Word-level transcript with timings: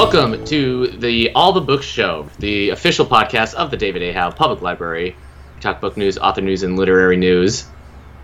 Welcome 0.00 0.46
to 0.46 0.86
the 0.86 1.30
All 1.34 1.52
the 1.52 1.60
Books 1.60 1.84
Show, 1.84 2.26
the 2.38 2.70
official 2.70 3.04
podcast 3.04 3.52
of 3.52 3.70
the 3.70 3.76
David 3.76 4.00
A. 4.02 4.12
Howe 4.12 4.30
Public 4.30 4.62
Library. 4.62 5.14
We 5.54 5.60
talk 5.60 5.78
book 5.82 5.98
news, 5.98 6.16
author 6.16 6.40
news, 6.40 6.62
and 6.62 6.78
literary 6.78 7.18
news. 7.18 7.66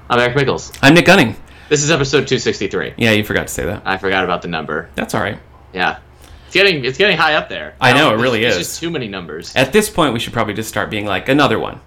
I'm 0.09 0.19
Eric 0.19 0.37
Mickles. 0.37 0.73
I'm 0.80 0.95
Nick 0.95 1.05
Gunning. 1.05 1.37
This 1.69 1.83
is 1.83 1.91
episode 1.91 2.27
263. 2.29 2.95
Yeah, 2.97 3.11
you 3.11 3.23
forgot 3.23 3.48
to 3.48 3.52
say 3.52 3.66
that. 3.66 3.83
I 3.84 3.98
forgot 3.98 4.25
about 4.25 4.41
the 4.41 4.48
number. 4.48 4.89
That's 4.95 5.15
all 5.15 5.20
right. 5.20 5.39
Yeah, 5.75 5.98
it's 6.47 6.55
getting 6.55 6.83
it's 6.87 6.97
getting 6.97 7.19
high 7.19 7.34
up 7.34 7.51
there. 7.51 7.75
I 7.79 7.93
know, 7.93 8.15
it 8.15 8.23
really 8.23 8.43
It's 8.43 8.56
is. 8.56 8.66
just 8.69 8.80
too 8.80 8.88
many 8.88 9.06
numbers. 9.06 9.55
At 9.55 9.74
this 9.74 9.91
point, 9.91 10.15
we 10.15 10.19
should 10.19 10.33
probably 10.33 10.55
just 10.55 10.70
start 10.70 10.88
being 10.88 11.05
like 11.05 11.29
another 11.29 11.59
one, 11.59 11.79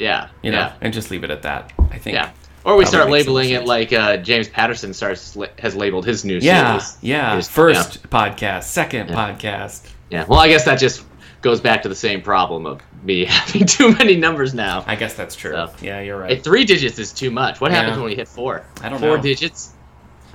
Yeah, 0.00 0.30
you 0.42 0.50
know, 0.50 0.58
yeah, 0.58 0.74
and 0.80 0.92
just 0.92 1.12
leave 1.12 1.22
it 1.22 1.30
at 1.30 1.42
that. 1.42 1.72
I 1.92 1.98
think. 1.98 2.16
yeah. 2.16 2.32
Or 2.68 2.76
we 2.76 2.84
start 2.84 3.08
labeling 3.08 3.48
it 3.50 3.64
like 3.64 3.94
uh, 3.94 4.18
James 4.18 4.46
Patterson 4.46 4.92
starts 4.92 5.36
has 5.58 5.74
labeled 5.74 6.04
his 6.04 6.22
new 6.24 6.38
Yeah, 6.38 6.78
series. 6.78 6.98
yeah. 7.00 7.36
His- 7.36 7.48
First 7.48 8.02
podcast, 8.10 8.64
second 8.64 9.08
Yeah. 9.08 9.14
podcast. 9.14 9.88
Yeah. 10.10 10.24
Well, 10.28 10.38
I 10.38 10.48
guess 10.48 10.66
that 10.66 10.78
just 10.78 11.02
goes 11.40 11.60
back 11.62 11.82
to 11.84 11.88
the 11.88 11.94
same 11.94 12.20
problem 12.20 12.66
of 12.66 12.82
me 13.02 13.24
having 13.28 13.64
too 13.66 13.92
many 13.92 14.16
numbers 14.16 14.52
now. 14.52 14.84
I 14.86 14.96
guess 14.96 15.14
that's 15.14 15.34
true. 15.34 15.52
So. 15.52 15.70
Yeah, 15.80 16.00
you're 16.02 16.18
right. 16.18 16.44
three 16.44 16.64
digits 16.66 16.98
is 16.98 17.10
too 17.10 17.30
much. 17.30 17.58
What 17.58 17.70
happens 17.70 17.96
when 17.96 18.04
we 18.04 18.14
hit 18.14 18.28
four? 18.28 18.66
I 18.82 18.90
don't 18.90 18.98
four 19.00 19.16
know. 19.16 19.22
digits. 19.22 19.72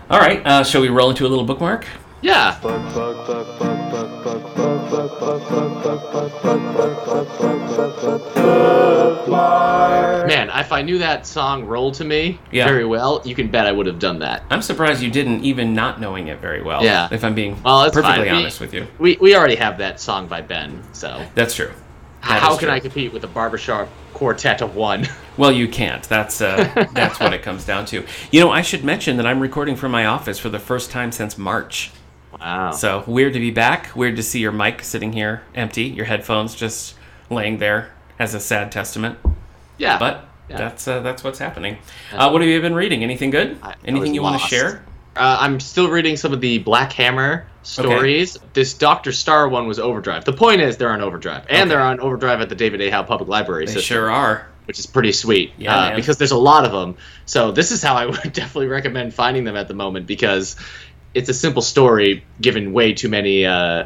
All 0.09 0.19
right, 0.19 0.45
uh, 0.45 0.63
shall 0.63 0.81
we 0.81 0.89
roll 0.89 1.11
into 1.11 1.25
a 1.25 1.29
little 1.29 1.45
bookmark? 1.45 1.85
Yeah. 2.23 2.57
Man, 10.27 10.49
if 10.53 10.71
I 10.71 10.81
knew 10.81 10.97
that 10.99 11.27
song 11.27 11.65
rolled 11.65 11.93
to 11.95 12.03
me 12.05 12.39
Yeah. 12.51 12.65
very 12.67 12.85
well, 12.85 13.21
you 13.25 13.35
can 13.35 13.47
bet 13.49 13.67
I 13.67 13.71
would 13.71 13.85
have 13.85 13.99
done 13.99 14.19
that. 14.19 14.43
I'm 14.49 14.61
surprised 14.61 15.01
you 15.01 15.11
didn't, 15.11 15.43
even 15.43 15.73
not 15.73 15.99
knowing 15.99 16.27
it 16.29 16.39
very 16.39 16.61
well. 16.63 16.83
Yeah. 16.83 17.07
If 17.11 17.23
I'm 17.23 17.35
being 17.35 17.61
Well, 17.63 17.83
perfectly 17.91 18.03
fine. 18.03 18.21
We- 18.21 18.29
honest 18.29 18.59
with 18.59 18.73
you. 18.73 18.87
We, 18.99 19.17
we 19.19 19.35
already 19.35 19.55
have 19.55 19.77
that 19.79 19.99
song 19.99 20.27
by 20.27 20.41
Ben, 20.41 20.81
so 20.93 21.23
That's 21.35 21.53
true. 21.55 21.71
That 22.21 22.41
how 22.41 22.51
can 22.57 22.67
true. 22.67 22.75
I 22.75 22.79
compete 22.79 23.11
with 23.11 23.23
a 23.25 23.27
barbershop 23.27 23.89
quartet 24.13 24.61
of 24.61 24.75
one? 24.75 25.07
Well, 25.35 25.51
you 25.51 25.67
can't. 25.67 26.03
That's 26.03 26.41
uh, 26.41 26.87
that's 26.93 27.19
what 27.19 27.33
it 27.33 27.41
comes 27.41 27.65
down 27.65 27.85
to. 27.87 28.05
You 28.29 28.39
know, 28.39 28.51
I 28.51 28.61
should 28.61 28.83
mention 28.83 29.17
that 29.17 29.25
I'm 29.25 29.39
recording 29.39 29.75
from 29.75 29.91
my 29.91 30.05
office 30.05 30.37
for 30.37 30.49
the 30.49 30.59
first 30.59 30.91
time 30.91 31.11
since 31.11 31.39
March. 31.39 31.89
Wow. 32.39 32.71
So 32.71 33.03
weird 33.07 33.33
to 33.33 33.39
be 33.39 33.51
back. 33.51 33.95
Weird 33.95 34.15
to 34.17 34.23
see 34.23 34.39
your 34.39 34.51
mic 34.51 34.83
sitting 34.83 35.13
here 35.13 35.43
empty, 35.55 35.83
your 35.83 36.05
headphones 36.05 36.55
just 36.55 36.95
laying 37.29 37.57
there 37.57 37.91
as 38.19 38.33
a 38.33 38.39
sad 38.39 38.71
testament. 38.71 39.17
yeah. 39.77 39.97
But 39.99 40.25
Yeah. 40.49 40.57
that's 40.57 40.87
uh, 40.87 40.99
that's 40.99 41.23
what's 41.23 41.39
happening. 41.39 41.77
Uh, 42.13 42.29
what 42.29 42.41
have 42.41 42.49
you 42.49 42.59
been 42.61 42.75
reading? 42.75 43.03
Anything 43.03 43.29
good? 43.29 43.57
I- 43.63 43.75
Anything 43.85 44.13
you 44.13 44.21
want 44.21 44.41
to 44.41 44.47
share? 44.47 44.83
Uh, 45.15 45.37
I'm 45.39 45.59
still 45.59 45.89
reading 45.89 46.17
some 46.17 46.33
of 46.33 46.41
the 46.41 46.57
Black 46.59 46.91
Hammer 46.93 47.45
stories. 47.61 48.37
This 48.53 48.73
Doctor 48.73 49.11
Star 49.11 49.47
one 49.47 49.67
was 49.67 49.79
Overdrive. 49.79 50.25
The 50.25 50.33
point 50.33 50.59
is, 50.61 50.75
they're 50.77 50.91
on 50.91 51.01
Overdrive, 51.01 51.45
and 51.49 51.61
Okay. 51.61 51.69
they're 51.69 51.81
on 51.81 51.99
Overdrive 51.99 52.41
at 52.41 52.49
the 52.49 52.55
David 52.55 52.81
A. 52.81 52.89
Howe 52.89 53.03
Public 53.03 53.29
Library 53.29 53.65
They 53.67 53.73
system, 53.73 53.95
sure 53.95 54.09
are. 54.11 54.47
which 54.65 54.79
is 54.79 54.85
pretty 54.87 55.11
sweet. 55.11 55.53
Yeah, 55.57 55.75
uh, 55.77 55.95
because 55.95 56.17
there's 56.17 56.31
a 56.31 56.37
lot 56.37 56.65
of 56.65 56.71
them. 56.71 56.95
So 57.25 57.51
this 57.51 57.71
is 57.71 57.83
how 57.83 57.93
I 57.95 58.05
would 58.07 58.33
definitely 58.33 58.67
recommend 58.67 59.13
finding 59.13 59.43
them 59.43 59.55
at 59.55 59.67
the 59.67 59.75
moment 59.75 60.07
because 60.07 60.55
it's 61.13 61.29
a 61.29 61.33
simple 61.33 61.61
story 61.61 62.23
given 62.41 62.73
way 62.73 62.93
too 62.93 63.09
many 63.09 63.45
uh, 63.45 63.85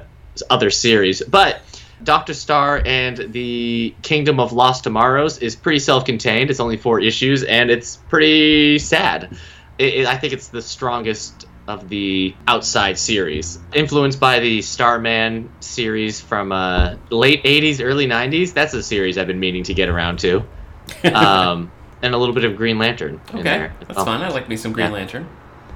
other 0.49 0.69
series. 0.69 1.21
But 1.21 1.61
Doctor 2.03 2.33
Star 2.33 2.81
and 2.85 3.17
the 3.33 3.93
Kingdom 4.01 4.39
of 4.39 4.53
Lost 4.53 4.83
Tomorrows 4.83 5.39
is 5.39 5.55
pretty 5.55 5.79
self-contained. 5.79 6.49
It's 6.49 6.59
only 6.59 6.77
four 6.77 6.99
issues, 6.99 7.43
and 7.43 7.69
it's 7.71 7.97
pretty 7.97 8.79
sad. 8.79 9.35
It, 9.77 9.93
it, 9.93 10.07
I 10.07 10.17
think 10.17 10.33
it's 10.33 10.47
the 10.49 10.61
strongest 10.61 11.47
of 11.67 11.89
the 11.89 12.33
outside 12.47 12.97
series, 12.97 13.59
influenced 13.73 14.19
by 14.21 14.39
the 14.39 14.61
Starman 14.61 15.49
series 15.59 16.21
from 16.21 16.51
uh, 16.53 16.95
late 17.09 17.43
'80s, 17.43 17.83
early 17.83 18.07
'90s. 18.07 18.53
That's 18.53 18.73
a 18.73 18.81
series 18.81 19.17
I've 19.17 19.27
been 19.27 19.39
meaning 19.39 19.63
to 19.63 19.73
get 19.73 19.89
around 19.89 20.19
to, 20.19 20.43
um, 21.13 21.69
and 22.01 22.13
a 22.13 22.17
little 22.17 22.33
bit 22.33 22.45
of 22.45 22.55
Green 22.55 22.77
Lantern. 22.79 23.19
in 23.33 23.39
Okay, 23.39 23.69
that's 23.81 23.95
well 23.97 24.05
fun. 24.05 24.21
I 24.21 24.29
like 24.29 24.47
me 24.47 24.55
some 24.55 24.71
Green 24.71 24.87
Yeah. 24.87 24.93
Lantern. 24.93 25.27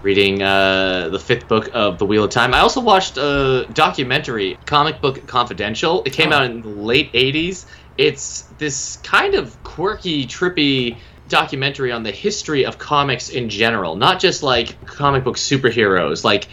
Reading 0.04 0.42
uh, 0.42 1.10
the 1.10 1.20
fifth 1.20 1.48
book 1.48 1.70
of 1.74 1.98
the 1.98 2.06
Wheel 2.06 2.24
of 2.24 2.30
Time. 2.32 2.54
I 2.54 2.60
also 2.60 2.82
watched 2.82 3.18
a 3.18 3.68
documentary, 3.74 4.58
Comic 4.66 5.02
Book 5.02 5.26
Confidential. 5.28 6.04
It 6.06 6.14
came 6.14 6.32
Oh. 6.32 6.38
out 6.38 6.44
in 6.46 6.62
the 6.62 6.68
late 6.70 7.12
'80s. 7.14 7.66
It's 7.98 8.44
this 8.58 8.98
kind 9.04 9.36
of 9.36 9.62
quirky, 9.64 10.26
trippy 10.26 10.98
documentary 11.30 11.92
on 11.92 12.04
the 12.04 12.12
history 12.12 12.66
of 12.66 12.78
comics 12.78 13.30
in 13.30 13.50
general, 13.50 13.96
not 13.96 14.20
just 14.20 14.44
like 14.44 14.86
comic 14.86 15.24
book 15.24 15.38
superheroes. 15.38 16.24
Like 16.24 16.48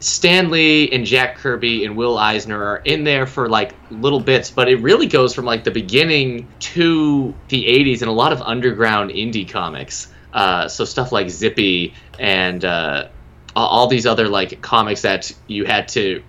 Stan 0.00 0.50
Lee 0.50 0.90
and 0.90 1.06
Jack 1.06 1.36
Kirby 1.36 1.84
and 1.86 1.96
Will 1.96 2.18
Eisner 2.18 2.62
are 2.62 2.82
in 2.84 3.04
there 3.04 3.26
for 3.26 3.48
like 3.48 3.74
little 3.90 4.20
bits, 4.20 4.50
but 4.50 4.68
it 4.68 4.76
really 4.82 5.06
goes 5.06 5.34
from 5.34 5.44
like 5.46 5.64
the 5.64 5.70
beginning 5.70 6.46
to 6.58 7.34
the 7.48 7.64
80s 7.64 8.02
and 8.02 8.10
a 8.10 8.12
lot 8.12 8.32
of 8.32 8.42
underground 8.42 9.10
indie 9.10 9.48
comics. 9.48 10.08
Uh, 10.36 10.68
so 10.68 10.84
stuff 10.84 11.10
like 11.12 11.30
Zippy 11.30 11.94
and 12.20 12.62
uh, 12.64 13.08
all- 13.56 13.86
these 13.88 14.04
other 14.06 14.28
like 14.28 14.60
comics 14.60 15.00
that 15.02 15.32
you 15.46 15.64
had 15.64 15.88
to, 15.88 16.22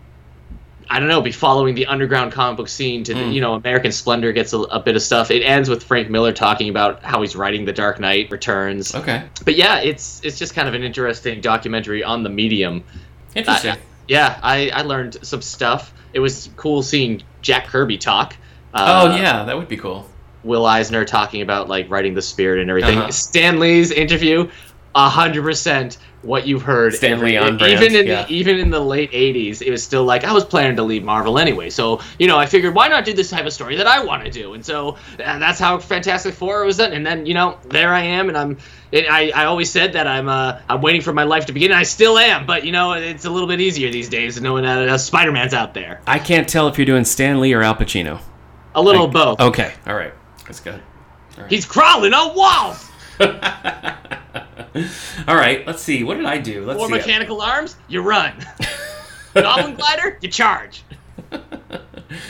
I 0.89 0.99
don't 0.99 1.09
know, 1.09 1.19
be 1.21 1.33
following 1.33 1.75
the 1.75 1.87
underground 1.87 2.31
comic 2.31 2.55
book 2.55 2.69
scene 2.69 3.03
to, 3.03 3.13
the, 3.13 3.19
Mm. 3.19 3.33
you 3.33 3.41
know, 3.41 3.55
American 3.55 3.91
Splendor 3.91 4.31
gets 4.31 4.53
a, 4.53 4.59
a 4.59 4.79
bit 4.79 4.95
of 4.95 5.01
stuff. 5.01 5.29
It 5.29 5.43
ends 5.43 5.67
with 5.69 5.83
Frank 5.83 6.09
Miller 6.09 6.31
talking 6.31 6.69
about 6.69 7.03
how 7.03 7.21
he's 7.21 7.35
writing 7.35 7.65
The 7.65 7.73
Dark 7.73 7.99
Knight 7.99 8.31
Returns. 8.31 8.95
Okay, 8.95 9.23
But 9.43 9.55
yeah, 9.55 9.81
it's 9.81 10.21
it's 10.23 10.39
just 10.39 10.55
kind 10.55 10.69
of 10.69 10.73
an 10.73 10.83
interesting 10.83 11.41
documentary 11.41 12.01
on 12.05 12.23
the 12.23 12.29
medium. 12.29 12.85
interesting. 13.35 13.71
I- 13.71 13.77
yeah, 14.07 14.39
I, 14.41 14.69
I 14.73 14.81
learned 14.83 15.17
some 15.21 15.41
stuff. 15.41 15.93
It 16.13 16.21
was 16.21 16.49
cool 16.55 16.81
seeing 16.81 17.23
Jack 17.41 17.67
Kirby 17.67 17.97
talk. 17.97 18.37
Uh, 18.73 19.09
oh 19.11 19.15
yeah, 19.17 19.43
that 19.43 19.57
would 19.57 19.67
be 19.67 19.75
cool. 19.75 20.09
Will 20.43 20.65
Eisner 20.65 21.05
talking 21.05 21.41
about 21.41 21.67
like 21.67 21.89
writing 21.89 22.13
the 22.13 22.21
spirit 22.21 22.59
and 22.61 22.69
everything. 22.69 22.97
Uh-huh. 22.97 23.11
Stan 23.11 23.59
Lee's 23.59 23.91
interview, 23.91 24.49
hundred 24.95 25.43
percent 25.43 25.97
what 26.23 26.47
you've 26.47 26.63
heard. 26.63 26.93
Stan 26.93 27.19
Lee 27.19 27.37
on 27.37 27.57
brand, 27.57 27.73
even 27.73 27.95
in 27.95 28.07
yeah. 28.07 28.23
the, 28.23 28.33
even 28.33 28.59
in 28.59 28.69
the 28.69 28.79
late 28.79 29.11
'80s, 29.11 29.61
it 29.61 29.71
was 29.71 29.83
still 29.83 30.03
like 30.03 30.23
I 30.23 30.33
was 30.33 30.43
planning 30.43 30.75
to 30.77 30.83
leave 30.83 31.03
Marvel 31.03 31.37
anyway. 31.37 31.69
So 31.69 32.01
you 32.19 32.27
know, 32.27 32.37
I 32.37 32.45
figured 32.45 32.73
why 32.73 32.87
not 32.87 33.05
do 33.05 33.13
this 33.13 33.29
type 33.29 33.45
of 33.45 33.53
story 33.53 33.75
that 33.77 33.87
I 33.87 34.03
want 34.03 34.25
to 34.25 34.31
do, 34.31 34.53
and 34.53 34.65
so 34.65 34.97
and 35.19 35.41
that's 35.41 35.59
how 35.59 35.77
Fantastic 35.79 36.33
Four 36.33 36.65
was 36.65 36.77
done. 36.77 36.93
And 36.93 37.05
then 37.05 37.25
you 37.25 37.33
know, 37.33 37.57
there 37.65 37.93
I 37.93 38.01
am, 38.01 38.29
and 38.29 38.37
I'm. 38.37 38.57
It, 38.89 39.05
I, 39.09 39.31
I 39.31 39.45
always 39.45 39.69
said 39.69 39.93
that 39.93 40.07
I'm 40.07 40.29
uh, 40.29 40.61
I'm 40.69 40.81
waiting 40.81 41.01
for 41.01 41.11
my 41.11 41.23
life 41.23 41.45
to 41.47 41.53
begin. 41.53 41.71
And 41.71 41.79
I 41.79 41.83
still 41.83 42.17
am, 42.17 42.45
but 42.45 42.63
you 42.65 42.71
know 42.71 42.93
it's 42.93 43.25
a 43.25 43.29
little 43.29 43.47
bit 43.47 43.59
easier 43.59 43.91
these 43.91 44.07
days 44.07 44.39
knowing 44.39 44.63
that 44.63 44.87
uh, 44.87 44.97
Spider 44.97 45.31
Man's 45.31 45.53
out 45.53 45.73
there. 45.73 46.01
I 46.07 46.19
can't 46.19 46.47
tell 46.47 46.67
if 46.69 46.77
you're 46.77 46.85
doing 46.85 47.03
Stan 47.03 47.41
Lee 47.41 47.53
or 47.53 47.61
Al 47.61 47.75
Pacino. 47.75 48.21
A 48.75 48.81
little 48.81 49.05
of 49.05 49.11
both. 49.11 49.41
Okay, 49.41 49.73
all 49.85 49.95
right, 49.95 50.13
that's 50.47 50.59
good. 50.59 50.81
He's 51.49 51.65
crawling 51.65 52.13
on 52.13 52.35
walls. 52.35 52.89
All 55.27 55.35
right, 55.35 55.65
let's 55.67 55.81
see. 55.81 56.03
What 56.03 56.17
did 56.17 56.25
I 56.25 56.37
do? 56.39 56.65
Let's 56.65 56.79
Four 56.79 56.87
see. 56.87 56.93
mechanical 56.95 57.41
arms, 57.41 57.75
you 57.87 58.01
run. 58.01 58.33
Goblin 59.33 59.75
glider, 59.75 60.17
you 60.21 60.29
charge. 60.29 60.83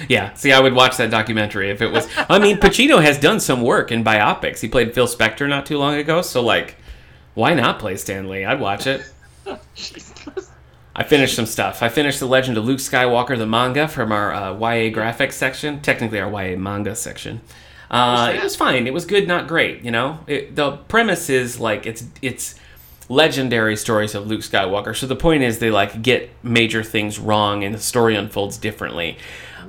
Yeah, 0.09 0.33
see, 0.33 0.51
I 0.51 0.59
would 0.59 0.73
watch 0.73 0.97
that 0.97 1.11
documentary 1.11 1.69
if 1.69 1.83
it 1.83 1.91
was. 1.91 2.07
I 2.29 2.39
mean, 2.39 2.57
Pacino 2.57 2.99
has 2.99 3.19
done 3.19 3.39
some 3.39 3.61
work 3.61 3.91
in 3.91 4.03
biopics. 4.03 4.59
He 4.59 4.67
played 4.67 4.95
Phil 4.95 5.05
Spector 5.05 5.47
not 5.47 5.67
too 5.67 5.77
long 5.77 5.93
ago, 5.95 6.23
so 6.23 6.41
like, 6.41 6.77
why 7.35 7.53
not 7.53 7.77
play 7.77 7.95
Stan 7.95 8.27
Lee? 8.27 8.43
I'd 8.43 8.59
watch 8.59 8.87
it. 8.87 9.07
I 10.95 11.03
finished 11.03 11.35
some 11.35 11.45
stuff. 11.45 11.83
I 11.83 11.89
finished 11.89 12.19
The 12.19 12.25
Legend 12.25 12.57
of 12.57 12.65
Luke 12.65 12.79
Skywalker, 12.79 13.37
the 13.37 13.45
manga 13.45 13.87
from 13.87 14.11
our 14.11 14.33
uh, 14.33 14.53
YA 14.53 14.89
graphics 14.91 15.33
section, 15.33 15.79
technically 15.81 16.19
our 16.19 16.31
YA 16.31 16.57
manga 16.57 16.95
section. 16.95 17.41
Uh, 17.89 18.33
it 18.35 18.43
was 18.43 18.55
fine. 18.55 18.87
It 18.87 18.93
was 18.93 19.05
good, 19.05 19.27
not 19.27 19.47
great. 19.47 19.83
You 19.83 19.91
know, 19.91 20.19
it, 20.27 20.55
the 20.55 20.71
premise 20.71 21.29
is 21.29 21.59
like 21.59 21.85
it's 21.85 22.05
it's 22.21 22.55
legendary 23.09 23.77
stories 23.77 24.13
of 24.15 24.27
Luke 24.27 24.41
Skywalker. 24.41 24.95
So 24.95 25.07
the 25.07 25.15
point 25.15 25.43
is 25.43 25.59
they 25.59 25.71
like 25.71 26.01
get 26.01 26.29
major 26.43 26.83
things 26.83 27.19
wrong 27.19 27.63
and 27.63 27.73
the 27.73 27.79
story 27.79 28.15
unfolds 28.15 28.57
differently. 28.57 29.17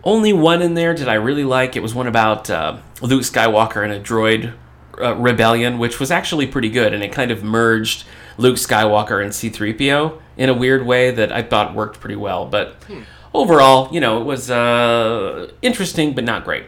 Only 0.04 0.32
one 0.32 0.62
in 0.62 0.74
there 0.74 0.94
did 0.94 1.08
I 1.08 1.14
really 1.14 1.44
like. 1.44 1.76
It 1.76 1.80
was 1.80 1.94
one 1.94 2.06
about 2.06 2.50
uh, 2.50 2.78
Luke 3.00 3.22
Skywalker 3.22 3.84
and 3.84 3.92
a 3.92 4.00
droid 4.00 4.54
uh, 5.00 5.14
rebellion, 5.16 5.78
which 5.78 6.00
was 6.00 6.10
actually 6.10 6.46
pretty 6.46 6.70
good, 6.70 6.92
and 6.94 7.02
it 7.02 7.12
kind 7.12 7.30
of 7.30 7.42
merged 7.44 8.04
Luke 8.36 8.56
Skywalker 8.56 9.22
and 9.22 9.34
C-3PO 9.34 10.20
in 10.36 10.48
a 10.48 10.54
weird 10.54 10.86
way 10.86 11.10
that 11.10 11.32
I 11.32 11.42
thought 11.42 11.74
worked 11.74 12.00
pretty 12.00 12.16
well. 12.16 12.46
But 12.46 12.76
overall, 13.34 13.92
you 13.92 14.00
know, 14.00 14.20
it 14.20 14.24
was 14.24 14.50
uh, 14.50 15.50
interesting 15.62 16.14
but 16.14 16.24
not 16.24 16.44
great. 16.44 16.64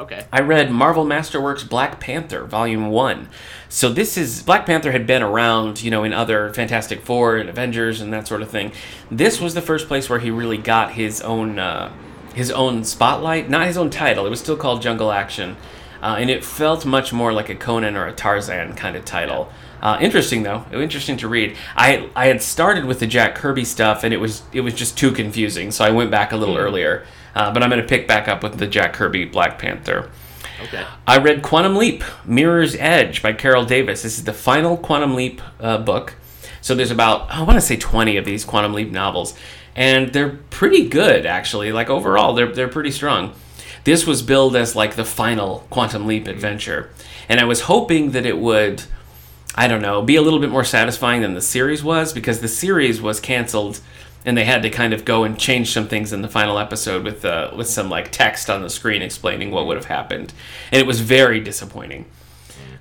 Okay. 0.00 0.24
I 0.32 0.40
read 0.40 0.70
Marvel 0.72 1.04
Masterworks 1.04 1.68
Black 1.68 2.00
Panther 2.00 2.44
Volume 2.44 2.88
1. 2.88 3.28
So 3.68 3.90
this 3.92 4.16
is 4.16 4.42
Black 4.42 4.64
Panther 4.64 4.92
had 4.92 5.06
been 5.06 5.22
around, 5.22 5.82
you 5.82 5.90
know, 5.90 6.04
in 6.04 6.14
other 6.14 6.52
Fantastic 6.54 7.02
Four 7.02 7.36
and 7.36 7.50
Avengers 7.50 8.00
and 8.00 8.10
that 8.14 8.26
sort 8.26 8.40
of 8.40 8.48
thing. 8.48 8.72
This 9.10 9.40
was 9.42 9.52
the 9.52 9.60
first 9.60 9.88
place 9.88 10.08
where 10.08 10.18
he 10.18 10.30
really 10.30 10.56
got 10.56 10.92
his 10.92 11.20
own 11.20 11.58
uh, 11.58 11.92
his 12.34 12.50
own 12.50 12.84
spotlight, 12.84 13.50
not 13.50 13.66
his 13.66 13.76
own 13.76 13.90
title. 13.90 14.24
It 14.24 14.30
was 14.30 14.40
still 14.40 14.56
called 14.56 14.80
Jungle 14.80 15.12
Action. 15.12 15.56
uh, 16.02 16.16
and 16.18 16.30
it 16.30 16.42
felt 16.42 16.86
much 16.86 17.12
more 17.12 17.30
like 17.30 17.50
a 17.50 17.54
Conan 17.54 17.94
or 17.94 18.06
a 18.06 18.12
Tarzan 18.12 18.74
kind 18.74 18.96
of 18.96 19.04
title. 19.04 19.52
Uh, 19.82 19.98
interesting 20.00 20.44
though, 20.44 20.64
interesting 20.72 21.18
to 21.18 21.28
read. 21.28 21.54
I 21.76 22.08
I 22.16 22.26
had 22.28 22.40
started 22.40 22.86
with 22.86 23.00
the 23.00 23.06
Jack 23.06 23.34
Kirby 23.34 23.66
stuff, 23.66 24.02
and 24.02 24.14
it 24.14 24.18
was 24.18 24.42
it 24.54 24.62
was 24.62 24.72
just 24.72 24.96
too 24.96 25.12
confusing, 25.12 25.70
so 25.70 25.84
I 25.84 25.90
went 25.90 26.10
back 26.10 26.32
a 26.32 26.36
little 26.36 26.54
Hmm. 26.56 26.62
earlier. 26.62 27.04
Uh, 27.34 27.52
but 27.52 27.62
I'm 27.62 27.70
going 27.70 27.82
to 27.82 27.88
pick 27.88 28.08
back 28.08 28.28
up 28.28 28.42
with 28.42 28.58
the 28.58 28.66
Jack 28.66 28.92
Kirby 28.92 29.24
Black 29.26 29.58
Panther. 29.58 30.10
Okay. 30.62 30.84
I 31.06 31.18
read 31.18 31.42
Quantum 31.42 31.76
Leap, 31.76 32.04
Mirror's 32.24 32.76
Edge 32.76 33.22
by 33.22 33.32
Carol 33.32 33.64
Davis. 33.64 34.02
This 34.02 34.18
is 34.18 34.24
the 34.24 34.32
final 34.32 34.76
Quantum 34.76 35.14
Leap 35.14 35.40
uh, 35.58 35.78
book. 35.78 36.14
So 36.60 36.74
there's 36.74 36.90
about, 36.90 37.30
I 37.30 37.42
want 37.42 37.56
to 37.56 37.60
say 37.62 37.76
20 37.76 38.16
of 38.16 38.24
these 38.24 38.44
Quantum 38.44 38.74
Leap 38.74 38.90
novels. 38.90 39.34
And 39.74 40.12
they're 40.12 40.38
pretty 40.50 40.88
good, 40.88 41.24
actually. 41.24 41.72
Like 41.72 41.88
overall, 41.88 42.34
they're, 42.34 42.52
they're 42.52 42.68
pretty 42.68 42.90
strong. 42.90 43.32
This 43.84 44.06
was 44.06 44.20
billed 44.20 44.56
as 44.56 44.76
like 44.76 44.96
the 44.96 45.04
final 45.04 45.66
Quantum 45.70 46.06
Leap 46.06 46.28
adventure. 46.28 46.90
And 47.28 47.40
I 47.40 47.44
was 47.44 47.62
hoping 47.62 48.10
that 48.10 48.26
it 48.26 48.36
would, 48.36 48.82
I 49.54 49.68
don't 49.68 49.80
know, 49.80 50.02
be 50.02 50.16
a 50.16 50.22
little 50.22 50.40
bit 50.40 50.50
more 50.50 50.64
satisfying 50.64 51.22
than 51.22 51.34
the 51.34 51.40
series 51.40 51.82
was 51.82 52.12
because 52.12 52.40
the 52.40 52.48
series 52.48 53.00
was 53.00 53.20
canceled 53.20 53.80
and 54.24 54.36
they 54.36 54.44
had 54.44 54.62
to 54.62 54.70
kind 54.70 54.92
of 54.92 55.04
go 55.04 55.24
and 55.24 55.38
change 55.38 55.72
some 55.72 55.88
things 55.88 56.12
in 56.12 56.22
the 56.22 56.28
final 56.28 56.58
episode 56.58 57.04
with 57.04 57.24
uh, 57.24 57.50
with 57.56 57.68
some 57.68 57.88
like 57.88 58.10
text 58.12 58.48
on 58.50 58.62
the 58.62 58.70
screen 58.70 59.02
explaining 59.02 59.50
what 59.50 59.66
would 59.66 59.76
have 59.76 59.86
happened, 59.86 60.32
and 60.72 60.80
it 60.80 60.86
was 60.86 61.00
very 61.00 61.40
disappointing. 61.40 62.04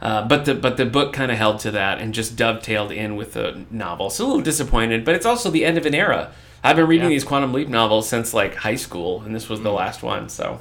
Uh, 0.02 0.26
but 0.28 0.46
the 0.46 0.54
but 0.56 0.78
the 0.78 0.86
book 0.86 1.12
kind 1.14 1.32
of 1.32 1.38
held 1.38 1.60
to 1.60 1.72
that 1.72 2.00
and 2.00 2.14
just 2.14 2.36
dovetailed 2.38 2.92
in 2.92 3.16
with 3.18 3.34
the 3.34 3.66
novel. 3.70 4.10
So 4.10 4.26
a 4.26 4.28
little 4.28 4.42
disappointed, 4.42 5.04
but 5.04 5.16
it's 5.16 5.26
also 5.26 5.50
the 5.52 5.66
end 5.66 5.78
of 5.78 5.86
an 5.86 5.94
era. 5.96 6.32
I've 6.64 6.76
been 6.76 6.88
reading 6.88 7.06
Yeah. 7.06 7.10
these 7.16 7.24
Quantum 7.24 7.54
Leap 7.54 7.68
novels 7.70 8.08
since 8.10 8.34
like 8.34 8.56
high 8.56 8.76
school, 8.76 9.22
and 9.22 9.34
this 9.36 9.48
was 9.50 9.62
the 9.62 9.72
last 9.72 10.02
one. 10.04 10.30
So 10.30 10.60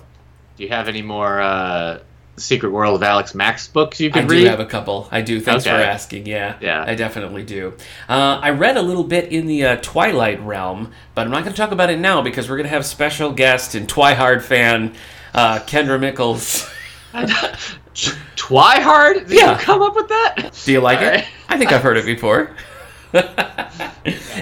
Do 0.57 0.63
you 0.65 0.71
have 0.71 0.89
any 0.89 1.03
more 1.03 1.41
uh, 1.41 1.99
Secret 2.39 2.71
World 2.71 2.95
of 2.97 3.03
Alex 3.03 3.35
Max 3.35 3.69
books 3.69 4.01
you 4.01 4.11
can 4.11 4.27
read. 4.29 4.41
I 4.41 4.43
do 4.45 4.49
have 4.51 4.61
a 4.61 4.67
couple. 4.67 5.09
I 5.11 5.21
do. 5.21 5.41
Thanks 5.41 5.65
for 5.65 5.71
asking. 5.71 6.27
Yeah, 6.27 6.57
Yeah. 6.61 6.85
I 6.87 6.95
definitely 6.95 7.43
do. 7.45 7.75
Uh, 8.09 8.39
I 8.43 8.51
read 8.51 8.77
a 8.77 8.83
little 8.83 9.05
bit 9.05 9.33
in 9.33 9.47
the 9.47 9.65
uh, 9.65 9.77
Twilight 9.83 10.41
realm, 10.45 10.93
but 11.15 11.25
I'm 11.27 11.31
not 11.31 11.43
going 11.45 11.53
to 11.53 11.57
talk 11.57 11.73
about 11.73 11.91
it 11.91 11.99
now 11.99 12.23
because 12.23 12.49
we're 12.49 12.57
going 12.57 12.69
to 12.69 12.75
have 12.75 12.87
special 12.87 13.33
guest 13.33 13.75
and 13.75 13.89
Twihard 13.89 14.43
fan 14.43 14.95
uh, 15.35 15.59
Kendra 15.61 15.99
Mickles. 16.01 16.69
Twihard? 18.37 19.27
Did 19.29 19.31
Yeah. 19.39 19.53
you 19.53 19.59
come 19.59 19.83
up 19.83 19.95
with 19.97 20.09
that? 20.09 20.61
Do 20.65 20.73
you 20.73 20.81
like 20.81 20.99
All 20.99 21.05
it? 21.05 21.11
right. 21.11 21.27
I 21.49 21.59
think 21.59 21.73
I've 21.73 21.83
heard 21.83 21.97
it 21.97 22.05
before. 22.07 22.55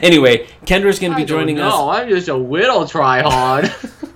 anyway, 0.02 0.46
Kendra's 0.64 0.98
going 0.98 1.12
to 1.12 1.16
be 1.16 1.24
joining 1.24 1.58
us. 1.60 1.72
No, 1.72 1.88
I'm 1.88 2.08
just 2.08 2.28
a 2.28 2.36
whittle 2.36 2.84
tryhard. 2.84 3.70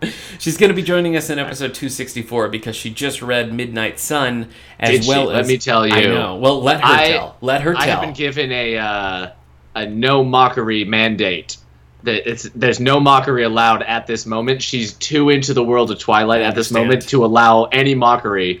She's 0.38 0.56
going 0.56 0.68
to 0.70 0.74
be 0.74 0.82
joining 0.82 1.16
us 1.16 1.30
in 1.30 1.38
episode 1.38 1.74
264 1.74 2.48
because 2.48 2.76
she 2.76 2.90
just 2.90 3.22
read 3.22 3.52
Midnight 3.52 3.98
Sun 3.98 4.50
as 4.78 4.90
Did 4.90 5.04
she? 5.04 5.10
well 5.10 5.26
Let 5.26 5.40
as. 5.40 5.48
me 5.48 5.58
tell 5.58 5.86
you. 5.86 5.94
I 5.94 6.02
know. 6.02 6.36
Well, 6.36 6.62
let 6.62 6.80
her 6.80 6.86
I- 6.86 7.08
tell. 7.12 7.36
Let 7.40 7.62
her 7.62 7.72
tell. 7.74 7.82
I 7.82 7.86
have 7.86 8.00
been 8.00 8.12
given 8.14 8.52
a 8.52 8.76
uh, 8.78 9.30
a 9.74 9.86
no 9.86 10.22
mockery 10.24 10.84
mandate. 10.84 11.56
That 12.02 12.30
it's 12.30 12.44
there's 12.54 12.78
no 12.78 13.00
mockery 13.00 13.42
allowed 13.42 13.82
at 13.82 14.06
this 14.06 14.26
moment. 14.26 14.62
She's 14.62 14.92
too 14.94 15.30
into 15.30 15.54
the 15.54 15.64
world 15.64 15.90
of 15.90 15.98
Twilight 15.98 16.42
at 16.42 16.54
this 16.54 16.70
moment 16.70 17.08
to 17.08 17.24
allow 17.24 17.64
any 17.64 17.94
mockery, 17.96 18.60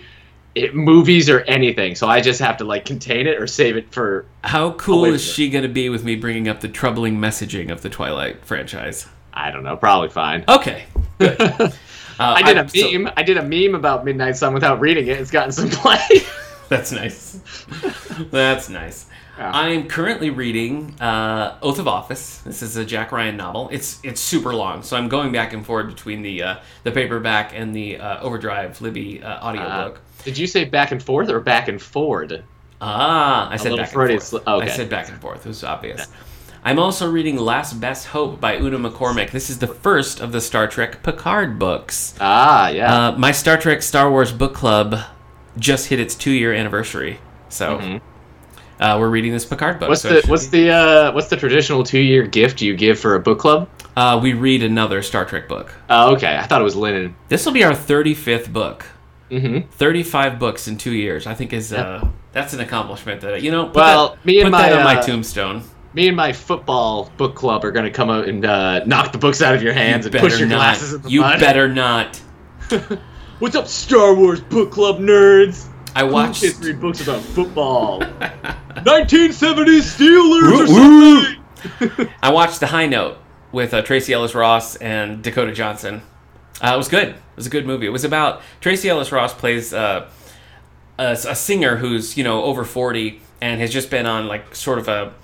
it, 0.56 0.74
movies 0.74 1.28
or 1.30 1.40
anything. 1.42 1.94
So 1.94 2.08
I 2.08 2.20
just 2.20 2.40
have 2.40 2.56
to 2.56 2.64
like 2.64 2.84
contain 2.86 3.26
it 3.28 3.40
or 3.40 3.46
save 3.46 3.76
it 3.76 3.92
for. 3.92 4.26
How 4.42 4.72
cool 4.72 5.04
is 5.04 5.22
she 5.22 5.48
going 5.50 5.62
to 5.62 5.68
be 5.68 5.88
with 5.90 6.02
me 6.02 6.16
bringing 6.16 6.48
up 6.48 6.60
the 6.60 6.68
troubling 6.68 7.18
messaging 7.18 7.70
of 7.70 7.82
the 7.82 7.90
Twilight 7.90 8.44
franchise? 8.44 9.06
I 9.32 9.50
don't 9.50 9.62
know, 9.64 9.76
probably 9.76 10.08
fine. 10.08 10.44
Okay, 10.48 10.84
good. 11.18 11.72
Uh, 12.18 12.32
I 12.38 12.42
did 12.42 12.56
a 12.56 12.66
so- 12.66 12.90
meme. 12.98 13.12
I 13.14 13.22
did 13.22 13.36
a 13.36 13.42
meme 13.42 13.74
about 13.74 14.06
Midnight 14.06 14.38
Sun 14.38 14.54
without 14.54 14.80
reading 14.80 15.06
it. 15.08 15.20
It's 15.20 15.30
gotten 15.30 15.52
some 15.52 15.68
play. 15.82 15.98
that's 16.70 16.90
nice. 16.90 17.38
that's 18.30 18.70
nice. 18.70 19.04
Yeah. 19.36 19.50
I 19.52 19.68
am 19.68 19.86
currently 19.86 20.30
reading 20.30 20.98
uh, 20.98 21.58
Oath 21.60 21.78
of 21.78 21.86
Office. 21.86 22.38
This 22.38 22.62
is 22.62 22.78
a 22.78 22.86
Jack 22.86 23.12
Ryan 23.12 23.36
novel. 23.36 23.68
It's 23.70 24.00
it's 24.02 24.18
super 24.22 24.54
long, 24.54 24.82
so 24.82 24.96
I'm 24.96 25.10
going 25.10 25.30
back 25.30 25.52
and 25.52 25.66
forth 25.66 25.88
between 25.88 26.22
the 26.22 26.42
uh, 26.42 26.56
the 26.84 26.90
paperback 26.90 27.52
and 27.54 27.76
the 27.76 27.98
uh, 27.98 28.20
Overdrive 28.22 28.80
Libby 28.80 29.22
uh, 29.22 29.34
Uh, 29.34 29.40
audiobook. 29.48 30.00
did 30.24 30.38
you 30.38 30.46
say 30.46 30.64
back 30.64 30.92
and 30.92 31.02
forth 31.02 31.28
or 31.28 31.40
back 31.40 31.68
and 31.68 31.82
forward? 31.82 32.42
ah, 32.80 33.50
I 33.50 33.56
said 33.56 33.72
little 33.72 33.84
back 33.84 33.92
and 33.94 34.22
forth. 34.22 34.42
sli- 34.42 34.54
okay. 34.56 34.66
I 34.66 34.74
said 34.74 34.88
back 34.88 35.10
and 35.10 35.20
forth. 35.20 35.44
It 35.44 35.48
was 35.48 35.62
obvious. 35.64 36.06
I'm 36.66 36.80
also 36.80 37.08
reading 37.08 37.36
Last 37.36 37.74
Best 37.74 38.08
Hope 38.08 38.40
by 38.40 38.56
Una 38.56 38.76
McCormack. 38.76 39.30
This 39.30 39.50
is 39.50 39.60
the 39.60 39.68
first 39.68 40.18
of 40.18 40.32
the 40.32 40.40
Star 40.40 40.66
Trek 40.66 41.00
Picard 41.04 41.60
books. 41.60 42.12
Ah, 42.20 42.70
yeah. 42.70 42.92
Uh, 42.92 43.12
my 43.16 43.30
Star 43.30 43.56
Trek 43.56 43.82
Star 43.82 44.10
Wars 44.10 44.32
book 44.32 44.52
club 44.52 44.98
just 45.56 45.86
hit 45.86 46.00
its 46.00 46.16
two 46.16 46.32
year 46.32 46.52
anniversary, 46.52 47.20
so 47.50 48.00
uh, 48.80 48.96
we're 48.98 49.08
reading 49.08 49.30
this 49.30 49.44
Picard 49.44 49.78
book. 49.78 49.82
Mm-hmm. 49.82 49.90
what's 49.90 50.02
so 50.02 50.08
the 50.08 50.26
what's 50.26 50.48
the 50.48 50.70
uh, 50.70 51.12
what's 51.12 51.28
the 51.28 51.36
traditional 51.36 51.84
two 51.84 52.00
year 52.00 52.26
gift 52.26 52.60
you 52.60 52.74
give 52.74 52.98
for 52.98 53.14
a 53.14 53.20
book 53.20 53.38
club? 53.38 53.68
Uh, 53.96 54.18
we 54.20 54.32
read 54.32 54.64
another 54.64 55.02
Star 55.02 55.24
Trek 55.24 55.46
book. 55.46 55.72
Oh, 55.88 56.16
okay. 56.16 56.36
I 56.36 56.48
thought 56.48 56.60
it 56.60 56.64
was 56.64 56.74
linen. 56.74 57.14
This 57.28 57.46
will 57.46 57.52
be 57.52 57.62
our 57.62 57.74
35th 57.74 58.52
book. 58.52 58.86
Mm-hmm. 59.30 59.70
35 59.70 60.40
books 60.40 60.66
in 60.66 60.78
two 60.78 60.92
years. 60.92 61.28
I 61.28 61.34
think 61.34 61.52
is 61.52 61.72
uh, 61.72 62.08
that's 62.32 62.54
an 62.54 62.60
accomplishment 62.60 63.20
that 63.20 63.40
you 63.40 63.52
know. 63.52 63.70
Well, 63.72 64.16
that, 64.16 64.26
me 64.26 64.40
and 64.40 64.50
put 64.50 64.58
that 64.58 64.72
my, 64.72 64.78
on 64.78 64.84
my 64.84 64.96
uh, 64.96 65.02
tombstone. 65.02 65.62
Me 65.96 66.08
and 66.08 66.16
my 66.16 66.30
football 66.30 67.10
book 67.16 67.34
club 67.34 67.64
are 67.64 67.70
going 67.72 67.86
to 67.86 67.90
come 67.90 68.10
out 68.10 68.28
and 68.28 68.44
uh, 68.44 68.84
knock 68.84 69.12
the 69.12 69.18
books 69.18 69.40
out 69.40 69.54
of 69.54 69.62
your 69.62 69.72
hands 69.72 70.04
You 70.04 70.10
and 70.12 70.20
push 70.20 70.32
better 70.32 70.40
your 70.40 70.48
not. 70.50 70.56
glasses 70.56 70.92
in 70.92 71.00
the 71.00 71.08
You 71.08 71.22
mud. 71.22 71.40
better 71.40 71.68
not. 71.68 72.18
What's 73.38 73.56
up, 73.56 73.66
Star 73.66 74.14
Wars 74.14 74.42
book 74.42 74.70
club 74.70 74.98
nerds? 74.98 75.66
I 75.94 76.04
watched. 76.04 76.42
Kids 76.42 76.58
read 76.60 76.82
books 76.82 77.00
about 77.00 77.22
football. 77.22 78.00
1970s 78.84 79.96
Steelers 79.96 80.68
or 80.68 80.74
Woo! 80.74 81.22
something. 81.78 82.08
I 82.22 82.30
watched 82.30 82.60
The 82.60 82.66
High 82.66 82.86
Note 82.86 83.16
with 83.50 83.72
uh, 83.72 83.80
Tracee 83.80 84.12
Ellis 84.12 84.34
Ross 84.34 84.76
and 84.76 85.22
Dakota 85.22 85.52
Johnson. 85.52 86.02
Uh, 86.60 86.72
it 86.74 86.76
was 86.76 86.88
good. 86.88 87.08
It 87.08 87.16
was 87.36 87.46
a 87.46 87.50
good 87.50 87.64
movie. 87.66 87.86
It 87.86 87.90
was 87.90 88.04
about 88.04 88.42
Tracee 88.60 88.90
Ellis 88.90 89.10
Ross 89.12 89.32
plays 89.32 89.72
uh, 89.72 90.10
a, 90.98 91.12
a 91.12 91.34
singer 91.34 91.76
who's 91.76 92.18
you 92.18 92.24
know 92.24 92.44
over 92.44 92.64
forty 92.64 93.22
and 93.40 93.62
has 93.62 93.72
just 93.72 93.90
been 93.90 94.04
on 94.04 94.26
like 94.26 94.54
sort 94.54 94.78
of 94.78 94.88
a 94.88 95.14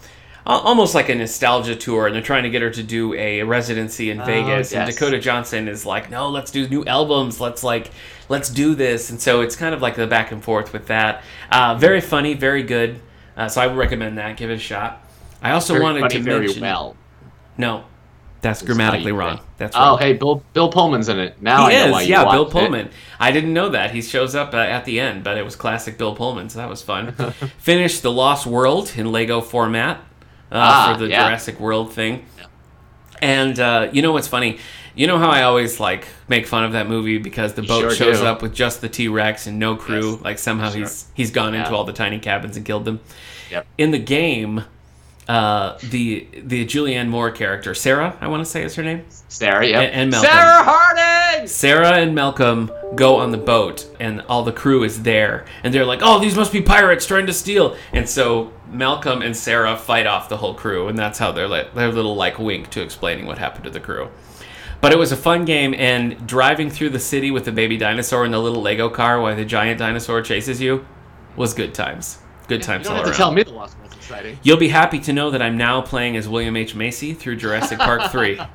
almost 0.47 0.95
like 0.95 1.09
a 1.09 1.15
nostalgia 1.15 1.77
tour, 1.77 2.07
and 2.07 2.15
they're 2.15 2.23
trying 2.23 2.43
to 2.45 2.51
get 2.51 2.63
her 2.63 2.71
to 2.71 2.83
do 2.83 3.15
a 3.15 3.43
residency 3.43 4.11
in 4.11 4.19
Vegas. 4.25 4.73
And. 4.73 4.91
Dakota 4.91 5.19
Johnson 5.19 5.69
is 5.69 5.87
like, 5.87 6.11
"No, 6.11 6.29
let's 6.29 6.51
do 6.51 6.69
new 6.69 6.85
albums. 6.85 7.41
Let's 7.41 7.63
like, 7.63 7.91
let's 8.29 8.49
do 8.49 8.75
this." 8.75 9.11
And 9.11 9.21
so 9.21 9.41
it's 9.41 9.57
kind 9.57 9.75
of 9.75 9.83
like 9.83 9.97
the 9.97 10.07
back 10.07 10.33
and 10.33 10.43
forth 10.43 10.73
with 10.73 10.87
that. 10.89 11.23
Uh, 11.51 11.77
very 11.77 12.01
funny, 12.01 12.35
very 12.35 12.63
good. 12.63 13.01
Uh, 13.37 13.49
so 13.49 13.61
I 13.61 13.67
would 13.67 13.77
recommend 13.77 14.19
that. 14.19 14.37
Give 14.37 14.51
it 14.51 14.55
a 14.55 14.59
shot. 14.59 15.03
I 15.41 15.53
also 15.53 15.73
Very 15.75 15.83
wanted 15.85 16.01
funny, 16.01 16.15
to 16.15 16.23
mention. 16.23 16.63
well. 16.63 16.97
No, 17.59 17.85
that's 18.43 18.63
grammatically 18.63 19.13
wrong. 19.13 19.41
That's 19.59 19.75
Oh, 19.79 19.97
hey, 19.97 20.13
Bill 20.15 20.43
Bill 20.53 20.71
Pullman's 20.71 21.09
in 21.09 21.19
it. 21.19 21.41
Now 21.43 21.69
he 21.69 21.77
I 21.77 21.87
know 21.91 21.99
is. 21.99 22.09
yeah, 22.09 22.25
Bill 22.25 22.45
watched 22.45 22.57
it. 22.57 22.59
Pullman. 22.59 22.91
I 23.19 23.31
didn't 23.33 23.53
know 23.53 23.71
that. 23.71 23.91
He 23.93 24.03
shows 24.03 24.35
up 24.35 24.55
uh, 24.55 24.59
at 24.59 24.85
the 24.85 25.01
end, 25.01 25.25
but 25.25 25.39
it 25.39 25.45
was 25.45 25.57
classic 25.57 25.99
Bill 25.99 26.15
Pullman, 26.15 26.49
so 26.49 26.59
that 26.59 26.69
was 26.69 26.83
fun. 26.83 27.13
Finished 27.59 28.03
The 28.03 28.13
Lost 28.13 28.47
World 28.47 28.93
in 28.97 29.11
Lego 29.13 29.41
format 29.41 30.01
Ah, 30.53 30.93
for 30.93 31.01
the 31.05 31.09
yeah. 31.11 31.25
Jurassic 31.27 31.59
World 31.61 31.93
thing. 31.93 32.25
And 33.21 33.59
uh, 33.59 33.89
you 33.93 34.03
know 34.03 34.13
what's 34.13 34.29
funny? 34.29 34.59
You 34.95 35.07
know 35.07 35.17
how 35.17 35.31
I 35.31 35.43
always 35.45 35.79
like 35.81 36.07
make 36.29 36.47
fun 36.47 36.65
of 36.65 36.73
that 36.73 36.89
movie 36.89 37.19
because 37.19 37.55
the 37.55 37.63
boat 37.63 37.81
sure 37.81 37.91
shows 37.93 38.21
do. 38.21 38.27
up 38.27 38.43
with 38.43 38.53
just 38.55 38.81
the 38.81 38.89
T 38.89 39.09
Rex 39.09 39.47
and 39.47 39.59
no 39.59 39.77
crew. 39.77 40.13
Yes. 40.15 40.23
Like 40.23 40.39
somehow 40.39 40.71
Sure. 40.71 40.81
he's 40.81 41.07
he's 41.15 41.31
gone 41.31 41.55
into 41.55 41.75
all 41.75 41.85
the 41.85 41.93
tiny 41.93 42.19
cabins 42.19 42.57
and 42.57 42.67
killed 42.67 42.85
them. 42.85 43.01
Yep. 43.51 43.67
In 43.79 43.91
the 43.93 43.99
game, 43.99 44.65
uh, 45.29 45.79
the 45.91 46.27
the 46.45 46.65
Julianne 46.67 47.09
Moore 47.09 47.31
character 47.31 47.75
Sarah, 47.75 48.17
I 48.21 48.29
want 48.29 48.45
to 48.45 48.51
say 48.51 48.65
is 48.65 48.75
her 48.75 48.83
name. 48.83 49.05
Sarah, 49.29 49.67
yep. 49.67 49.83
And- 49.83 49.93
and 49.93 50.11
Malcolm. 50.11 50.31
Sarah 50.31 50.63
Harding! 50.65 51.47
Sarah 51.49 51.93
and 51.99 52.15
Malcolm 52.15 52.71
go 52.95 53.17
on 53.17 53.31
the 53.31 53.39
boat, 53.39 53.87
and 54.01 54.21
all 54.23 54.43
the 54.43 54.53
crew 54.53 54.83
is 54.85 55.03
there, 55.03 55.45
and 55.63 55.73
they're 55.73 55.85
like, 55.87 56.01
"Oh, 56.03 56.19
these 56.19 56.37
must 56.37 56.53
be 56.53 56.61
pirates 56.61 57.07
trying 57.07 57.27
to 57.27 57.33
steal." 57.33 57.77
And 57.93 58.09
so 58.09 58.53
Malcolm 58.71 59.23
and 59.23 59.37
Sarah 59.37 59.77
fight 59.77 60.07
off 60.07 60.29
the 60.29 60.37
whole 60.39 60.55
crew, 60.55 60.89
and 60.89 60.99
that's 60.99 61.19
how 61.19 61.33
they're 61.33 61.49
like 61.49 61.73
their 61.75 61.91
little 61.93 62.17
like 62.17 62.39
wink 62.39 62.69
to 62.71 62.83
explaining 62.83 63.27
what 63.27 63.39
happened 63.39 63.65
to 63.65 63.71
the 63.71 63.81
crew. 63.81 64.09
But 64.81 64.91
it 64.93 64.99
was 64.99 65.13
a 65.13 65.17
fun 65.17 65.45
game, 65.45 65.75
and 65.79 66.27
driving 66.27 66.69
through 66.69 66.91
the 66.91 66.99
city 66.99 67.31
with 67.31 67.45
the 67.45 67.53
baby 67.53 67.77
dinosaur 67.77 68.25
in 68.25 68.33
the 68.33 68.41
little 68.41 68.61
Lego 68.61 68.89
car 68.89 69.21
while 69.21 69.37
the 69.37 69.45
giant 69.45 69.79
dinosaur 69.79 70.21
chases 70.23 70.61
you 70.61 70.85
was 71.37 71.55
good 71.55 71.73
times. 71.73 72.19
Good 72.49 72.61
You 72.61 72.65
times 72.67 72.87
don't 72.89 72.97
all 72.97 73.05
have 73.05 73.13
to 73.13 73.17
tell 73.17 73.31
me 73.31 73.45
the 73.45 73.53
World's 73.53 73.75
exciting. 74.03 74.39
You'll 74.43 74.57
be 74.57 74.69
happy 74.69 74.99
to 75.01 75.13
know 75.13 75.31
that 75.31 75.41
I'm 75.41 75.57
now 75.57 75.81
playing 75.81 76.17
as 76.17 76.29
William 76.29 76.57
H 76.57 76.75
Macy 76.75 77.15
through 77.15 77.37
Jurassic 77.37 77.79
Park 77.79 78.11
Three. 78.11 78.35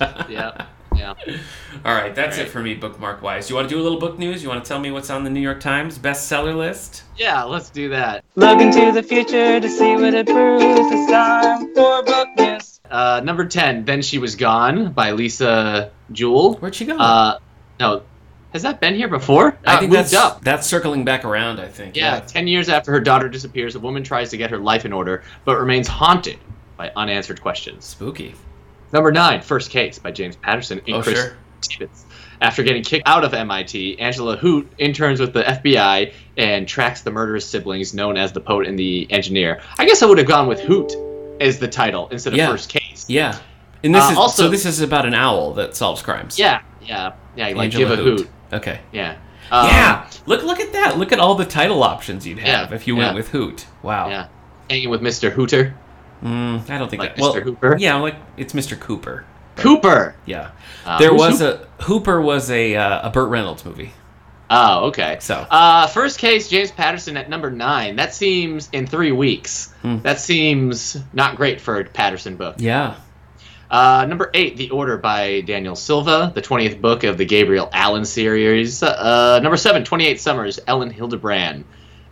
yeah, 0.28 0.66
yeah. 0.94 1.14
All 1.84 1.94
right, 1.94 2.14
that's 2.14 2.38
it 2.38 2.48
for 2.48 2.62
me, 2.62 2.74
bookmark 2.74 3.20
wise. 3.20 3.50
You 3.50 3.56
want 3.56 3.68
to 3.68 3.74
do 3.74 3.80
a 3.80 3.82
little 3.82 3.98
book 3.98 4.16
news? 4.16 4.44
You 4.44 4.48
want 4.48 4.64
to 4.64 4.68
tell 4.68 4.78
me 4.78 4.92
what's 4.92 5.10
on 5.10 5.24
the 5.24 5.30
New 5.30 5.40
York 5.40 5.58
Times 5.58 5.98
bestseller 5.98 6.56
list? 6.56 7.02
Yeah, 7.16 7.42
let's 7.42 7.68
do 7.70 7.88
that. 7.88 8.24
Look 8.36 8.60
into 8.60 8.92
the 8.92 9.02
future 9.02 9.58
to 9.58 9.68
see 9.68 9.96
what 9.96 10.14
it 10.14 10.26
proves. 10.28 10.64
It's 10.64 11.10
time 11.10 11.74
for 11.74 12.04
book 12.04 12.28
news. 12.38 12.80
Uh, 12.88 13.20
number 13.24 13.44
10, 13.44 13.84
Then 13.84 14.00
She 14.02 14.18
Was 14.18 14.36
Gone 14.36 14.92
by 14.92 15.10
Lisa 15.10 15.90
Jewell. 16.12 16.54
Where'd 16.54 16.76
she 16.76 16.84
go? 16.84 16.96
Uh, 16.96 17.38
no, 17.80 18.02
Has 18.52 18.62
that 18.62 18.80
been 18.80 18.94
here 18.94 19.08
before? 19.08 19.58
I 19.66 19.74
Uh, 19.76 19.80
think 19.80 19.92
that's 19.92 20.14
up. 20.14 20.42
that's 20.42 20.66
circling 20.66 21.04
back 21.04 21.24
around. 21.24 21.60
I 21.60 21.66
think. 21.68 21.96
Yeah, 21.96 22.20
10 22.20 22.46
years 22.48 22.68
after 22.68 22.90
her 22.92 23.00
daughter 23.00 23.28
disappears, 23.28 23.74
a 23.74 23.80
woman 23.80 24.02
tries 24.02 24.30
to 24.30 24.36
get 24.38 24.50
her 24.50 24.58
life 24.58 24.84
in 24.86 24.92
order, 24.92 25.22
but 25.44 25.58
remains 25.58 25.86
haunted 25.86 26.38
by 26.76 26.90
unanswered 26.96 27.42
questions. 27.42 27.84
Spooky. 27.84 28.34
Number 28.92 29.12
nine, 29.12 29.42
First 29.42 29.70
Case 29.70 29.98
by 29.98 30.10
James 30.12 30.36
Patterson 30.36 30.80
and 30.86 30.96
Oh, 30.96 31.02
Chris 31.02 31.18
sure. 31.18 31.36
Stevens. 31.60 32.06
After 32.40 32.62
getting 32.62 32.82
kicked 32.84 33.06
out 33.06 33.24
of 33.24 33.34
MIT, 33.34 33.98
Angela 34.00 34.36
Hoot 34.36 34.70
interns 34.78 35.20
with 35.20 35.32
the 35.34 35.42
FBI 35.42 36.12
and 36.38 36.66
tracks 36.66 37.02
the 37.02 37.10
murderous 37.10 37.44
siblings 37.44 37.92
known 37.92 38.16
as 38.16 38.32
the 38.32 38.40
poet 38.40 38.66
and 38.66 38.78
the 38.78 39.06
engineer. 39.10 39.60
I 39.78 39.84
guess 39.84 40.02
I 40.02 40.06
would 40.06 40.18
have 40.18 40.26
gone 40.28 40.46
with 40.46 40.60
Hoot 40.60 40.92
as 41.40 41.58
the 41.58 41.68
title 41.68 42.08
instead 42.12 42.32
of 42.32 42.38
Yeah. 42.38 42.46
First 42.48 42.70
Case. 42.70 43.04
Yeah. 43.08 43.36
And 43.84 43.94
this 43.94 44.04
Uh, 44.04 44.12
is 44.12 44.16
also- 44.16 44.44
so. 44.44 44.48
This 44.48 44.64
is 44.64 44.80
about 44.80 45.04
an 45.04 45.14
owl 45.14 45.52
that 45.54 45.76
solves 45.76 46.00
crimes. 46.00 46.38
Yeah, 46.38 46.60
yeah, 46.80 47.12
yeah. 47.36 47.48
Like 47.48 47.64
Angela 47.64 47.88
give 47.88 47.90
a 47.90 47.96
Hoot. 48.02 48.18
hoot. 48.20 48.28
Okay. 48.52 48.80
Yeah. 48.92 49.16
Um, 49.50 49.66
yeah. 49.66 50.10
Look. 50.26 50.42
Look 50.42 50.60
at 50.60 50.72
that. 50.72 50.98
Look 50.98 51.12
at 51.12 51.18
all 51.20 51.34
the 51.34 51.44
title 51.44 51.82
options 51.82 52.26
you'd 52.26 52.38
have 52.38 52.70
Yeah, 52.70 52.74
if 52.76 52.86
you 52.86 52.96
went 52.96 53.10
yeah. 53.12 53.14
with 53.14 53.28
Hoot. 53.28 53.66
Wow. 53.82 54.08
Yeah. 54.08 54.28
Hanging 54.68 54.90
with 54.90 55.00
Mr. 55.00 55.30
Hooter. 55.30 55.74
Mm, 56.22 56.68
I 56.68 56.78
don't 56.78 56.90
think 56.90 57.00
Like 57.00 57.16
that. 57.16 57.22
Mr. 57.22 57.34
Well, 57.34 57.40
Hooper? 57.42 57.76
Yeah, 57.78 57.94
like 57.96 58.16
it's 58.36 58.52
Mr. 58.52 58.78
Cooper. 58.78 59.24
Cooper. 59.56 60.14
Yeah. 60.26 60.50
Uh, 60.84 60.98
there 60.98 61.14
was 61.14 61.40
Hooper? 61.40 61.66
a 61.78 61.82
Hooper 61.84 62.20
was 62.20 62.50
a 62.50 62.76
uh, 62.76 63.08
a 63.08 63.10
Burt 63.10 63.28
Reynolds 63.30 63.64
movie. 63.64 63.92
Oh, 64.50 64.86
okay. 64.86 65.18
So. 65.20 65.34
Uh, 65.34 65.86
first 65.88 66.18
case, 66.18 66.48
James 66.48 66.70
Patterson 66.70 67.16
at 67.18 67.28
number 67.28 67.50
nine. 67.50 67.96
That 67.96 68.14
seems 68.14 68.68
in 68.72 68.86
three 68.86 69.12
weeks. 69.12 69.70
Hmm. 69.82 69.98
That 69.98 70.20
seems 70.20 70.96
not 71.12 71.36
great 71.36 71.60
for 71.60 71.80
a 71.80 71.84
Patterson 71.84 72.36
book. 72.36 72.56
Yeah. 72.58 72.94
Uh, 73.70 74.06
number 74.08 74.30
eight, 74.34 74.56
The 74.56 74.70
Order 74.70 74.96
by 74.96 75.42
Daniel 75.42 75.76
Silva, 75.76 76.32
the 76.34 76.40
20th 76.40 76.80
book 76.80 77.04
of 77.04 77.18
the 77.18 77.24
Gabriel 77.26 77.68
Allon 77.72 78.04
series. 78.04 78.82
Uh, 78.82 79.40
number 79.42 79.56
seven, 79.58 79.84
28 79.84 80.20
Summers, 80.20 80.58
Elin 80.66 80.90
Hilderbrand. 80.90 81.64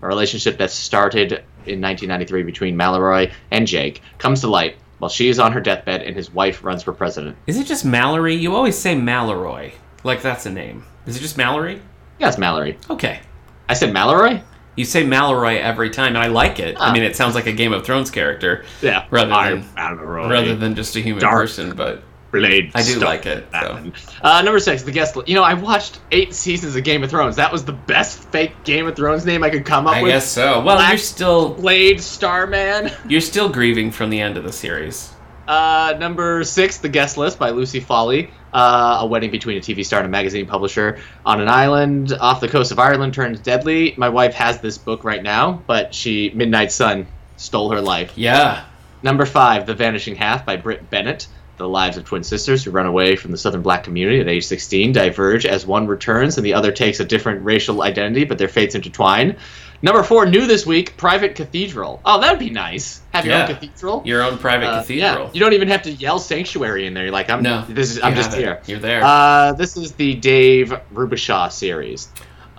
A 0.03 0.07
relationship 0.07 0.59
that 0.59 0.71
started 0.71 1.33
in 1.65 1.81
1993 1.81 2.43
between 2.43 2.77
Mallory 2.77 3.33
and 3.51 3.67
Jake 3.67 4.03
comes 4.19 4.43
to 4.43 4.47
light 4.49 4.77
while 4.99 5.09
she 5.09 5.29
is 5.29 5.39
on 5.39 5.53
her 5.53 5.61
deathbed 5.61 6.03
and 6.03 6.15
his 6.15 6.31
wife 6.31 6.63
runs 6.63 6.83
for 6.83 6.93
president. 6.93 7.37
Is 7.47 7.59
it 7.59 7.67
just 7.67 7.85
Mallory? 7.85 8.35
You 8.35 8.55
always 8.55 8.77
say 8.77 8.95
Mallory, 8.95 9.75
like 10.05 10.21
that's 10.23 10.45
a 10.47 10.51
name. 10.51 10.85
Is 11.07 11.17
it 11.17 11.21
just 11.21 11.39
Mallory? 11.39 11.81
Yes, 12.19 12.37
Mallory. 12.39 12.79
Okay. 12.91 13.21
I 13.69 13.75
said 13.75 13.93
Mallory? 13.93 14.43
You 14.77 14.85
say 14.85 15.03
Mallory 15.05 15.59
every 15.59 15.91
time, 15.91 16.09
and 16.09 16.19
I 16.19 16.27
like 16.29 16.61
it. 16.61 16.77
I 16.79 16.89
Ah. 16.89 16.93
mean, 16.93 17.03
it 17.03 17.17
sounds 17.17 17.35
like 17.35 17.47
a 17.47 17.53
Game 17.53 17.73
of 17.73 17.85
Thrones 17.85 18.11
character 18.11 18.65
Yeah. 18.83 19.05
Rather 19.11 19.33
I'm 19.33 19.61
than- 19.61 19.69
Mallory. 19.75 20.29
rather 20.29 20.55
than 20.55 20.75
just 20.75 20.95
a 20.97 21.01
human 21.01 21.23
Dark. 21.23 21.35
person. 21.43 21.73
But 21.75 22.03
Blade 22.33 22.73
I 22.75 22.83
do 22.83 22.99
like 22.99 23.25
it, 23.25 23.47
so. 23.53 23.79
Uh, 24.21 24.43
number 24.43 24.59
six, 24.59 24.83
the 24.83 24.91
guest. 24.91 25.17
Li- 25.17 25.23
you 25.27 25.35
know, 25.35 25.43
I 25.45 25.55
watched 25.55 26.01
eight 26.13 26.35
seasons 26.35 26.77
of 26.77 26.83
Game 26.85 27.03
of 27.03 27.09
Thrones. 27.09 27.37
That 27.37 27.51
was 27.51 27.65
the 27.65 27.73
best 27.73 28.31
fake 28.31 28.53
Game 28.65 28.87
of 28.87 28.95
Thrones 28.97 29.25
name 29.25 29.43
I 29.43 29.49
could 29.49 29.65
come 29.65 29.87
up 29.87 29.95
I 29.97 30.03
with. 30.03 30.11
I 30.11 30.15
guess 30.17 30.31
so. 30.31 30.61
Well, 30.61 30.77
Black- 30.77 30.91
you're 30.91 30.99
still 30.99 31.51
Blade 31.55 32.01
Starman. 32.03 32.91
you're 33.09 33.21
still 33.23 33.49
grieving 33.49 33.91
from 33.91 34.11
the 34.11 34.21
end 34.21 34.37
of 34.37 34.45
the 34.45 34.53
series. 34.53 35.11
Uh, 35.49 35.95
number 35.99 36.43
six, 36.45 36.79
The 36.79 36.89
Guest 36.89 37.17
List 37.17 37.39
by 37.39 37.51
Lucy 37.51 37.81
Foley. 37.81 38.31
Uh, 38.57 39.01
a 39.03 39.07
wedding 39.07 39.31
between 39.31 39.59
a 39.59 39.61
TV 39.61 39.85
star 39.85 40.01
and 40.01 40.07
a 40.07 40.11
magazine 40.11 40.47
publisher 40.47 40.99
on 41.27 41.43
an 41.43 41.49
island 41.49 42.17
off 42.19 42.41
the 42.41 42.49
coast 42.49 42.73
of 42.73 42.79
Ireland 42.79 43.13
turns 43.13 43.39
deadly. 43.39 43.93
My 43.99 44.09
wife 44.09 44.33
has 44.33 44.61
this 44.63 44.79
book 44.79 45.05
right 45.05 45.23
now, 45.23 45.63
but 45.67 45.95
she 45.95 46.31
Midnight 46.35 46.73
Sun 46.73 47.07
stole 47.37 47.71
her 47.71 47.83
life. 47.83 48.15
Yeah. 48.17 48.65
Number 49.03 49.27
five, 49.27 49.67
The 49.67 49.75
Vanishing 49.75 50.17
Half 50.17 50.47
by 50.47 50.57
Brit 50.57 50.89
Bennett. 50.89 51.29
The 51.59 51.69
lives 51.69 51.99
of 51.99 52.07
twin 52.07 52.23
sisters 52.23 52.65
who 52.65 52.71
run 52.71 52.87
away 52.87 53.17
from 53.17 53.31
the 53.31 53.37
southern 53.37 53.61
black 53.61 53.85
community 53.85 54.21
at 54.21 54.29
age 54.29 54.47
16 54.47 54.93
diverge 54.93 55.45
as 55.45 55.67
one 55.67 55.87
returns 55.87 56.39
and 56.39 56.47
the 56.47 56.55
other 56.55 56.73
takes 56.73 56.99
a 56.99 57.05
different 57.05 57.45
racial 57.45 57.83
identity, 57.83 58.25
but 58.25 58.39
their 58.39 58.49
fates 58.49 58.75
intertwine. 58.75 59.37
Number 59.83 60.03
four, 60.03 60.27
new 60.27 60.47
this 60.47 60.65
week, 60.67 60.97
Private 60.97 61.35
Cathedral. 61.35 62.01
Oh, 62.05 62.21
that 62.21 62.31
would 62.31 62.39
be 62.39 62.51
nice. 62.51 63.03
Have 63.13 63.25
your 63.27 63.35
Yeah. 63.35 63.43
own 63.43 63.55
cathedral. 63.55 64.03
Your 64.05 64.23
own 64.23 64.39
private 64.39 64.67
Uh, 64.67 64.79
cathedral. 64.81 65.25
Yeah, 65.27 65.31
you 65.33 65.41
don't 65.41 65.53
even 65.53 65.69
have 65.69 65.83
to 65.83 65.93
yell 65.93 66.19
sanctuary 66.19 66.87
in 66.87 66.95
there. 66.95 67.05
You're 67.05 67.13
like, 67.13 67.29
I'm. 67.31 67.43
no. 67.43 67.65
This 67.69 67.91
is. 67.93 68.03
I'm 68.03 68.15
just 68.15 68.33
it. 68.33 68.39
here. 68.39 68.61
You're 68.67 68.79
there. 68.79 69.03
Uh, 69.05 69.53
this 69.53 69.77
is 69.77 69.93
the 69.93 70.15
Dave 70.15 70.73
Robicheaux 70.95 71.53
series. 71.53 72.09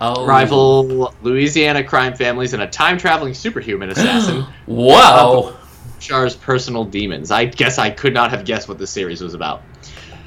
oh. 0.00 0.24
Rival 0.26 1.12
Louisiana 1.22 1.82
crime 1.82 2.14
families 2.14 2.52
and 2.52 2.62
a 2.62 2.66
time 2.68 2.98
traveling 2.98 3.34
superhuman 3.34 3.90
assassin. 3.90 4.44
Wow. 4.66 5.54
Char's 5.98 6.36
personal 6.36 6.84
demons. 6.84 7.32
I 7.32 7.46
guess 7.46 7.78
I 7.78 7.90
could 7.90 8.14
not 8.14 8.30
have 8.30 8.44
guessed 8.44 8.68
what 8.68 8.78
this 8.78 8.90
series 8.92 9.20
was 9.20 9.34
about. 9.34 9.62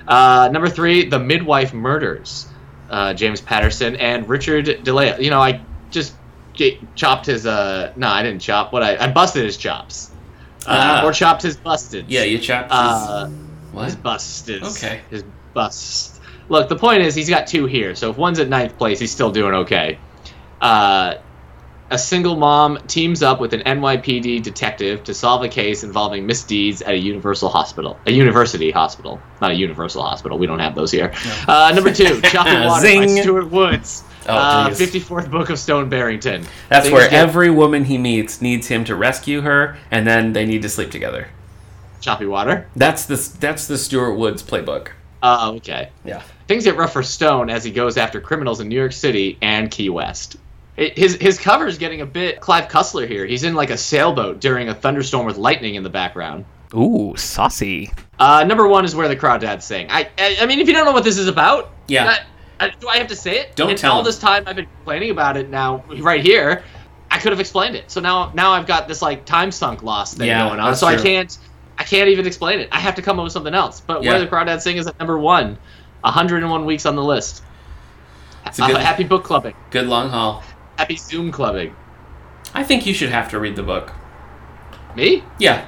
Uh, 0.05 0.49
number 0.51 0.67
three, 0.67 1.05
The 1.07 1.19
Midwife 1.19 1.73
Murders. 1.73 2.47
Uh, 2.89 3.13
James 3.13 3.39
Patterson 3.39 3.95
and 3.95 4.27
Richard 4.27 4.65
DiLallo. 4.65 5.21
You 5.23 5.29
know, 5.29 5.39
I 5.39 5.61
just 5.89 6.13
chopped 6.95 7.25
his. 7.25 7.45
Uh, 7.45 7.93
no, 7.95 8.07
I 8.07 8.23
didn't 8.23 8.41
chop. 8.41 8.71
What 8.73 8.83
I, 8.83 8.97
I 8.97 9.11
busted 9.11 9.43
his 9.45 9.57
chops. 9.57 10.11
Uh, 10.65 10.99
Ah. 11.01 11.05
or 11.05 11.11
chopped 11.11 11.41
his 11.41 11.57
busted. 11.57 12.05
yeah, 12.07 12.21
you 12.23 12.37
chopped 12.37 12.71
his, 12.71 12.79
Uh, 12.79 13.29
what? 13.71 13.85
his 13.85 13.95
bust 13.95 14.47
is 14.49 14.77
Okay. 14.77 15.01
His 15.09 15.23
bust. 15.55 16.21
Look, 16.49 16.69
the 16.69 16.75
point 16.75 17.01
is 17.01 17.15
he's 17.15 17.29
got 17.29 17.47
two 17.47 17.65
here, 17.65 17.95
so 17.95 18.11
if 18.11 18.17
one's 18.17 18.37
at 18.39 18.47
ninth 18.49 18.77
place, 18.77 18.99
he's 18.99 19.11
still 19.11 19.31
doing 19.31 19.53
okay. 19.55 19.97
Uh, 20.61 21.15
a 21.89 21.97
single 21.97 22.35
mom 22.37 22.77
teams 22.87 23.21
up 23.23 23.41
with 23.41 23.53
an 23.53 23.61
NYPD 23.61 24.41
detective 24.43 25.03
to 25.05 25.13
solve 25.13 25.43
a 25.43 25.49
case 25.49 25.83
involving 25.83 26.25
misdeeds 26.25 26.81
at 26.81 26.93
a 26.93 26.97
universal 26.97 27.49
hospital, 27.49 27.97
a 28.05 28.11
university 28.11 28.71
hospital, 28.71 29.19
not 29.41 29.51
a 29.51 29.55
universal 29.55 30.01
hospital. 30.03 30.37
We 30.37 30.45
don't 30.47 30.59
have 30.59 30.73
those 30.75 30.91
here. 30.91 31.11
Uh, 31.47 31.71
number 31.73 31.91
two, 31.93 32.21
Chopping 32.25 32.63
Water 32.65 32.85
by 32.87 33.05
Stuart 33.07 33.49
Woods. 33.49 34.03
Oh, 34.27 34.33
uh, 34.35 34.69
54th 34.69 35.31
book 35.31 35.49
of 35.49 35.57
Stone 35.59 35.89
Barrington. 35.89 36.45
That's 36.69 36.85
Things 36.85 36.93
where 36.93 37.09
get 37.09 37.27
every 37.27 37.49
woman 37.49 37.83
he 37.85 37.97
meets 37.97 38.41
needs 38.41 38.67
him 38.67 38.83
to 38.85 38.95
rescue 38.95 39.41
her, 39.41 39.77
and 39.89 40.05
then 40.05 40.33
they 40.33 40.45
need 40.45 40.61
to 40.61 40.69
sleep 40.69 40.91
together. 40.91 41.27
choppy 41.99 42.25
water. 42.25 42.67
That's 42.75 43.05
the 43.05 43.15
that's 43.39 43.67
the 43.67 43.77
Stuart 43.77 44.15
Woods 44.15 44.43
playbook. 44.43 44.89
Uh, 45.23 45.53
okay. 45.57 45.89
Yeah. 46.03 46.21
Things 46.47 46.63
get 46.63 46.75
rough 46.77 46.93
for 46.93 47.03
Stone 47.03 47.49
as 47.49 47.63
he 47.63 47.71
goes 47.71 47.95
after 47.97 48.19
criminals 48.19 48.59
in 48.59 48.67
New 48.69 48.75
York 48.75 48.91
City 48.91 49.37
and 49.41 49.69
Key 49.69 49.89
West. 49.89 50.35
It, 50.77 50.97
his 50.97 51.15
his 51.15 51.37
cover 51.37 51.67
is 51.67 51.77
getting 51.77 52.01
a 52.01 52.05
bit 52.05 52.39
Clive 52.41 52.67
Cussler 52.69 53.07
here. 53.07 53.25
He's 53.25 53.43
in 53.43 53.53
like 53.55 53.69
a 53.69 53.77
sailboat 53.77 54.39
during 54.39 54.69
a 54.69 54.73
thunderstorm 54.73 55.25
with 55.25 55.37
lightning 55.37 55.75
in 55.75 55.83
the 55.83 55.89
background. 55.89 56.45
Ooh, 56.73 57.13
saucy. 57.17 57.91
Uh, 58.17 58.45
number 58.45 58.65
one 58.67 58.85
is 58.85 58.95
where 58.95 59.07
the 59.09 59.15
crawdads 59.15 59.63
sing. 59.63 59.87
I, 59.89 60.09
I 60.17 60.37
I 60.41 60.45
mean, 60.45 60.59
if 60.59 60.67
you 60.67 60.73
don't 60.73 60.85
know 60.85 60.93
what 60.93 61.03
this 61.03 61.17
is 61.17 61.27
about, 61.27 61.71
Yeah. 61.87 62.17
Do 62.69 62.87
I 62.87 62.97
have 62.97 63.07
to 63.07 63.15
say 63.15 63.39
it? 63.39 63.55
Don't 63.55 63.69
and 63.71 63.77
tell 63.77 63.93
all 63.93 63.99
him. 63.99 64.05
this 64.05 64.19
time 64.19 64.43
I've 64.47 64.55
been 64.55 64.67
complaining 64.77 65.11
about 65.11 65.37
it. 65.37 65.49
Now 65.49 65.83
right 65.99 66.21
here, 66.23 66.63
I 67.09 67.17
could 67.19 67.31
have 67.31 67.39
explained 67.39 67.75
it. 67.75 67.89
So 67.91 67.99
now 68.01 68.31
now 68.33 68.51
I've 68.51 68.67
got 68.67 68.87
this 68.87 69.01
like 69.01 69.25
time 69.25 69.51
sunk 69.51 69.83
loss 69.83 70.13
thing 70.13 70.27
Yeah, 70.27 70.47
going 70.47 70.59
on. 70.59 70.75
So 70.75 70.87
I 70.87 70.95
can't 70.95 71.35
I 71.77 71.83
can't 71.83 72.09
even 72.09 72.27
explain 72.27 72.59
it. 72.59 72.69
I 72.71 72.79
have 72.79 72.95
to 72.95 73.01
come 73.01 73.19
up 73.19 73.23
with 73.23 73.33
something 73.33 73.53
else. 73.53 73.79
But 73.81 74.03
Yeah. 74.03 74.11
where 74.11 74.19
the 74.19 74.27
crawdads 74.27 74.61
sing 74.61 74.77
is 74.77 74.87
at 74.87 74.97
number 74.99 75.17
one. 75.17 75.57
101 76.01 76.65
weeks 76.65 76.85
on 76.85 76.95
the 76.95 77.03
list. 77.03 77.43
It's 78.45 78.57
a 78.59 78.63
Uh, 78.63 78.79
happy 78.79 79.03
book 79.03 79.23
clubbing. 79.23 79.53
good 79.69 79.87
long 79.87 80.09
haul. 80.09 80.43
Happy 80.77 80.95
Zoom 80.95 81.31
clubbing. 81.31 81.75
I 82.53 82.63
think 82.63 82.85
you 82.85 82.93
should 82.93 83.09
have 83.09 83.29
to 83.29 83.39
read 83.39 83.55
the 83.55 83.63
book. 83.63 83.91
Me? 84.95 85.23
Yeah, 85.37 85.63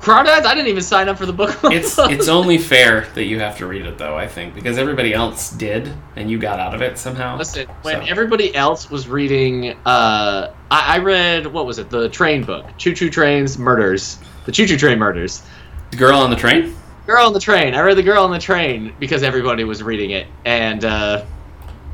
Crawdads? 0.00 0.44
I 0.44 0.54
didn't 0.54 0.68
even 0.68 0.82
sign 0.82 1.08
up 1.08 1.18
for 1.18 1.26
the 1.26 1.32
book 1.32 1.50
club. 1.50 1.72
it's 1.74 1.98
it's 1.98 2.28
only 2.28 2.58
fair 2.58 3.06
that 3.14 3.24
you 3.24 3.40
have 3.40 3.56
to 3.58 3.66
read 3.66 3.86
it 3.86 3.98
though. 3.98 4.16
I 4.16 4.28
think 4.28 4.54
because 4.54 4.78
everybody 4.78 5.12
else 5.12 5.50
did, 5.50 5.92
and 6.14 6.30
you 6.30 6.38
got 6.38 6.60
out 6.60 6.74
of 6.74 6.82
it 6.82 6.98
somehow. 6.98 7.36
Listen, 7.38 7.66
when 7.82 8.04
So. 8.04 8.10
everybody 8.10 8.54
else 8.54 8.90
was 8.90 9.08
reading, 9.08 9.70
uh, 9.84 10.52
I, 10.70 10.96
I 10.96 10.98
read 10.98 11.46
what 11.46 11.66
was 11.66 11.78
it? 11.78 11.90
The 11.90 12.08
train 12.08 12.44
book, 12.44 12.66
Choo 12.78 12.94
Choo 12.94 13.10
Train's 13.10 13.58
Murders, 13.58 14.18
the 14.44 14.52
Choo 14.52 14.66
Choo 14.66 14.76
Train 14.76 14.98
Murders. 14.98 15.42
The 15.90 15.96
girl 15.96 16.18
on 16.18 16.30
the 16.30 16.36
train. 16.36 16.74
Girl 17.06 17.26
on 17.26 17.32
the 17.32 17.40
Train. 17.40 17.74
I 17.74 17.80
read 17.82 17.96
the 17.96 18.02
Girl 18.02 18.24
on 18.24 18.32
the 18.32 18.38
Train 18.38 18.92
because 18.98 19.22
everybody 19.22 19.62
was 19.64 19.80
reading 19.82 20.10
it, 20.10 20.26
and 20.44 20.84
uh, 20.84 21.24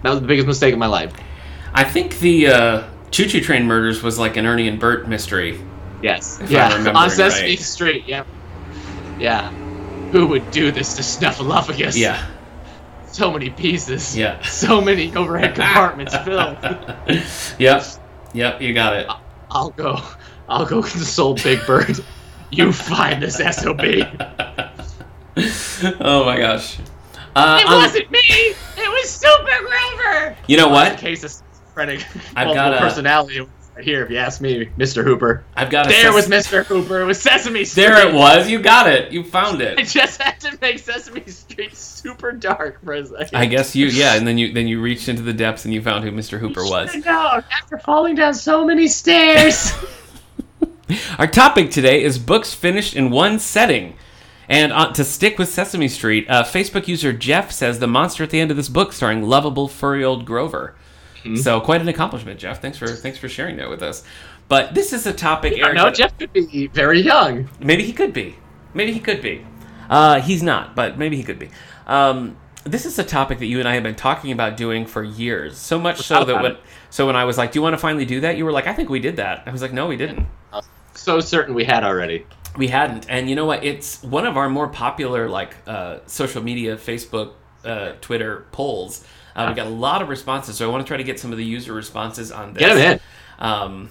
that 0.02 0.10
was 0.10 0.20
the 0.20 0.26
biggest 0.26 0.46
mistake 0.48 0.72
of 0.72 0.78
my 0.78 0.86
life. 0.86 1.12
I 1.74 1.84
think 1.84 2.18
the 2.18 2.46
uh, 2.48 2.88
Choo 3.10 3.26
Choo 3.26 3.40
Train 3.42 3.66
murders 3.66 4.02
was 4.02 4.18
like 4.18 4.36
an 4.38 4.44
Ernie 4.46 4.68
and 4.68 4.80
Bert 4.80 5.06
mystery. 5.08 5.60
Yes. 6.02 6.40
If 6.40 6.50
yeah. 6.50 6.92
On 6.94 7.10
Sesame 7.10 7.50
right. 7.50 7.58
Street. 7.58 8.04
Yeah. 8.06 8.24
Yeah. 9.18 9.50
Who 10.10 10.26
would 10.26 10.50
do 10.50 10.70
this 10.72 10.94
to 10.96 11.02
Snuffleupagus? 11.02 11.96
Yeah, 11.96 12.22
So 13.06 13.30
many 13.32 13.48
pieces. 13.50 14.16
yeah, 14.16 14.42
So 14.42 14.80
many 14.80 15.14
overhead 15.16 15.54
compartments 15.54 16.14
filled. 16.18 16.58
yep, 17.58 17.84
yep. 18.34 18.60
You 18.60 18.74
got 18.74 18.96
it. 18.96 19.06
I'll 19.50 19.70
go. 19.70 19.98
I'll 20.48 20.66
go 20.66 20.82
console 20.82 21.34
Big 21.34 21.64
Bird. 21.66 21.98
You 22.54 22.70
find 22.70 23.22
this 23.22 23.36
sob. 23.36 23.80
Oh 23.80 23.86
my 26.26 26.36
gosh. 26.36 26.78
Uh, 27.34 27.64
um, 27.66 27.78
wasn't 27.78 28.10
me. 28.10 28.18
It 28.20 28.56
was 28.76 29.08
Super 29.08 29.58
Grover. 29.66 30.36
you 30.46 30.58
know 30.58 30.68
what? 30.68 30.92
In 30.92 30.98
case 30.98 31.24
of 31.24 31.30
schizophrenic 31.30 32.04
I've 32.36 32.48
multiple 32.48 32.54
got 32.54 32.74
a- 32.74 32.78
personality 32.78 33.48
right 33.74 33.84
here, 33.84 34.04
if 34.04 34.10
you 34.10 34.16
ask 34.16 34.40
me, 34.40 34.66
Mr. 34.78 35.04
Hooper. 35.04 35.44
I've 35.56 35.70
got 35.70 35.88
There 35.88 36.12
was 36.12 36.28
Mr. 36.28 36.64
Hooper. 36.64 37.00
It 37.00 37.04
was 37.04 37.20
Sesame 37.20 37.64
Street. 37.64 37.82
There 37.82 38.08
it 38.08 38.14
was. 38.14 38.48
You 38.48 38.60
got 38.60 38.88
it. 38.88 39.12
You 39.12 39.24
found 39.24 39.60
it. 39.60 39.78
I 39.78 39.82
just 39.82 40.20
had 40.20 40.40
to 40.40 40.58
make 40.60 40.78
Sesame 40.78 41.24
Street 41.26 41.76
super 41.76 42.32
dark 42.32 42.82
for 42.84 42.94
a 42.94 43.06
second. 43.06 43.38
I 43.38 43.46
guess 43.46 43.74
you 43.74 43.86
yeah, 43.86 44.16
and 44.16 44.26
then 44.26 44.38
you 44.38 44.52
then 44.52 44.68
you 44.68 44.80
reached 44.80 45.08
into 45.08 45.22
the 45.22 45.32
depths 45.32 45.64
and 45.64 45.72
you 45.72 45.82
found 45.82 46.04
who 46.04 46.12
Mr. 46.12 46.38
Hooper 46.38 46.64
was. 46.64 46.94
No, 47.04 47.42
after 47.50 47.78
falling 47.78 48.14
down 48.14 48.34
so 48.34 48.64
many 48.64 48.88
stairs. 48.88 49.72
Our 51.18 51.26
topic 51.26 51.70
today 51.70 52.02
is 52.02 52.18
books 52.18 52.54
finished 52.54 52.94
in 52.94 53.10
one 53.10 53.38
setting. 53.38 53.96
And 54.48 54.72
uh, 54.72 54.92
to 54.92 55.04
stick 55.04 55.38
with 55.38 55.48
Sesame 55.48 55.88
Street, 55.88 56.28
uh, 56.28 56.44
Facebook 56.44 56.88
user 56.88 57.12
Jeff 57.12 57.52
says 57.52 57.78
the 57.78 57.86
monster 57.86 58.24
at 58.24 58.30
the 58.30 58.40
end 58.40 58.50
of 58.50 58.56
this 58.56 58.68
book, 58.68 58.92
starring 58.92 59.22
lovable 59.22 59.68
furry 59.68 60.04
old 60.04 60.26
Grover. 60.26 60.74
So 61.36 61.60
quite 61.60 61.80
an 61.80 61.88
accomplishment, 61.88 62.38
Jeff. 62.38 62.60
Thanks 62.60 62.78
for 62.78 62.88
thanks 62.88 63.18
for 63.18 63.28
sharing 63.28 63.56
that 63.56 63.70
with 63.70 63.82
us. 63.82 64.04
But 64.48 64.74
this 64.74 64.92
is 64.92 65.06
a 65.06 65.12
topic. 65.12 65.54
Eric, 65.56 65.74
no, 65.74 65.90
Jeff 65.90 66.16
could 66.18 66.32
be 66.32 66.66
very 66.68 67.00
young. 67.00 67.48
Maybe 67.60 67.84
he 67.84 67.92
could 67.92 68.12
be. 68.12 68.36
Maybe 68.74 68.92
he 68.92 69.00
could 69.00 69.22
be. 69.22 69.46
Uh, 69.88 70.20
he's 70.20 70.42
not, 70.42 70.74
but 70.74 70.98
maybe 70.98 71.16
he 71.16 71.22
could 71.22 71.38
be. 71.38 71.50
Um, 71.86 72.36
this 72.64 72.86
is 72.86 72.98
a 72.98 73.04
topic 73.04 73.38
that 73.40 73.46
you 73.46 73.58
and 73.58 73.68
I 73.68 73.74
have 73.74 73.82
been 73.82 73.94
talking 73.94 74.32
about 74.32 74.56
doing 74.56 74.86
for 74.86 75.02
years. 75.02 75.58
So 75.58 75.78
much 75.78 75.98
so 76.02 76.24
that 76.24 76.42
when 76.42 76.52
it. 76.52 76.60
so 76.90 77.06
when 77.06 77.16
I 77.16 77.24
was 77.24 77.38
like, 77.38 77.52
"Do 77.52 77.58
you 77.58 77.62
want 77.62 77.74
to 77.74 77.78
finally 77.78 78.04
do 78.04 78.20
that?" 78.20 78.36
You 78.36 78.44
were 78.44 78.52
like, 78.52 78.66
"I 78.66 78.72
think 78.72 78.88
we 78.88 79.00
did 79.00 79.16
that." 79.16 79.42
I 79.46 79.50
was 79.50 79.62
like, 79.62 79.72
"No, 79.72 79.86
we 79.86 79.96
didn't. 79.96 80.26
So 80.94 81.20
certain 81.20 81.54
we 81.54 81.64
had 81.64 81.84
already. 81.84 82.26
We 82.56 82.68
hadn't." 82.68 83.08
And 83.08 83.28
you 83.28 83.36
know 83.36 83.46
what? 83.46 83.64
It's 83.64 84.02
one 84.02 84.26
of 84.26 84.36
our 84.36 84.48
more 84.48 84.68
popular 84.68 85.28
like 85.28 85.56
uh, 85.66 85.98
social 86.06 86.42
media, 86.42 86.76
Facebook, 86.76 87.32
uh, 87.64 87.92
Twitter 88.00 88.46
polls. 88.52 89.04
Uh, 89.34 89.46
we 89.48 89.54
got 89.54 89.66
a 89.66 89.70
lot 89.70 90.02
of 90.02 90.08
responses, 90.08 90.56
so 90.56 90.68
I 90.68 90.70
want 90.72 90.84
to 90.84 90.88
try 90.88 90.96
to 90.98 91.04
get 91.04 91.18
some 91.18 91.32
of 91.32 91.38
the 91.38 91.44
user 91.44 91.72
responses 91.72 92.30
on 92.30 92.52
this. 92.52 92.60
Get 92.60 92.76
him 92.76 92.92
in. 92.92 93.00
Um, 93.38 93.90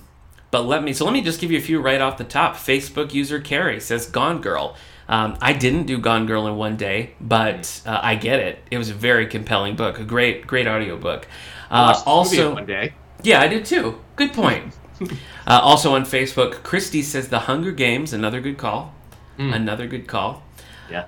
but 0.52 0.66
let 0.66 0.84
me 0.84 0.94
so 0.94 1.06
let 1.06 1.14
me 1.14 1.22
just 1.22 1.40
give 1.40 1.52
you 1.52 1.58
a 1.58 1.62
few 1.62 1.82
right 1.82 2.00
off 2.02 2.18
the 2.18 2.24
top. 2.24 2.56
Facebook 2.56 3.14
user 3.14 3.40
Carrie 3.40 3.80
says 3.80 4.06
Gone 4.06 4.42
Girl. 4.42 4.76
Um, 5.08 5.38
I 5.42 5.54
didn't 5.54 5.88
do 5.88 5.98
Gone 5.98 6.26
Girl 6.26 6.46
in 6.48 6.58
one 6.58 6.78
day, 6.78 7.12
but 7.20 7.82
uh, 7.86 8.00
I 8.02 8.16
get 8.16 8.40
it. 8.40 8.60
It 8.70 8.78
was 8.78 8.90
a 8.90 8.94
very 8.94 9.26
compelling 9.28 9.76
book, 9.76 10.00
a 10.00 10.04
great 10.04 10.46
great 10.46 10.68
audiobook. 10.68 11.28
Uh, 11.70 11.94
Watched 11.94 12.06
the 12.06 12.10
movie 12.12 12.42
also, 12.44 12.54
one 12.54 12.66
day. 12.66 12.94
yeah, 13.24 13.42
I 13.42 13.48
did 13.48 13.66
too. 13.66 14.02
Good 14.16 14.34
point. 14.34 14.74
uh, 15.02 15.06
also 15.48 15.96
on 15.96 16.04
Facebook, 16.04 16.64
Christy 16.64 17.02
says 17.02 17.30
The 17.30 17.40
Hunger 17.40 17.72
Games. 17.72 18.14
Another 18.14 18.42
good 18.42 18.58
call. 18.58 18.94
Another 19.38 19.88
good 19.88 20.08
call. 20.08 20.44
Yeah. 20.92 21.06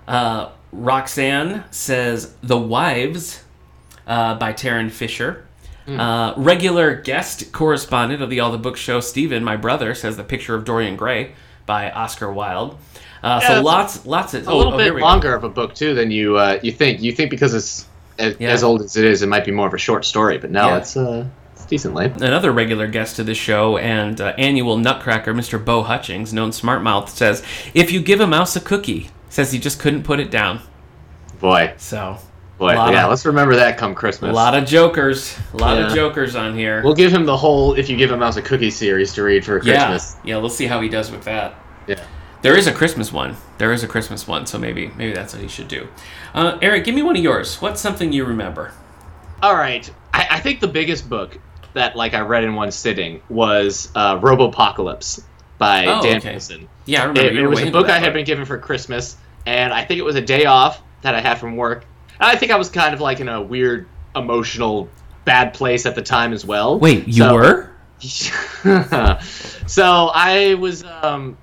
Roxanne 0.73 1.63
says 1.71 2.33
The 2.41 2.57
Wives 2.57 3.43
uh, 4.07 4.35
by 4.35 4.53
Tarryn 4.53 4.91
Fisher. 4.91 5.45
Uh, 5.87 6.33
regular 6.37 6.95
guest 6.95 7.51
correspondent 7.51 8.21
of 8.21 8.29
the 8.29 8.39
All 8.39 8.51
the 8.51 8.57
Books 8.57 8.79
Show, 8.79 9.01
Stephen, 9.01 9.43
my 9.43 9.57
brother, 9.57 9.93
says 9.93 10.15
The 10.15 10.23
Picture 10.23 10.55
of 10.55 10.63
Dorian 10.63 10.95
Gray 10.95 11.33
by 11.65 11.91
Oscar 11.91 12.31
Wilde. 12.31 12.77
Uh, 13.21 13.39
Yeah, 13.41 13.47
so 13.55 13.61
lots, 13.61 14.05
lots 14.05 14.33
of 14.33 14.47
a 14.47 14.53
little 14.55 14.73
oh, 14.73 14.77
bit 14.77 14.93
we 14.93 15.01
go. 15.01 15.05
longer 15.05 15.33
of 15.33 15.43
a 15.43 15.49
book 15.49 15.75
too 15.75 15.93
than 15.93 16.09
you 16.09 16.37
uh, 16.37 16.59
you 16.63 16.71
think. 16.71 17.01
You 17.01 17.11
think 17.11 17.29
because 17.29 17.53
it's 17.53 17.85
as, 18.17 18.35
Yeah. 18.39 18.49
as 18.51 18.63
old 18.63 18.81
as 18.81 18.95
it 18.97 19.03
is, 19.05 19.21
it 19.23 19.27
might 19.27 19.43
be 19.45 19.51
more 19.51 19.67
of 19.67 19.73
a 19.73 19.77
short 19.77 20.05
story, 20.05 20.37
but 20.37 20.51
no, 20.51 20.67
Yeah. 20.67 20.77
it's 20.77 20.95
uh, 20.97 21.25
it's 21.53 21.65
decent 21.65 21.93
length. 21.95 22.21
Another 22.21 22.51
regular 22.53 22.87
guest 22.87 23.17
to 23.17 23.23
the 23.23 23.33
show 23.35 23.77
and 23.77 24.19
uh, 24.21 24.33
annual 24.37 24.77
nutcracker, 24.77 25.33
Mr. 25.33 25.63
Bo 25.63 25.83
Hutchings, 25.83 26.33
known 26.33 26.51
smart 26.53 26.81
mouth, 26.81 27.09
says 27.09 27.43
if 27.73 27.91
you 27.91 28.01
give 28.01 28.19
a 28.21 28.27
mouse 28.27 28.55
a 28.55 28.61
cookie, 28.61 29.09
says 29.33 29.51
he 29.51 29.57
just 29.59 29.79
couldn't 29.79 30.03
put 30.03 30.19
it 30.19 30.29
down. 30.29 30.59
Boy, 31.39 31.73
So 31.77 32.17
boy, 32.59 32.73
yeah. 32.73 33.03
of- 33.05 33.09
let's 33.09 33.25
remember 33.25 33.55
that 33.55 33.77
come 33.77 33.95
Christmas. 33.95 34.29
a 34.29 34.33
lot 34.33 34.55
of 34.55 34.65
jokers, 34.65 35.35
a 35.53 35.57
lot 35.57 35.77
of 35.77 35.91
jokers 35.93 36.35
on 36.35 36.55
here. 36.55 36.81
We'll 36.83 36.93
give 36.93 37.11
him 37.11 37.25
the 37.25 37.35
whole 37.35 37.73
"If 37.73 37.89
You 37.89 37.97
Give 37.97 38.11
a 38.11 38.17
Mouse 38.17 38.37
a 38.37 38.41
Cookie" 38.41 38.69
series 38.69 39.13
to 39.15 39.23
read 39.23 39.43
for 39.43 39.59
Christmas. 39.59 40.15
yeah. 40.23 40.35
yeah 40.35 40.41
Let's 40.41 40.55
see 40.55 40.67
how 40.67 40.79
he 40.81 40.87
does 40.87 41.11
with 41.11 41.23
that. 41.23 41.55
Yeah. 41.87 42.01
There 42.43 42.55
is 42.57 42.67
a 42.67 42.71
Christmas 42.71 43.11
one. 43.11 43.35
There 43.57 43.73
is 43.73 43.83
a 43.83 43.87
Christmas 43.87 44.27
one, 44.27 44.45
so 44.45 44.57
maybe 44.59 44.91
maybe 44.95 45.13
that's 45.13 45.33
what 45.33 45.41
he 45.41 45.47
should 45.49 45.67
do. 45.67 45.87
Uh, 46.35 46.57
Eric, 46.61 46.83
give 46.85 46.93
me 46.93 47.01
one 47.01 47.15
of 47.17 47.23
yours. 47.23 47.59
What's 47.61 47.81
something 47.81 48.13
you 48.13 48.25
remember? 48.25 48.71
All 49.41 49.55
right. 49.55 49.89
I, 50.13 50.27
I 50.31 50.39
think 50.39 50.59
the 50.61 50.67
biggest 50.67 51.09
book 51.09 51.39
that 51.73 51.95
like 51.95 52.13
I 52.13 52.21
read 52.21 52.43
in 52.43 52.53
one 52.53 52.71
sitting 52.71 53.21
was 53.29 53.91
uh, 53.95 54.19
Robopocalypse 54.19 55.23
by 55.63 55.85
Oh, 55.85 56.01
Dan 56.01 56.17
okay. 56.17 56.31
Wilson. 56.31 56.67
Yeah, 56.85 57.01
I 57.03 57.05
remember. 57.05 57.21
It, 57.29 57.35
it 57.37 57.47
was 57.47 57.61
a 57.61 57.71
book 57.71 57.89
I 57.89 57.99
had 57.99 58.13
been 58.13 58.25
given 58.25 58.45
for 58.45 58.57
Christmas, 58.57 59.15
and 59.45 59.73
I 59.73 59.85
think 59.85 59.99
it 59.99 60.03
was 60.03 60.15
a 60.15 60.21
day 60.21 60.45
off 60.45 60.81
that 61.01 61.15
I 61.15 61.21
had 61.21 61.35
from 61.39 61.55
work. 61.55 61.85
And 62.19 62.29
I 62.29 62.35
think 62.35 62.51
I 62.51 62.57
was 62.57 62.69
kind 62.69 62.93
of 62.93 63.01
like 63.01 63.19
in 63.19 63.29
a 63.29 63.41
weird 63.41 63.87
emotional 64.15 64.89
bad 65.25 65.53
place 65.53 65.85
at 65.85 65.95
the 65.95 66.01
time 66.01 66.33
as 66.33 66.45
well. 66.45 66.79
Wait, 66.79 67.07
you 67.07 67.13
So- 67.23 67.33
were? 67.33 67.69
so 69.67 70.09
I 70.13 70.55
was 70.59 70.83
um 70.83 71.37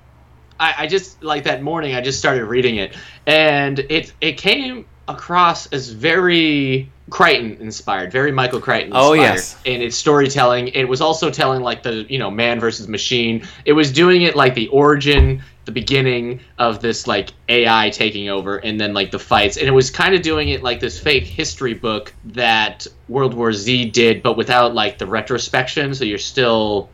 I, 0.58 0.74
I 0.78 0.86
just 0.88 1.22
like 1.22 1.44
that 1.44 1.62
morning 1.62 1.94
I 1.94 2.02
just 2.02 2.18
started 2.18 2.44
reading 2.44 2.76
it 2.76 2.94
and 3.26 3.78
it 3.78 4.12
it 4.20 4.32
came 4.36 4.84
across 5.08 5.66
as 5.68 5.88
very 5.90 6.90
Crichton 7.10 7.56
inspired, 7.60 8.12
very 8.12 8.32
Michael 8.32 8.60
Crichton 8.60 8.88
inspired 8.88 9.04
Oh, 9.04 9.12
yes. 9.14 9.56
in 9.64 9.82
its 9.82 9.96
storytelling. 9.96 10.68
It 10.68 10.84
was 10.84 11.00
also 11.00 11.30
telling 11.30 11.62
like 11.62 11.82
the, 11.82 12.06
you 12.08 12.18
know, 12.18 12.30
man 12.30 12.60
versus 12.60 12.88
machine. 12.88 13.46
It 13.64 13.72
was 13.72 13.92
doing 13.92 14.22
it 14.22 14.36
like 14.36 14.54
the 14.54 14.68
origin, 14.68 15.42
the 15.64 15.72
beginning 15.72 16.40
of 16.58 16.80
this 16.80 17.06
like 17.06 17.30
AI 17.48 17.90
taking 17.90 18.28
over 18.28 18.58
and 18.58 18.80
then 18.80 18.94
like 18.94 19.10
the 19.10 19.18
fights. 19.18 19.56
And 19.56 19.66
it 19.66 19.72
was 19.72 19.90
kind 19.90 20.14
of 20.14 20.22
doing 20.22 20.48
it 20.48 20.62
like 20.62 20.80
this 20.80 20.98
fake 20.98 21.24
history 21.24 21.74
book 21.74 22.14
that 22.26 22.86
World 23.08 23.34
War 23.34 23.52
Z 23.52 23.90
did 23.90 24.22
but 24.22 24.36
without 24.36 24.74
like 24.74 24.98
the 24.98 25.06
retrospection, 25.06 25.94
so 25.94 26.04
you're 26.04 26.18
still 26.18 26.88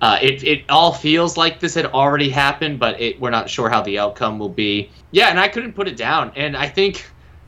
uh, 0.00 0.18
it, 0.20 0.44
it 0.44 0.64
all 0.68 0.92
feels 0.92 1.38
like 1.38 1.58
this 1.58 1.74
had 1.74 1.86
already 1.86 2.28
happened, 2.28 2.78
but 2.78 3.00
it, 3.00 3.18
we're 3.18 3.30
not 3.30 3.48
sure 3.48 3.70
how 3.70 3.80
the 3.80 3.98
outcome 3.98 4.38
will 4.38 4.50
be. 4.50 4.90
Yeah, 5.10 5.28
and 5.28 5.40
I 5.40 5.48
couldn't 5.48 5.72
put 5.72 5.88
it 5.88 5.96
down. 5.96 6.32
And 6.36 6.54
I 6.54 6.68
think 6.68 7.06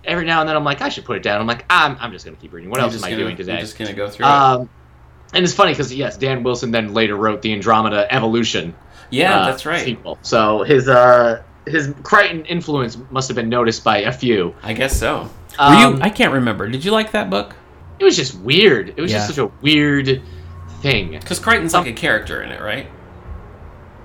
every 0.09 0.25
now 0.25 0.41
and 0.41 0.49
then 0.49 0.57
I'm 0.57 0.65
like, 0.65 0.81
I 0.83 0.89
should 0.89 1.05
put 1.05 1.17
it 1.17 1.23
down. 1.23 1.41
I'm 1.41 1.47
like, 1.47 1.65
I'm, 1.71 1.97
I'm 2.01 2.11
just 2.13 2.25
going 2.25 2.37
to 2.37 2.41
keep 2.41 2.53
reading. 2.53 2.71
What 2.71 2.79
You're 2.79 2.85
else 2.87 2.97
am 2.97 3.05
I 3.05 3.11
gonna- 3.11 3.23
doing 3.23 3.37
today? 3.37 3.53
You're 3.53 3.61
just 3.61 3.79
gonna 3.79 3.93
go 3.93 4.09
through 4.09 4.27
it. 4.27 4.31
Um, 4.31 4.69
and 5.35 5.45
it's 5.45 5.53
funny 5.55 5.73
because, 5.73 5.93
yes, 5.95 6.17
Dan 6.17 6.43
Wilson 6.43 6.71
then 6.71 6.95
later 6.95 7.15
wrote 7.17 7.43
the 7.43 7.53
Andromeda 7.53 8.13
Evolution 8.13 8.75
Yeah, 9.11 9.41
uh, 9.43 9.47
that's 9.47 9.67
right. 9.67 9.85
sequel. 9.85 10.19
So 10.23 10.63
his, 10.63 10.89
uh, 10.89 11.43
his 11.67 11.93
Crichton 12.03 12.47
influence 12.47 12.97
must 13.11 13.29
have 13.29 13.35
been 13.37 13.51
noticed 13.51 13.85
by 13.85 13.99
a 13.99 14.13
few. 14.13 14.55
I 14.63 14.73
guess 14.73 14.99
so. 14.99 15.29
Were 15.59 15.65
Um, 15.65 15.97
you? 15.97 16.03
I 16.03 16.09
can't 16.11 16.33
remember. 16.33 16.67
Did 16.69 16.85
you 16.85 16.93
like 16.93 17.13
that 17.13 17.29
book? 17.29 17.55
It 17.99 18.05
was 18.05 18.17
just 18.17 18.35
weird. 18.39 18.95
It 18.97 19.01
was 19.01 19.11
Yeah. 19.11 19.19
just 19.19 19.29
such 19.29 19.39
a 19.39 19.51
weird 19.61 20.23
thing. 20.81 21.11
Because 21.11 21.39
Crichton's 21.41 21.75
like 21.75 21.89
a 21.89 21.93
character 21.93 22.43
in 22.43 22.51
it, 22.51 22.63
right? 22.63 22.87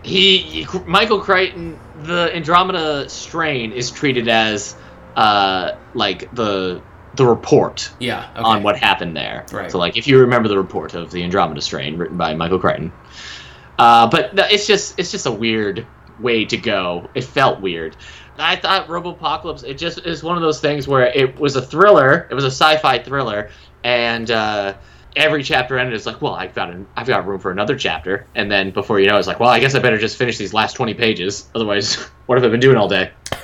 he, 0.04 0.38
he- 0.40 0.80
Michael 0.86 1.20
Crichton 1.22 1.80
the 2.04 2.30
Andromeda 2.36 3.08
strain 3.08 3.72
is 3.72 3.90
treated 3.92 4.28
as 4.28 4.76
uh 5.16 5.72
like 5.94 6.34
the 6.36 6.82
the 7.16 7.26
report 7.26 7.92
Yeah. 8.00 8.28
Okay. 8.32 8.42
on 8.42 8.64
what 8.64 8.78
happened 8.78 9.16
there. 9.16 9.46
Right. 9.52 9.72
So 9.72 9.78
like 9.78 9.98
if 9.98 10.08
you 10.08 10.20
remember 10.20 10.50
the 10.50 10.58
report 10.58 10.96
of 10.96 11.12
the 11.12 11.24
Andromeda 11.24 11.62
strain 11.62 11.98
written 11.98 12.18
by 12.18 12.34
Michael 12.34 12.60
Crichton. 12.60 12.92
Uh 13.78 14.08
but 14.08 14.32
it's 14.52 14.66
just 14.68 14.98
it's 15.00 15.12
just 15.12 15.26
a 15.26 15.32
weird 15.32 15.86
way 16.20 16.46
to 16.46 16.58
go. 16.58 17.10
It 17.14 17.24
felt 17.24 17.62
weird. 17.62 17.96
I 18.38 18.56
thought 18.56 18.88
Robopocalypse 18.88 19.64
it 19.64 19.76
just 19.76 20.00
is 20.06 20.24
one 20.24 20.36
of 20.38 20.42
those 20.42 20.60
things 20.60 20.88
where 20.88 21.06
it 21.06 21.40
was 21.40 21.56
a 21.56 21.62
thriller, 21.62 22.28
it 22.32 22.34
was 22.34 22.44
a 22.46 22.52
sci-fi 22.52 22.98
thriller 23.00 23.50
and 23.84 24.32
uh 24.32 24.74
every 25.16 25.44
chapter 25.44 25.78
ended 25.78 25.94
it's 25.94 26.06
like 26.06 26.22
well 26.22 26.34
i've 26.34 26.54
got 26.54 26.70
an, 26.70 26.88
i've 26.96 27.08
got 27.08 27.26
room 27.28 27.40
for 27.40 27.52
another 27.52 27.76
chapter 27.78 28.26
and 28.36 28.52
then 28.52 28.72
before 28.72 29.00
you 29.00 29.08
know 29.08 29.18
it's 29.18 29.28
like 29.28 29.40
well 29.40 29.50
i 29.50 29.60
guess 29.60 29.76
i 29.76 29.80
better 29.80 29.98
just 29.98 30.18
finish 30.18 30.38
these 30.38 30.54
last 30.54 30.74
20 30.74 30.94
pages 30.94 31.50
otherwise 31.56 31.96
what 32.26 32.38
have 32.38 32.46
i 32.46 32.50
been 32.50 32.60
doing 32.60 32.78
all 32.78 32.88
day 32.88 33.12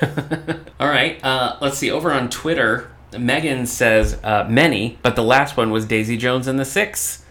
All 0.80 0.88
right. 0.88 1.22
Uh, 1.22 1.58
let's 1.60 1.76
see. 1.76 1.90
Over 1.90 2.12
on 2.12 2.30
Twitter, 2.30 2.90
Megan 3.18 3.66
says 3.66 4.18
uh, 4.22 4.46
many, 4.48 4.98
but 5.02 5.14
the 5.14 5.22
last 5.22 5.56
one 5.56 5.70
was 5.70 5.84
Daisy 5.84 6.16
Jones 6.16 6.46
and 6.46 6.58
the 6.58 6.64
Six, 6.64 7.22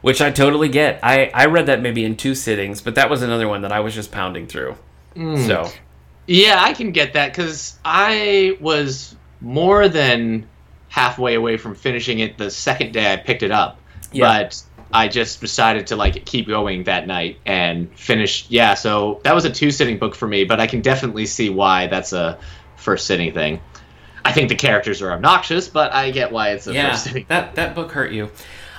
which 0.00 0.22
I 0.22 0.30
totally 0.30 0.68
get. 0.70 1.00
I, 1.02 1.30
I 1.34 1.46
read 1.46 1.66
that 1.66 1.82
maybe 1.82 2.04
in 2.04 2.16
two 2.16 2.34
sittings, 2.34 2.80
but 2.80 2.94
that 2.94 3.10
was 3.10 3.20
another 3.20 3.46
one 3.46 3.60
that 3.62 3.72
I 3.72 3.80
was 3.80 3.94
just 3.94 4.10
pounding 4.10 4.46
through. 4.46 4.76
Hmm. 5.14 5.36
So 5.36 5.70
yeah 6.26 6.58
i 6.62 6.72
can 6.72 6.90
get 6.90 7.12
that 7.12 7.32
because 7.32 7.78
i 7.84 8.56
was 8.60 9.14
more 9.40 9.88
than 9.88 10.48
halfway 10.88 11.34
away 11.34 11.56
from 11.56 11.74
finishing 11.74 12.20
it 12.20 12.38
the 12.38 12.50
second 12.50 12.92
day 12.92 13.12
i 13.12 13.16
picked 13.16 13.42
it 13.42 13.50
up 13.50 13.78
Yeah. 14.14 14.42
but 14.44 14.62
i 14.92 15.08
just 15.08 15.40
decided 15.40 15.86
to 15.88 15.96
like 15.96 16.24
keep 16.24 16.46
going 16.46 16.84
that 16.84 17.06
night 17.06 17.38
and 17.46 17.92
finish 17.98 18.46
yeah 18.48 18.74
so 18.74 19.20
that 19.24 19.34
was 19.34 19.44
a 19.44 19.50
two 19.50 19.70
sitting 19.70 19.98
book 19.98 20.14
for 20.14 20.28
me 20.28 20.44
but 20.44 20.60
i 20.60 20.66
can 20.66 20.80
definitely 20.80 21.26
see 21.26 21.50
why 21.50 21.86
that's 21.88 22.12
a 22.12 22.38
first 22.76 23.06
sitting 23.06 23.32
thing 23.32 23.60
i 24.24 24.32
think 24.32 24.48
the 24.48 24.54
characters 24.54 25.02
are 25.02 25.12
obnoxious 25.12 25.68
but 25.68 25.92
i 25.92 26.10
get 26.10 26.30
why 26.32 26.50
it's 26.50 26.66
a 26.66 26.72
yeah, 26.72 26.90
first 26.90 27.04
sitting 27.04 27.26
that 27.28 27.54
that 27.54 27.74
book 27.74 27.92
hurt 27.92 28.12
you. 28.12 28.30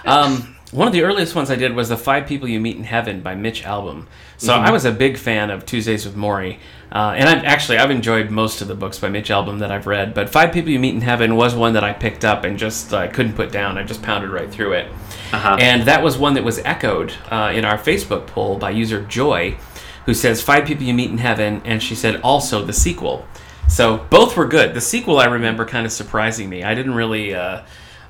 Um, 0.05 0.55
one 0.71 0.87
of 0.87 0.93
the 0.93 1.03
earliest 1.03 1.35
ones 1.35 1.49
I 1.49 1.55
did 1.55 1.73
was 1.75 1.89
the 1.89 1.97
Five 1.97 2.27
People 2.27 2.47
You 2.47 2.59
Meet 2.59 2.75
in 2.75 2.83
Heaven 2.83 3.21
by 3.21 3.33
Mitch 3.33 3.63
Albom. 3.63 4.05
So 4.37 4.53
Mm-hmm. 4.53 4.65
I 4.65 4.71
was 4.71 4.83
a 4.85 4.91
big 4.91 5.17
fan 5.17 5.49
of 5.49 5.65
Tuesdays 5.65 6.05
with 6.05 6.15
Morrie, 6.15 6.59
uh, 6.91 7.13
and 7.15 7.29
I've 7.29 7.43
actually 7.45 7.77
I've 7.77 7.89
enjoyed 7.91 8.29
most 8.29 8.61
of 8.61 8.67
the 8.67 8.75
books 8.75 8.99
by 8.99 9.09
Mitch 9.09 9.29
Albom 9.29 9.59
that 9.59 9.71
I've 9.71 9.87
read. 9.87 10.13
But 10.13 10.29
Five 10.29 10.51
People 10.51 10.71
You 10.71 10.79
Meet 10.79 10.95
in 10.95 11.01
Heaven 11.01 11.35
was 11.35 11.55
one 11.55 11.73
that 11.73 11.83
I 11.83 11.93
picked 11.93 12.25
up 12.25 12.43
and 12.43 12.57
just 12.59 12.93
uh, 12.93 13.07
couldn't 13.07 13.33
put 13.33 13.51
down. 13.51 13.77
I 13.77 13.83
just 13.83 14.01
pounded 14.03 14.29
right 14.31 14.51
through 14.51 14.73
it. 14.73 14.91
Uh-huh. 15.33 15.57
And 15.59 15.83
that 15.83 16.03
was 16.03 16.17
one 16.17 16.35
that 16.35 16.43
was 16.43 16.59
echoed 16.59 17.13
uh, 17.29 17.51
in 17.53 17.65
our 17.65 17.77
Facebook 17.77 18.27
poll 18.27 18.57
by 18.57 18.69
user 18.71 19.01
Joy, 19.03 19.57
who 20.05 20.13
says 20.13 20.41
five 20.41 20.65
people 20.65 20.83
you 20.83 20.93
meet 20.93 21.09
in 21.09 21.17
heaven, 21.17 21.61
and 21.65 21.81
she 21.81 21.95
said 21.95 22.21
also 22.21 22.63
the 22.63 22.73
sequel. 22.73 23.25
So 23.67 23.97
both 24.09 24.37
were 24.37 24.45
good. 24.47 24.73
The 24.73 24.81
sequel 24.81 25.19
I 25.19 25.25
remember 25.25 25.65
kind 25.65 25.85
of 25.85 25.91
surprising 25.91 26.49
me. 26.49 26.63
I 26.63 26.75
didn't 26.75 26.93
really. 26.93 27.33
Uh, 27.33 27.63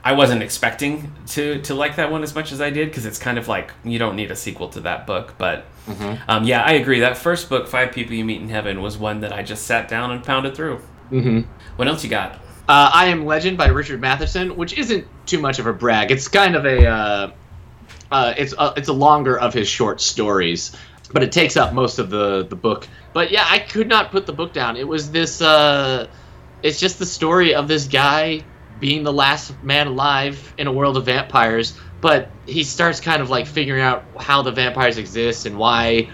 I 0.04 0.12
wasn't 0.14 0.44
expecting 0.44 1.12
to 1.30 1.62
to 1.62 1.74
like 1.74 1.96
that 1.96 2.12
one 2.12 2.22
as 2.22 2.36
much 2.36 2.52
as 2.52 2.62
I 2.62 2.70
did 2.70 2.90
because 2.90 3.06
it's 3.08 3.18
kind 3.18 3.40
of 3.40 3.48
like 3.48 3.72
you 3.84 3.98
don't 3.98 4.16
need 4.16 4.30
a 4.30 4.36
sequel 4.36 4.70
to 4.70 4.82
that 4.82 5.08
book. 5.08 5.34
But 5.40 5.66
um, 6.28 6.44
yeah, 6.44 6.62
I 6.62 6.74
agree. 6.74 7.00
That 7.00 7.18
first 7.18 7.50
book, 7.50 7.68
Five 7.68 7.92
People 7.92 8.14
You 8.14 8.24
Meet 8.26 8.42
in 8.42 8.50
Heaven, 8.50 8.82
was 8.82 8.98
one 8.98 9.22
that 9.22 9.32
I 9.34 9.42
just 9.42 9.66
sat 9.66 9.88
down 9.88 10.12
and 10.12 10.24
pounded 10.24 10.54
through. 10.56 10.78
hmm 11.10 11.42
What 11.78 11.88
else 11.88 12.04
you 12.04 12.10
got? 12.10 12.40
Uh, 12.68 12.90
I 12.92 13.06
Am 13.08 13.26
Legend 13.26 13.60
by 13.60 13.68
Richard 13.68 14.02
Matheson, 14.02 14.56
which 14.56 14.76
isn't 14.76 15.06
too 15.28 15.40
much 15.40 15.60
of 15.60 15.68
a 15.68 15.74
brag. 15.74 16.10
It's 16.10 16.28
kind 16.28 16.56
of 16.56 16.66
a 16.66 16.88
uh, 16.88 17.32
uh, 18.12 18.34
it's 18.36 18.54
a, 18.58 18.74
it's 18.76 18.88
a 18.88 18.94
longer 18.94 19.38
of 19.38 19.54
his 19.54 19.68
short 19.68 20.02
stories, 20.02 20.76
but 21.12 21.22
it 21.22 21.32
takes 21.32 21.58
up 21.58 21.74
most 21.74 22.00
of 22.00 22.10
the 22.10 22.44
the 22.44 22.56
book. 22.56 22.88
But 23.14 23.30
yeah, 23.30 23.46
I 23.48 23.60
could 23.60 23.88
not 23.88 24.10
put 24.10 24.26
the 24.26 24.34
book 24.34 24.52
down. 24.52 24.78
It 24.78 24.88
was 24.88 25.12
this. 25.12 25.42
Uh, 25.42 26.08
it's 26.64 26.80
just 26.80 26.98
the 26.98 27.06
story 27.06 27.54
of 27.54 27.68
this 27.68 27.88
guy 27.88 28.44
being 28.80 29.04
the 29.04 29.14
last 29.14 29.54
man 29.62 29.86
alive 29.86 30.54
in 30.58 30.66
a 30.66 30.72
world 30.72 30.98
of 30.98 31.06
vampires. 31.06 31.78
But 32.02 32.30
he 32.48 32.64
starts 32.64 33.00
kind 33.00 33.22
of 33.22 33.30
like 33.30 33.46
figuring 33.46 33.82
out 33.82 34.06
how 34.20 34.42
the 34.42 34.52
vampires 34.52 34.98
exist 34.98 35.46
and 35.46 35.60
why 35.60 36.10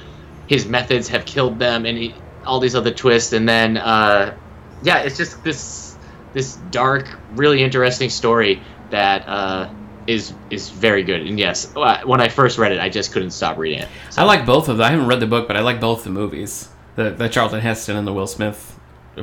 his 0.48 0.66
methods 0.66 1.08
have 1.08 1.26
killed 1.26 1.60
them, 1.60 1.86
and 1.86 1.98
he, 1.98 2.14
all 2.46 2.60
these 2.60 2.76
other 2.76 2.92
twists. 2.92 3.32
And 3.32 3.48
then 3.48 3.78
uh, 3.78 4.38
yeah, 4.84 5.00
it's 5.00 5.16
just 5.16 5.42
this 5.46 5.91
this 6.34 6.56
dark, 6.72 7.18
really 7.36 7.64
interesting 7.64 8.10
story 8.10 8.62
that 8.90 9.28
uh, 9.28 9.70
is 10.08 10.34
is 10.50 10.70
very 10.70 11.04
good. 11.04 11.22
And 11.22 11.40
yes, 11.40 11.74
uh, 11.76 12.02
when 12.06 12.22
I 12.22 12.28
first 12.30 12.58
read 12.58 12.72
it, 12.72 12.80
I 12.80 12.90
just 12.90 13.12
couldn't 13.12 13.32
stop 13.32 13.58
reading 13.58 13.80
it. 13.80 13.88
I 14.18 14.24
like 14.24 14.46
both 14.46 14.70
of 14.70 14.78
them. 14.78 14.86
I 14.88 14.92
haven't 14.92 15.08
read 15.08 15.20
the 15.20 15.28
book, 15.28 15.48
but 15.48 15.58
I 15.58 15.62
like 15.62 15.80
both 15.80 16.04
the 16.04 16.10
movies. 16.10 16.70
The 16.96 17.12
the 17.12 17.30
Charlton 17.30 17.62
Heston 17.62 17.96
and 17.98 18.06
the 18.08 18.14
Will 18.14 18.28
Smith. 18.28 18.80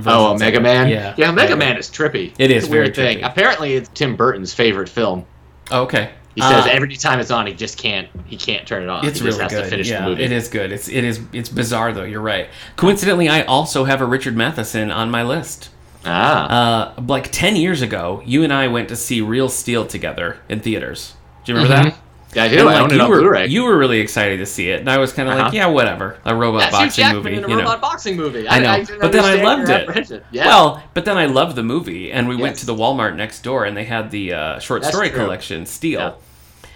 Oh, 0.07 0.37
Mega. 0.37 0.61
Man. 0.61 0.89
Yeah, 0.89 1.15
yeah, 1.17 1.31
Mega 1.31 1.51
Yeah. 1.51 1.57
Man 1.57 1.79
is 1.79 1.89
trippy. 1.89 2.35
It 2.39 2.51
is 2.51 2.65
It's 2.65 2.69
a 2.69 2.71
weird 2.71 2.95
very 2.95 3.15
thing. 3.15 3.25
Apparently, 3.25 3.75
it's 3.75 3.89
Tim 3.95 4.17
Burton's 4.17 4.53
favorite 4.53 4.89
film. 4.89 5.25
Oh, 5.71 5.83
okay. 5.85 6.11
He 6.35 6.43
says 6.43 6.67
Uh, 6.67 6.69
every 6.71 6.95
time 6.95 7.19
it's 7.21 7.31
on, 7.31 7.47
he 7.47 7.55
just 7.55 7.79
can't 7.79 8.09
he 8.27 8.37
can't 8.37 8.67
turn 8.67 8.83
it 8.83 8.89
on. 8.89 9.05
It's 9.05 9.19
he 9.19 9.25
just 9.27 9.39
really 9.39 9.43
has 9.43 9.53
good. 9.53 9.65
to 9.65 9.71
finish 9.71 9.89
yeah, 9.91 10.03
the 10.05 10.11
movie. 10.11 10.23
it 10.25 10.31
is 10.31 10.49
good. 10.49 10.71
It's 10.73 10.89
it 10.89 11.05
is 11.05 11.21
it's 11.33 11.49
bizarre 11.49 11.93
though. 11.93 12.05
You're 12.05 12.21
right. 12.21 12.49
Coincidentally, 12.77 13.29
I 13.29 13.43
also 13.43 13.85
have 13.85 14.01
a 14.01 14.07
Richard 14.07 14.37
Matheson 14.37 14.91
on 14.91 15.11
my 15.11 15.23
list. 15.23 15.71
Ah, 16.05 16.95
Uh, 16.97 17.03
like 17.07 17.31
ten 17.33 17.57
years 17.57 17.83
ago, 17.83 18.23
you 18.25 18.45
and 18.45 18.53
I 18.53 18.69
went 18.69 18.89
to 18.89 18.97
see 18.97 19.21
Real 19.21 19.49
Steel 19.49 19.87
together 19.87 20.39
in 20.49 20.61
theaters. 20.61 21.15
Do 21.45 21.53
you 21.53 21.59
remember 21.59 21.91
that? 21.91 21.99
yeah, 22.35 22.45
I 22.45 22.49
do. 22.49 22.59
And, 22.61 22.69
I 22.69 22.73
like, 22.75 22.83
own 22.83 22.91
it 22.93 22.95
you 22.97 23.01
on 23.03 23.11
were 23.11 23.21
Blu-ray. 23.21 23.47
you 23.49 23.65
were 23.65 23.77
really 23.77 24.01
excited 24.01 24.39
to 24.39 24.47
see 24.47 24.71
it, 24.71 24.81
and 24.81 24.89
I 24.91 24.99
was 24.99 25.13
kind 25.13 25.29
of 25.29 25.35
Uh-huh. 25.35 25.45
like, 25.47 25.55
yeah, 25.55 25.67
whatever, 25.67 26.19
a 26.25 26.35
robot 26.35 26.61
That's 26.61 26.73
boxing 26.73 27.03
Jackman 27.05 27.23
movie. 27.25 27.37
in 27.37 27.45
a 27.45 27.49
you 27.49 27.55
know. 27.57 27.61
robot 27.63 27.81
boxing 27.81 28.17
movie. 28.17 28.49
I 28.49 28.59
know, 28.61 28.77
didn't 28.85 29.01
but 29.01 29.13
then 29.13 29.25
I 29.25 29.43
loved 29.43 29.69
it. 29.71 30.23
Yeah. 30.31 30.47
Well, 30.47 30.83
but 30.95 31.05
then 31.05 31.17
I 31.19 31.27
loved 31.27 31.57
the 31.57 31.63
movie, 31.63 32.13
and 32.13 32.29
we 32.29 32.37
went 32.37 32.57
to 32.59 32.67
the 32.67 32.75
Walmart 32.75 33.17
next 33.17 33.43
door, 33.43 33.65
and 33.65 33.77
they 33.77 33.85
had 33.85 34.11
the 34.11 34.33
uh, 34.35 34.59
short 34.61 34.83
That's 34.83 34.95
story 34.95 35.11
true. 35.11 35.19
collection, 35.25 35.67
Steel, 35.67 36.01
Yeah. 36.01 36.13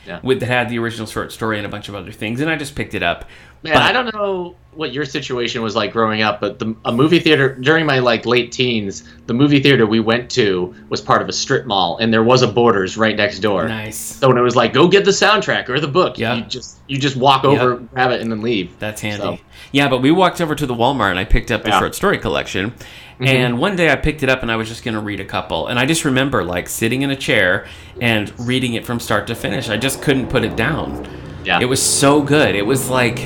Yeah. 0.04 0.18
with 0.24 0.40
that 0.40 0.46
had 0.48 0.68
the 0.68 0.78
original 0.80 1.06
short 1.06 1.30
story 1.32 1.58
and 1.58 1.66
a 1.66 1.68
bunch 1.68 1.88
of 1.88 1.94
other 1.94 2.10
things, 2.12 2.40
and 2.40 2.50
I 2.50 2.56
just 2.56 2.74
picked 2.74 2.94
it 2.94 3.02
up. 3.04 3.24
Man, 3.62 3.74
But- 3.74 3.82
I 3.82 3.92
don't 3.92 4.12
know 4.14 4.56
what 4.74 4.90
your 4.92 5.04
situation 5.04 5.60
was 5.60 5.76
like 5.76 5.92
growing 5.92 6.22
up, 6.22 6.40
but 6.40 6.58
the, 6.58 6.74
a 6.86 6.90
movie 6.92 7.18
theater 7.20 7.54
during 7.56 7.84
my 7.84 7.98
like 7.98 8.24
late 8.24 8.50
teens, 8.52 9.04
the 9.26 9.34
movie 9.34 9.60
theater 9.60 9.86
we 9.86 10.00
went 10.00 10.30
to 10.30 10.74
was 10.88 11.00
part 11.02 11.20
of 11.20 11.28
a 11.28 11.32
strip 11.32 11.66
mall, 11.66 11.98
and 11.98 12.12
there 12.12 12.22
was 12.24 12.40
a 12.40 12.48
Borders 12.48 12.96
right 12.96 13.14
next 13.14 13.40
door. 13.40 13.68
Nice. 13.68 13.98
So 13.98 14.28
when 14.28 14.38
it 14.38 14.40
was 14.40 14.56
like, 14.56 14.72
go 14.72 14.88
get 14.88 15.04
the 15.04 15.10
soundtrack 15.10 15.68
or 15.68 15.78
the 15.78 15.88
book, 15.88 16.18
Yeah. 16.18 16.36
you 16.36 16.42
just 16.44 16.78
you 16.88 16.98
just 16.98 17.16
walk 17.16 17.44
over, 17.44 17.76
grab 17.76 18.10
it, 18.12 18.20
and 18.22 18.32
then 18.32 18.40
leave. 18.40 18.76
That's 18.78 19.00
handy. 19.02 19.22
So- 19.22 19.38
Yeah, 19.72 19.88
but 19.88 20.00
we 20.02 20.10
walked 20.10 20.40
over 20.40 20.54
to 20.54 20.66
the 20.66 20.74
Walmart 20.74 21.10
and 21.10 21.18
I 21.18 21.24
picked 21.24 21.50
up 21.52 21.62
the 21.62 21.68
Yeah. 21.68 21.78
short 21.78 21.94
story 21.94 22.18
collection. 22.18 22.70
Mm-hmm. 22.70 23.24
And 23.24 23.58
one 23.58 23.76
day 23.76 23.90
I 23.92 23.96
picked 23.96 24.22
it 24.22 24.28
up 24.30 24.42
and 24.42 24.50
I 24.50 24.56
was 24.56 24.68
just 24.68 24.82
going 24.84 24.94
to 24.94 25.00
read 25.00 25.20
a 25.20 25.24
couple. 25.24 25.68
And 25.68 25.78
I 25.78 25.84
just 25.86 26.04
remember 26.04 26.42
like 26.44 26.68
sitting 26.68 27.02
in 27.02 27.10
a 27.10 27.16
chair 27.16 27.66
and 28.00 28.32
reading 28.40 28.72
it 28.74 28.84
from 28.86 28.98
start 28.98 29.26
to 29.28 29.34
finish. 29.34 29.68
I 29.68 29.76
just 29.76 30.02
couldn't 30.02 30.28
put 30.28 30.44
it 30.44 30.56
down. 30.56 31.06
Yeah. 31.44 31.60
It 31.60 31.66
was 31.66 31.80
so 31.82 32.22
good. 32.22 32.54
It 32.56 32.66
was 32.66 32.88
like 32.90 33.18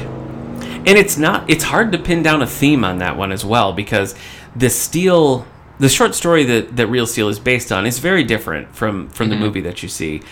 and 0.87 0.97
it's 0.97 1.19
not 1.19 1.49
it's 1.51 1.65
hard 1.65 1.93
to 1.93 1.99
pin 1.99 2.23
down 2.23 2.41
a 2.41 2.47
theme 2.47 2.85
on 2.85 2.99
that 2.99 3.17
one 3.17 3.33
as 3.33 3.45
well 3.45 3.73
because 3.73 4.15
the 4.55 4.71
steel 4.71 5.47
the 5.79 5.89
short 5.89 6.15
story 6.15 6.45
that, 6.45 6.77
that 6.77 6.87
real 6.87 7.07
steel 7.07 7.29
is 7.29 7.39
based 7.39 7.71
on 7.71 7.85
is 7.85 7.99
very 7.99 8.25
different 8.25 8.75
from 8.75 9.09
from 9.09 9.29
the 9.29 9.37
movie 9.37 9.61
that 9.61 9.83
you 9.83 9.89
see. 9.89 10.23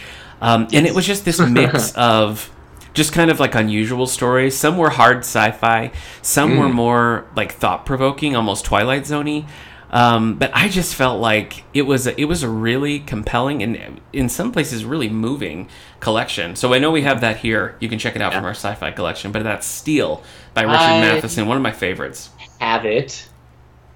Um, 0.40 0.68
and 0.72 0.86
it 0.86 0.94
was 0.94 1.06
just 1.06 1.24
this 1.24 1.38
mix 1.48 1.92
of 1.92 2.50
just 2.94 3.12
kind 3.12 3.30
of 3.30 3.40
like 3.40 3.54
unusual 3.54 4.06
stories. 4.06 4.56
Some 4.56 4.78
were 4.78 4.90
hard 4.90 5.18
sci-fi 5.18 5.90
some 6.22 6.56
were 6.56 6.68
more 6.68 7.26
like 7.36 7.52
thought-provoking 7.52 8.36
almost 8.36 8.64
twilight 8.64 9.02
zoney 9.02 9.46
um, 9.94 10.34
but 10.34 10.50
I 10.52 10.68
just 10.68 10.94
felt 10.94 11.20
like 11.20 11.64
it 11.72 11.82
was 11.82 12.06
a, 12.06 12.20
it 12.20 12.24
was 12.26 12.42
a 12.42 12.48
really 12.48 12.98
compelling 13.00 13.62
and 13.62 14.00
in 14.12 14.28
some 14.28 14.52
places 14.52 14.84
really 14.84 15.08
moving 15.08 15.68
collection. 16.00 16.56
So 16.56 16.74
I 16.74 16.78
know 16.80 16.90
we 16.90 17.02
have 17.02 17.20
that 17.22 17.36
here. 17.38 17.76
You 17.80 17.88
can 17.88 17.98
check 17.98 18.16
it 18.16 18.20
out 18.20 18.34
from 18.34 18.44
our 18.44 18.50
sci-fi 18.50 18.90
collection. 18.90 19.30
But 19.32 19.44
that's 19.44 19.66
Steel 19.66 20.22
by 20.52 20.62
Richard 20.62 20.74
I- 20.78 21.00
Matheson, 21.00 21.46
one 21.46 21.56
of 21.56 21.62
my 21.62 21.72
favorites. 21.72 22.30
have 22.60 22.84
it 22.84 23.28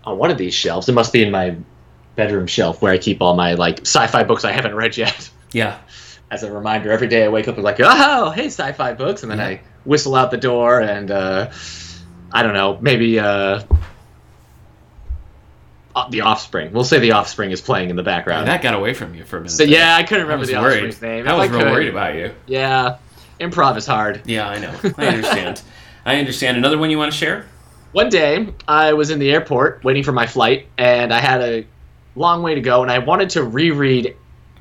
on 0.04 0.16
one 0.18 0.30
of 0.30 0.38
these 0.38 0.54
shelves. 0.54 0.88
It 0.88 0.92
must 0.92 1.12
be 1.12 1.22
in 1.22 1.30
my 1.32 1.56
bedroom 2.16 2.46
shelf 2.46 2.80
where 2.80 2.92
I 2.92 2.98
keep 2.98 3.20
all 3.20 3.34
my 3.34 3.54
like 3.54 3.80
sci-fi 3.80 4.22
books 4.24 4.44
I 4.44 4.52
haven't 4.52 4.74
read 4.74 4.96
yet. 4.96 5.30
Yeah, 5.52 5.78
As 6.30 6.42
a 6.42 6.52
reminder, 6.52 6.92
every 6.92 7.08
day 7.08 7.24
I 7.24 7.28
wake 7.28 7.48
up 7.48 7.54
and 7.56 7.64
like, 7.64 7.78
oh, 7.80 8.30
hey, 8.30 8.46
sci-fi 8.46 8.92
books, 8.92 9.22
and 9.22 9.32
then 9.32 9.38
Yeah. 9.38 9.46
I 9.46 9.60
whistle 9.86 10.14
out 10.14 10.30
the 10.30 10.36
door 10.36 10.80
and 10.80 11.10
uh, 11.10 11.50
I 12.30 12.42
don't 12.42 12.52
know, 12.52 12.78
maybe 12.82 13.18
uh, 13.18 13.62
the 16.10 16.22
Offspring. 16.22 16.72
We'll 16.72 16.84
say 16.84 16.98
the 16.98 17.12
Offspring 17.12 17.50
is 17.50 17.60
playing 17.60 17.90
in 17.90 17.96
the 17.96 18.02
background. 18.02 18.48
that 18.48 18.62
got 18.62 18.74
away 18.74 18.94
from 18.94 19.14
you 19.14 19.24
for 19.24 19.36
a 19.36 19.40
minute. 19.40 19.50
so 19.52 19.62
yeah, 19.64 19.96
I 19.96 20.02
couldn't 20.04 20.24
remember 20.24 20.40
was 20.40 20.48
the 20.50 20.56
worried. 20.56 20.84
Offspring's 20.88 21.02
name. 21.02 21.28
I 21.28 21.34
was 21.34 21.50
real 21.50 21.60
could- 21.60 21.70
worried 21.72 21.88
about 21.88 22.14
you. 22.14 22.32
Yeah, 22.46 22.96
improv 23.40 23.76
is 23.76 23.86
hard. 23.86 24.22
Yeah, 24.24 24.48
I 24.48 24.58
know. 24.58 24.74
I 24.98 25.06
understand. 25.08 25.62
I 26.04 26.16
understand. 26.18 26.56
Another 26.56 26.78
one 26.78 26.90
you 26.90 26.98
want 26.98 27.12
to 27.12 27.18
share? 27.18 27.46
One 27.92 28.08
day, 28.10 28.48
I 28.66 28.92
was 28.92 29.10
in 29.10 29.18
the 29.18 29.30
airport 29.30 29.82
waiting 29.84 30.02
for 30.04 30.12
my 30.12 30.26
flight, 30.26 30.66
and 30.76 31.12
I 31.12 31.20
had 31.20 31.40
a 31.42 31.66
long 32.16 32.42
way 32.42 32.54
to 32.54 32.60
go, 32.60 32.82
and 32.82 32.90
I 32.90 32.98
wanted 32.98 33.30
to 33.30 33.42
reread 33.44 34.14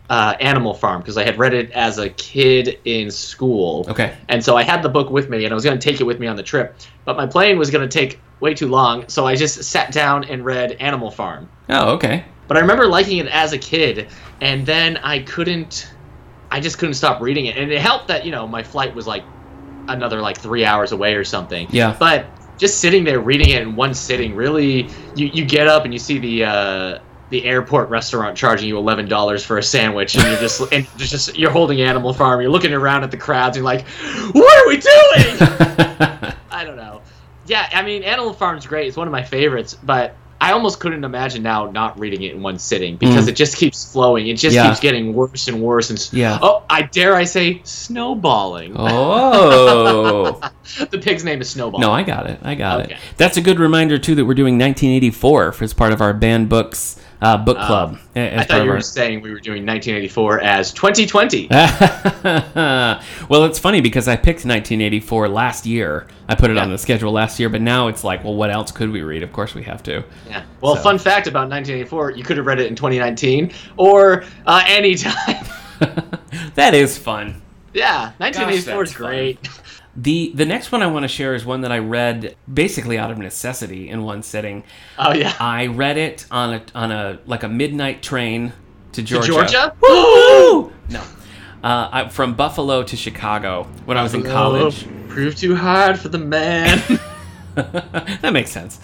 uh, 0.10 0.36
Animal 0.39 0.74
Farm 0.74 1.02
because 1.02 1.17
I 1.17 1.24
had 1.24 1.38
read 1.38 1.54
it 1.54 1.72
as 1.72 1.98
a 1.98 2.10
kid 2.10 2.80
in 2.86 3.12
school. 3.12 3.86
Okay. 3.89 4.15
And 4.30 4.43
so 4.43 4.56
I 4.56 4.63
had 4.63 4.82
the 4.82 4.89
book 4.89 5.10
with 5.10 5.30
me, 5.30 5.43
and 5.46 5.54
I 5.54 5.56
was 5.56 5.63
going 5.63 5.78
to 5.78 5.84
take 5.89 6.00
it 6.00 6.06
with 6.06 6.20
me 6.20 6.28
on 6.28 6.36
the 6.36 6.43
trip, 6.43 6.76
but 7.06 7.17
my 7.17 7.26
plane 7.26 7.58
was 7.58 7.70
going 7.70 7.88
to 7.88 8.00
take 8.00 8.20
way 8.39 8.54
too 8.54 8.67
long, 8.67 9.08
so 9.10 9.26
I 9.26 9.36
just 9.36 9.63
sat 9.63 9.91
down 9.91 10.24
and 10.26 10.46
read 10.46 10.74
Animal 10.74 11.12
Farm. 11.12 11.50
Oh, 11.70 11.93
okay. 11.96 12.24
But 12.48 12.58
I 12.58 12.62
remember 12.62 12.88
liking 12.88 13.17
it 13.17 13.28
as 13.28 13.52
a 13.54 13.58
kid, 13.58 14.08
and 14.41 14.65
then 14.65 14.98
I 14.98 15.20
couldn't. 15.20 15.91
I 16.50 16.62
just 16.62 16.78
couldn't 16.78 16.93
stop 16.93 17.22
reading 17.22 17.48
it, 17.48 17.58
and 17.58 17.72
it 17.72 17.82
helped 17.82 18.08
that 18.08 18.26
you 18.26 18.32
know 18.32 18.48
my 18.48 18.63
flight 18.63 18.96
was 18.96 19.06
like 19.06 19.24
another 19.89 20.22
like 20.22 20.38
three 20.38 20.63
hours 20.63 20.93
away 20.93 21.15
or 21.15 21.26
something. 21.26 21.67
Yeah. 21.72 21.96
But 22.00 22.28
just 22.58 22.80
sitting 22.80 23.04
there 23.04 23.20
reading 23.20 23.50
it 23.50 23.62
in 23.62 23.76
one 23.76 23.93
sitting, 23.93 24.36
really, 24.36 24.89
you, 25.15 25.28
you 25.28 25.46
get 25.46 25.67
up 25.67 25.84
and 25.84 25.93
you 25.93 26.00
see 26.00 26.17
the 26.17 26.46
uh, 26.46 27.00
the 27.30 27.44
airport 27.46 27.90
restaurant 27.90 28.38
charging 28.38 28.68
you 28.70 28.78
eleven 28.78 29.08
dollars 29.08 29.44
for 29.46 29.58
a 29.58 29.63
sandwich, 29.63 30.16
and 30.16 30.24
you're 30.26 30.40
just 30.40 30.62
and 30.72 30.88
you're 30.98 31.08
just 31.08 31.38
you're 31.38 31.52
holding 31.52 31.82
Animal 31.82 32.13
Farm, 32.13 32.40
you're 32.42 32.50
looking 32.52 32.74
around 32.74 33.04
at 33.04 33.12
the 33.12 33.18
crowds, 33.18 33.58
and 33.58 33.63
you're 33.66 33.74
like, 33.74 33.86
what 34.34 34.66
are 34.66 34.68
we 34.68 34.78
doing? 34.78 36.34
I 36.52 36.63
don't 36.63 36.78
know. 36.78 37.02
Yeah, 37.46 37.68
I 37.74 37.82
mean, 37.84 38.04
Animal 38.04 38.34
Farm's 38.34 38.66
great. 38.66 38.88
It's 38.88 38.98
one 38.98 39.08
of 39.08 39.12
my 39.12 39.24
favorites, 39.24 39.74
but 39.84 40.16
I 40.40 40.52
almost 40.52 40.80
couldn't 40.80 41.04
imagine 41.04 41.42
now 41.44 41.70
not 41.72 41.98
reading 42.00 42.22
it 42.24 42.36
in 42.36 42.42
one 42.44 42.60
sitting 42.60 42.96
because 42.98 43.26
Mm. 43.26 43.30
it 43.30 43.36
just 43.36 43.58
keeps 43.58 43.92
flowing. 43.92 44.28
It 44.28 44.36
just 44.38 44.54
Yeah. 44.56 44.68
keeps 44.68 44.80
getting 44.80 45.13
worse 45.13 45.48
and 45.48 45.62
worse. 45.62 45.90
And 45.90 46.10
Yeah. 46.13 46.38
oh, 46.42 46.62
I 46.70 46.84
dare 46.84 47.16
I 47.16 47.24
say 47.24 47.62
snowballing. 47.63 48.74
Oh. 48.78 50.40
the 50.92 51.00
pig's 51.00 51.24
name 51.24 51.42
is 51.42 51.50
Snowball. 51.50 51.80
No, 51.80 51.92
I 51.92 52.04
got 52.04 52.30
it. 52.30 52.40
I 52.44 52.54
got 52.56 52.82
Okay. 52.82 52.94
it. 52.94 53.00
That's 53.18 53.38
a 53.38 53.42
good 53.42 53.60
reminder 53.60 53.98
too 53.98 54.13
that 54.16 54.26
we're 54.26 54.34
doing 54.36 54.58
1984 54.60 55.56
as 55.62 55.74
part 55.74 55.92
of 55.92 56.02
our 56.02 56.13
banned 56.13 56.50
books 56.50 57.00
uh, 57.21 57.38
book 57.38 57.58
club. 57.58 57.97
a- 58.15 58.19
as 58.19 58.41
I 58.41 58.43
thought 58.45 58.63
you 58.63 58.69
our- 58.69 58.75
were 58.75 58.82
saying 58.82 59.21
we 59.21 59.32
were 59.32 59.39
doing 59.39 59.65
1984 59.65 60.41
as 60.41 60.71
2020. 60.73 61.47
well, 61.51 63.43
it's 63.45 63.60
funny 63.60 63.82
because 63.82 64.08
I 64.08 64.15
picked 64.15 64.45
1984 64.45 65.27
last 65.30 65.65
year. 65.65 66.08
I 66.30 66.36
put 66.36 66.51
it 66.51 66.58
on 66.58 66.69
the 66.69 66.77
schedule 66.77 67.12
last 67.12 67.39
year, 67.39 67.49
but 67.49 67.62
now 67.62 67.88
it's 67.88 68.03
like, 68.03 68.23
well, 68.23 68.36
what 68.36 68.51
else 68.51 68.71
could 68.71 68.91
we 68.91 69.01
read? 69.01 69.23
Of 69.23 69.32
course, 69.34 69.56
we 69.56 69.63
have 69.63 69.82
to. 69.84 70.03
Yeah. 70.30 70.43
Well, 70.62 70.75
So- 70.75 70.84
fun 70.84 70.97
fact 70.97 71.27
about 71.27 71.49
1984: 71.49 72.12
you 72.12 72.23
could 72.23 72.38
have 72.38 72.45
read 72.45 72.60
it 72.60 72.67
in 72.67 72.75
2019 72.75 73.51
or 73.77 74.23
uh, 74.45 74.63
any 74.67 74.95
time. 74.95 75.45
that 76.56 76.73
is 76.73 76.97
fun. 76.97 77.41
yeah, 77.73 78.12
1984 78.17 78.84
is 78.84 78.93
great. 78.93 79.47
fun. 79.47 79.63
The 79.99 80.31
the 80.36 80.45
next 80.45 80.71
one 80.71 80.83
I 80.83 80.88
want 80.88 81.03
to 81.03 81.07
share 81.07 81.33
is 81.33 81.43
one 81.43 81.62
that 81.62 81.71
I 81.71 81.79
read 81.79 82.36
basically 82.53 82.99
out 82.99 83.10
of 83.10 83.17
necessity 83.17 83.89
in 83.89 84.03
one 84.03 84.21
sitting. 84.21 84.63
Oh 84.99 85.12
yeah. 85.13 85.33
I 85.39 85.65
read 85.67 85.97
it 85.97 86.25
on 86.29 86.53
a 86.53 86.62
on 86.75 86.91
a 86.91 87.19
like 87.25 87.41
a 87.43 87.49
midnight 87.49 88.03
train 88.03 88.53
to 88.91 89.01
Georgia. 89.01 89.27
Georgia? 89.27 89.75
Woo! 89.81 90.71
No. 90.89 91.01
Uh, 91.63 91.89
I, 91.91 92.07
from 92.10 92.36
Buffalo 92.36 92.83
to 92.83 92.95
Chicago 92.95 93.63
when 93.86 93.97
I 93.97 94.03
was 94.03 94.13
in 94.13 94.25
Oh, 94.27 94.31
college. 94.31 94.88
Proved 95.10 95.39
too 95.39 95.55
hard 95.55 95.97
for 95.99 96.10
the 96.10 96.19
man. 96.19 96.77
that 97.55 98.29
makes 98.33 98.51
sense. 98.51 98.79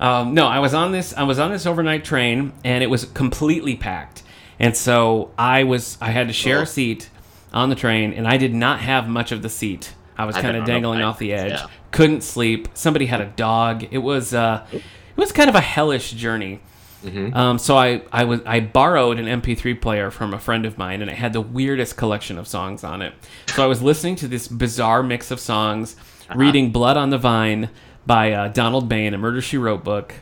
Um, 0.00 0.32
no, 0.32 0.46
I 0.46 0.60
was 0.60 0.72
on 0.72 0.92
this. 0.92 1.12
I 1.14 1.24
was 1.24 1.38
on 1.38 1.50
this 1.52 1.66
overnight 1.66 2.02
train, 2.06 2.54
and 2.64 2.82
it 2.82 2.86
was 2.88 3.04
completely 3.04 3.76
packed. 3.76 4.22
And 4.58 4.74
so 4.74 5.30
I 5.36 5.64
was. 5.64 5.98
I 6.00 6.10
had 6.10 6.28
to 6.28 6.32
share 6.32 6.60
Oh. 6.60 6.62
a 6.62 6.66
seat 6.66 7.10
on 7.52 7.68
the 7.68 7.74
train, 7.76 8.14
and 8.14 8.26
I 8.26 8.38
did 8.38 8.54
not 8.54 8.80
have 8.80 9.06
much 9.06 9.30
of 9.32 9.42
the 9.42 9.50
seat. 9.50 9.92
I 10.20 10.24
was 10.26 10.36
kind 10.36 10.56
of 10.56 10.64
dangling 10.64 11.02
off 11.02 11.18
the 11.18 11.32
edge. 11.32 11.52
yeah. 11.52 11.66
Couldn't 11.90 12.22
sleep. 12.22 12.68
Somebody 12.74 13.06
had 13.06 13.20
a 13.20 13.26
dog. 13.26 13.84
It 13.90 13.98
was. 13.98 14.32
Uh, 14.34 14.66
it 14.72 14.82
was 15.16 15.32
kind 15.32 15.48
of 15.48 15.54
a 15.56 15.60
hellish 15.60 16.12
journey. 16.12 16.60
Mm-hmm. 17.04 17.34
Um, 17.34 17.58
so 17.58 17.76
I, 17.78 18.02
I 18.12 18.24
was 18.24 18.40
I 18.44 18.60
borrowed 18.60 19.18
an 19.18 19.40
MP3 19.40 19.80
player 19.80 20.10
from 20.10 20.34
a 20.34 20.38
friend 20.38 20.66
of 20.66 20.76
mine, 20.78 21.00
and 21.02 21.10
it 21.10 21.16
had 21.16 21.32
the 21.32 21.40
weirdest 21.40 21.96
collection 21.96 22.36
of 22.38 22.46
songs 22.46 22.84
on 22.84 23.00
it. 23.02 23.14
So 23.54 23.64
I 23.64 23.66
was 23.66 23.80
listening 23.82 24.16
to 24.16 24.28
this 24.28 24.46
bizarre 24.48 25.02
mix 25.02 25.30
of 25.30 25.40
songs, 25.40 25.96
Uh-huh. 26.28 26.38
reading 26.38 26.70
"Blood 26.70 26.96
on 26.98 27.08
the 27.10 27.18
Vine" 27.18 27.70
by 28.06 28.32
uh, 28.32 28.48
Donald 28.48 28.88
Bain, 28.88 29.14
a 29.14 29.18
Murder 29.18 29.40
She 29.40 29.56
Wrote 29.56 29.82
book 29.82 30.14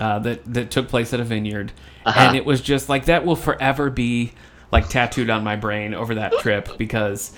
uh, 0.00 0.18
that 0.20 0.40
that 0.54 0.70
took 0.70 0.88
place 0.88 1.12
at 1.12 1.20
a 1.20 1.24
vineyard, 1.24 1.72
Uh-huh. 2.06 2.18
and 2.18 2.36
it 2.36 2.46
was 2.46 2.60
just 2.62 2.88
like 2.88 3.04
that 3.04 3.24
will 3.26 3.36
forever 3.36 3.90
be 3.90 4.32
like 4.72 4.88
tattooed 4.88 5.28
on 5.28 5.44
my 5.44 5.56
brain 5.56 5.92
over 5.94 6.14
that 6.16 6.32
trip 6.40 6.78
because. 6.78 7.32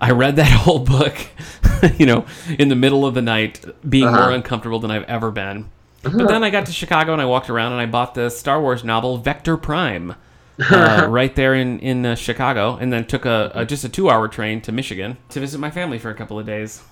I 0.00 0.10
read 0.10 0.36
that 0.36 0.50
whole 0.50 0.80
book, 0.80 1.16
you 1.98 2.06
know, 2.06 2.26
in 2.58 2.68
the 2.68 2.76
middle 2.76 3.06
of 3.06 3.14
the 3.14 3.22
night, 3.22 3.64
being 3.88 4.06
Uh-huh. 4.08 4.16
more 4.26 4.30
uncomfortable 4.30 4.78
than 4.78 4.90
I've 4.90 5.04
ever 5.04 5.30
been. 5.30 5.70
But 6.02 6.28
then 6.28 6.44
I 6.44 6.50
got 6.50 6.66
to 6.66 6.72
Chicago 6.72 7.12
and 7.12 7.20
I 7.22 7.24
walked 7.24 7.50
around 7.50 7.72
and 7.72 7.80
I 7.80 7.86
bought 7.86 8.14
the 8.14 8.30
Star 8.30 8.60
Wars 8.60 8.84
novel 8.84 9.16
Vector 9.18 9.56
Prime, 9.56 10.14
uh, 10.70 11.06
right 11.10 11.34
there 11.34 11.54
in 11.54 11.80
in 11.80 12.06
uh, 12.06 12.14
Chicago, 12.14 12.76
and 12.76 12.92
then 12.92 13.04
took 13.06 13.24
a, 13.26 13.50
a 13.54 13.64
just 13.66 13.84
a 13.84 13.88
two 13.88 14.08
hour 14.08 14.28
train 14.28 14.60
to 14.62 14.72
Michigan 14.72 15.16
to 15.30 15.40
visit 15.40 15.58
my 15.58 15.70
family 15.70 15.98
for 15.98 16.10
a 16.10 16.14
couple 16.14 16.38
of 16.38 16.46
days. 16.46 16.82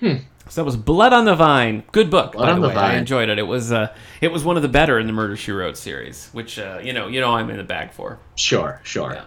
So 0.00 0.16
that 0.54 0.64
was 0.64 0.76
Blood 0.76 1.12
on 1.12 1.26
the 1.26 1.34
Vine. 1.34 1.82
Good 1.92 2.10
book, 2.10 2.32
Hmm. 2.32 2.38
Blood 2.38 2.46
by 2.46 2.52
on 2.52 2.60
the 2.62 2.68
the 2.68 2.74
way. 2.74 2.80
I 2.80 2.94
enjoyed 2.96 3.28
it. 3.28 3.38
It 3.38 3.42
was 3.46 3.70
uh, 3.72 3.92
it 4.20 4.32
was 4.32 4.44
one 4.44 4.56
of 4.56 4.62
the 4.62 4.68
better 4.68 4.98
in 4.98 5.06
the 5.06 5.12
Murder 5.12 5.36
She 5.36 5.52
Wrote 5.52 5.76
series, 5.76 6.28
which 6.32 6.58
uh, 6.58 6.78
you 6.82 6.92
know 6.92 7.08
you 7.08 7.20
know 7.20 7.32
I'm 7.34 7.50
in 7.50 7.56
the 7.58 7.64
bag 7.64 7.90
for. 7.92 8.18
sure, 8.36 8.80
sure. 8.84 9.12
Yeah. 9.14 9.24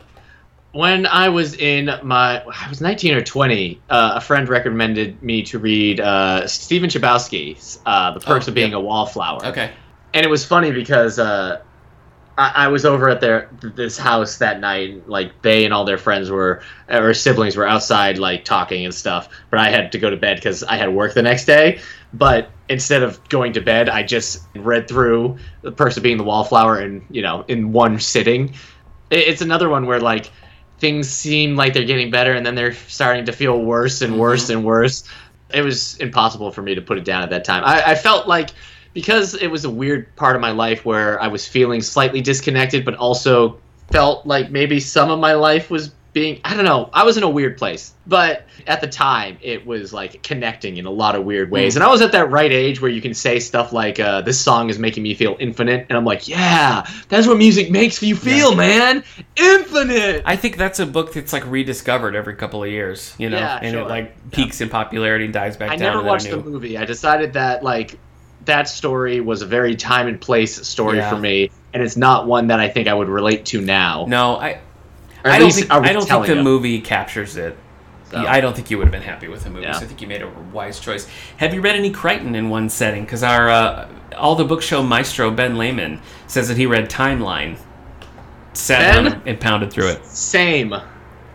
When 0.74 1.06
I 1.06 1.30
was 1.30 1.54
in 1.56 1.86
my, 2.02 2.42
I 2.44 2.68
was 2.68 2.82
19 2.82 3.14
or 3.14 3.22
20. 3.22 3.80
Uh, 3.90 4.14
a 4.16 4.22
friend 4.22 4.50
recommended 4.50 5.22
me 5.22 5.44
to 5.44 5.60
read 5.60 6.00
uh, 6.00 6.48
Stephen 6.48 6.90
Chbosky's 6.90 7.80
uh, 7.86 8.12
"The 8.12 8.20
Perks 8.20 8.48
Oh, 8.48 8.50
of 8.50 8.56
Being 8.56 8.72
yeah. 8.72 8.78
a 8.78 8.82
Wallflower." 8.82 9.46
Okay. 9.46 9.70
and 10.16 10.26
it 10.26 10.30
was 10.30 10.44
funny 10.44 10.72
because 10.72 11.20
uh, 11.20 11.62
I, 12.40 12.52
I 12.56 12.68
was 12.70 12.86
over 12.86 13.08
at 13.10 13.22
their 13.22 13.52
this 13.62 14.00
house 14.00 14.38
that 14.40 14.60
night. 14.62 15.08
Like 15.08 15.44
they 15.44 15.66
and 15.66 15.74
all 15.76 15.86
their 15.86 16.00
friends 16.00 16.32
were, 16.32 16.64
or 16.90 17.14
siblings 17.14 17.56
were 17.56 17.68
outside, 17.68 18.18
like 18.18 18.44
talking 18.44 18.84
and 18.84 18.94
stuff. 18.94 19.30
But 19.52 19.60
I 19.60 19.70
had 19.70 19.92
to 19.92 20.00
go 20.00 20.10
to 20.10 20.18
bed 20.18 20.38
because 20.38 20.64
I 20.64 20.76
had 20.78 20.92
work 20.92 21.14
the 21.14 21.22
next 21.22 21.46
day. 21.46 21.82
But 22.16 22.50
instead 22.68 23.04
of 23.04 23.24
going 23.30 23.54
to 23.54 23.62
bed, 23.62 23.90
I 23.90 24.02
just 24.02 24.42
read 24.56 24.88
through 24.88 25.38
the 25.62 25.72
Perks 25.72 25.98
of 25.98 26.04
being 26.04 26.18
the 26.18 26.24
wallflower, 26.24 26.80
and 26.80 27.06
you 27.12 27.22
know, 27.22 27.46
in 27.48 27.74
one 27.74 28.00
sitting. 28.00 28.56
It, 29.12 29.28
it's 29.28 29.42
another 29.44 29.70
one 29.70 29.86
where 29.86 30.00
like 30.00 30.32
things 30.84 31.10
seem 31.10 31.56
like 31.56 31.74
they're 31.74 31.86
getting 31.86 32.12
better, 32.12 32.34
and 32.34 32.46
then 32.46 32.56
they're 32.56 32.74
starting 32.74 33.24
to 33.24 33.32
feel 33.32 33.58
worse 33.64 34.02
and 34.02 34.12
mm-hmm. 34.12 34.20
worse 34.20 34.50
and 34.50 34.66
worse. 34.66 35.06
It 35.54 35.62
was 35.62 35.96
impossible 36.00 36.52
for 36.52 36.62
me 36.62 36.76
to 36.76 36.82
put 36.82 36.98
it 36.98 37.06
down 37.06 37.24
at 37.24 37.30
that 37.30 37.46
time. 37.46 37.64
I, 37.64 37.92
I 37.92 37.96
felt 37.96 38.28
like 38.28 38.50
because 38.92 39.34
it 39.34 39.48
was 39.48 39.64
a 39.64 39.70
weird 39.70 40.14
part 40.18 40.36
of 40.36 40.42
my 40.42 40.52
life 40.52 40.84
where 40.84 41.22
I 41.22 41.28
was 41.28 41.48
feeling 41.48 41.82
slightly 41.82 42.20
disconnected, 42.20 42.84
but 42.84 42.96
also 42.96 43.58
felt 43.92 44.28
like 44.28 44.52
maybe 44.52 44.82
some 44.82 45.10
of 45.10 45.20
my 45.20 45.36
life 45.36 45.72
was 45.72 45.92
being 46.14 46.40
I 46.46 46.54
don't 46.56 46.66
know. 46.66 46.90
I 46.94 47.04
was 47.04 47.18
in 47.18 47.24
a 47.24 47.30
weird 47.30 47.58
place, 47.58 47.94
but 48.06 48.46
at 48.68 48.82
the 48.82 48.88
time 48.88 49.38
it 49.42 49.66
was 49.66 49.92
like 49.92 50.22
connecting 50.24 50.78
in 50.78 50.86
a 50.86 50.92
lot 50.92 51.16
of 51.16 51.26
weird 51.26 51.50
ways. 51.52 51.74
Mm. 51.74 51.78
And 51.78 51.84
I 51.84 51.88
was 51.90 52.02
at 52.02 52.12
that 52.12 52.30
right 52.30 52.52
age 52.52 52.80
where 52.82 52.92
you 52.92 53.02
can 53.02 53.14
say 53.16 53.40
stuff 53.40 53.74
like, 53.74 54.00
uh, 54.00 54.22
"This 54.22 54.40
song 54.40 54.70
is 54.70 54.78
making 54.80 55.04
me 55.04 55.16
feel 55.16 55.36
infinite," 55.40 55.88
and 55.90 55.98
I'm 55.98 56.06
like, 56.06 56.28
"Yeah, 56.28 56.86
that's 57.10 57.28
what 57.28 57.38
music 57.38 57.72
makes 57.72 58.02
you 58.02 58.16
feel, 58.16 58.56
man, 58.56 59.04
infinite." 59.36 60.22
I 60.26 60.36
think 60.36 60.58
that's 60.58 60.80
a 60.80 60.86
book 60.86 61.14
that's 61.14 61.34
like 61.34 61.46
rediscovered 61.48 62.16
every 62.16 62.36
couple 62.36 62.64
of 62.64 62.70
years, 62.70 63.16
you 63.18 63.30
know, 63.30 63.38
Yeah, 63.38 63.60
and 63.62 63.74
sure. 63.74 63.82
it 63.82 63.88
like 63.90 64.32
peaks 64.32 64.62
in 64.62 64.70
popularity 64.70 65.26
and 65.26 65.34
dies 65.34 65.58
back 65.58 65.72
I 65.72 65.76
down. 65.76 65.80
never 65.80 65.98
and 65.98 66.06
then 66.06 66.12
watched 66.12 66.30
the 66.30 66.38
movie. 66.38 66.78
I 66.78 66.86
decided 66.86 67.34
that 67.34 67.64
like 67.64 67.98
that 68.46 68.68
story 68.68 69.20
was 69.22 69.42
a 69.42 69.46
very 69.46 69.76
time 69.76 70.08
and 70.08 70.20
place 70.20 70.56
story 70.68 70.98
Yeah. 70.98 71.10
for 71.10 71.18
me, 71.18 71.50
and 71.74 71.82
it's 71.82 71.98
not 71.98 72.28
one 72.28 72.48
that 72.48 72.60
I 72.60 72.70
think 72.70 72.88
I 72.88 72.94
would 72.94 73.10
relate 73.10 73.46
to 73.48 73.62
now. 73.62 74.06
No, 74.08 74.36
I 74.36 74.60
I 75.24 75.40
don't 75.40 75.52
think 75.52 75.72
I 75.72 75.94
don't 75.94 76.08
think 76.08 76.26
the 76.28 76.42
movie 76.42 76.82
captures 76.82 77.38
it. 77.38 77.58
So. 78.12 78.20
I 78.20 78.42
don't 78.42 78.56
think 78.56 78.70
you 78.70 78.78
would 78.78 78.86
have 78.86 78.92
been 78.92 79.02
happy 79.02 79.28
with 79.28 79.44
the 79.44 79.50
movie. 79.50 79.66
Yeah. 79.66 79.72
So 79.72 79.86
I 79.86 79.88
think 79.88 80.00
you 80.00 80.08
made 80.08 80.22
a 80.22 80.30
wise 80.30 80.80
choice. 80.80 81.08
Have 81.38 81.52
you 81.54 81.62
read 81.62 81.76
any 81.76 81.90
Crichton 81.90 82.36
in 82.36 82.50
one 82.50 82.70
setting? 82.70 83.06
Because 83.06 83.24
our 83.24 83.50
uh, 83.50 83.90
all 84.16 84.36
the 84.36 84.46
book 84.46 84.62
show 84.62 84.84
maestro 84.84 85.32
Ben 85.32 85.58
Lehman 85.58 86.00
says 86.28 86.48
that 86.50 86.58
he 86.58 86.68
read 86.68 86.92
Timeline, 86.92 87.58
sat 88.54 88.94
Ben? 88.94 89.06
down 89.06 89.24
and 89.26 89.40
pounded 89.40 89.74
through 89.74 89.88
it. 89.88 90.06
Same. 90.06 90.70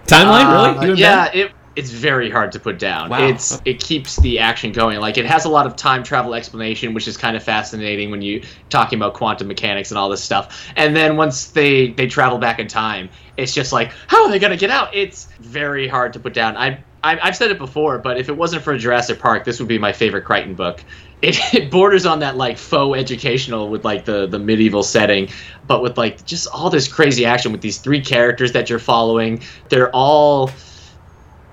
Timeline, 0.07 0.77
Uh, 0.77 0.81
really? 0.81 1.01
Yeah, 1.01 1.31
it 1.35 1.53
it's 1.79 1.91
very 1.91 2.29
hard 2.29 2.51
to 2.51 2.59
put 2.59 2.77
down. 2.77 3.09
Wow. 3.09 3.29
It's 3.29 3.62
it 3.64 3.79
keeps 3.79 4.17
the 4.17 4.41
action 4.41 4.73
going. 4.73 4.99
Like 4.99 5.17
it 5.17 5.25
has 5.27 5.45
a 5.45 5.49
lot 5.49 5.64
of 5.64 5.77
time 5.77 6.03
travel 6.03 6.35
explanation, 6.35 6.93
which 6.93 7.07
is 7.07 7.17
kind 7.17 7.37
of 7.37 7.43
fascinating 7.45 8.11
when 8.11 8.21
you 8.21 8.43
talking 8.69 8.99
about 8.99 9.14
quantum 9.14 9.47
mechanics 9.47 9.93
and 9.93 9.99
all 9.99 10.09
this 10.09 10.23
stuff. 10.23 10.73
And 10.75 10.97
then 10.97 11.17
once 11.17 11.47
they 11.53 11.93
they 11.93 12.09
travel 12.09 12.38
back 12.38 12.59
in 12.59 12.67
time, 12.67 13.09
it's 13.37 13.55
just 13.55 13.73
like 13.73 13.93
how 14.09 14.25
are 14.25 14.31
they 14.31 14.41
gonna 14.41 14.57
get 14.57 14.71
out? 14.71 14.93
It's 14.93 15.27
very 15.38 15.87
hard 15.87 16.12
to 16.14 16.21
put 16.21 16.35
down. 16.35 16.57
I. 16.57 16.83
I 17.01 17.17
I've 17.23 17.37
said 17.37 17.53
it 17.53 17.59
before, 17.59 17.99
but 17.99 18.19
if 18.19 18.29
it 18.29 18.37
wasn't 18.37 18.64
for 18.64 18.77
Jurassic 18.77 19.21
Park, 19.21 19.45
this 19.45 19.61
would 19.61 19.69
be 19.69 19.79
my 19.79 19.93
favorite 19.93 20.25
Crichton 20.25 20.57
book. 20.57 20.83
It, 21.23 21.38
it 21.55 21.71
borders 21.71 22.07
on 22.07 22.19
that 22.19 22.37
like 22.37 22.59
faux 22.59 22.99
educational 22.99 23.69
with 23.69 23.85
like 23.85 24.05
the 24.05 24.27
the 24.27 24.41
medieval 24.41 24.83
setting, 24.83 25.29
but 25.69 25.81
with 25.81 25.97
like 25.97 26.27
just 26.27 26.49
all 26.49 26.71
this 26.71 26.88
crazy 26.93 27.25
action 27.25 27.53
with 27.53 27.61
these 27.61 27.79
three 27.79 28.01
characters 28.01 28.51
that 28.51 28.69
you're 28.69 28.81
following. 28.81 29.45
They're 29.69 29.91
all 29.95 30.51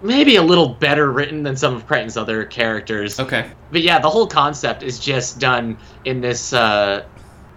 maybe 0.06 0.36
a 0.36 0.44
little 0.44 0.70
better 0.70 1.12
written 1.12 1.44
than 1.44 1.56
some 1.58 1.76
of 1.76 1.88
Crichton's 1.88 2.18
other 2.18 2.46
characters. 2.46 3.20
Okay. 3.20 3.50
But 3.72 3.82
yeah, 3.82 4.00
the 4.00 4.10
whole 4.10 4.28
concept 4.28 4.84
is 4.84 5.00
just 5.00 5.40
done 5.40 5.78
in 6.06 6.22
this. 6.22 6.54
Uh, 6.54 7.04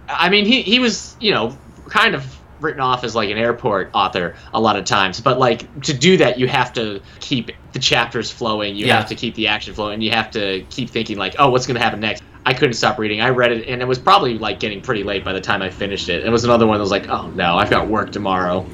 I 0.07 0.29
mean, 0.29 0.45
he 0.45 0.61
he 0.63 0.79
was 0.79 1.15
you 1.19 1.31
know 1.31 1.57
kind 1.87 2.15
of 2.15 2.35
written 2.59 2.81
off 2.81 3.05
as 3.05 3.15
like 3.15 3.29
an 3.29 3.37
airport 3.37 3.89
author 3.93 4.35
a 4.53 4.59
lot 4.59 4.75
of 4.75 4.83
times, 4.83 5.21
but 5.21 5.39
like 5.39 5.81
to 5.83 5.93
do 5.93 6.17
that, 6.17 6.37
you 6.37 6.45
have 6.47 6.73
to 6.73 6.99
keep 7.21 7.51
the 7.71 7.79
chapters 7.79 8.29
flowing. 8.29 8.75
You 8.75 8.87
Yeah. 8.87 8.97
have 8.97 9.07
to 9.09 9.15
keep 9.15 9.35
the 9.35 9.47
action 9.47 9.73
flowing. 9.73 9.93
And 9.93 10.03
you 10.03 10.11
have 10.11 10.29
to 10.31 10.65
keep 10.69 10.89
thinking 10.89 11.17
like, 11.17 11.35
oh, 11.39 11.49
what's 11.51 11.65
going 11.65 11.77
to 11.77 11.81
happen 11.81 12.01
next? 12.01 12.21
I 12.45 12.53
couldn't 12.53 12.73
stop 12.73 12.97
reading. 12.99 13.21
I 13.21 13.29
read 13.29 13.51
it, 13.53 13.67
and 13.69 13.81
it 13.81 13.85
was 13.85 13.97
probably 13.99 14.37
like 14.37 14.59
getting 14.59 14.81
pretty 14.81 15.03
late 15.03 15.23
by 15.23 15.31
the 15.31 15.39
time 15.41 15.61
I 15.61 15.69
finished 15.69 16.09
it. 16.09 16.25
It 16.25 16.29
was 16.29 16.43
another 16.43 16.67
one 16.67 16.77
that 16.79 16.81
was 16.81 16.91
like, 16.91 17.07
oh 17.07 17.27
no, 17.29 17.55
I've 17.57 17.69
got 17.69 17.87
work 17.87 18.11
tomorrow. 18.11 18.65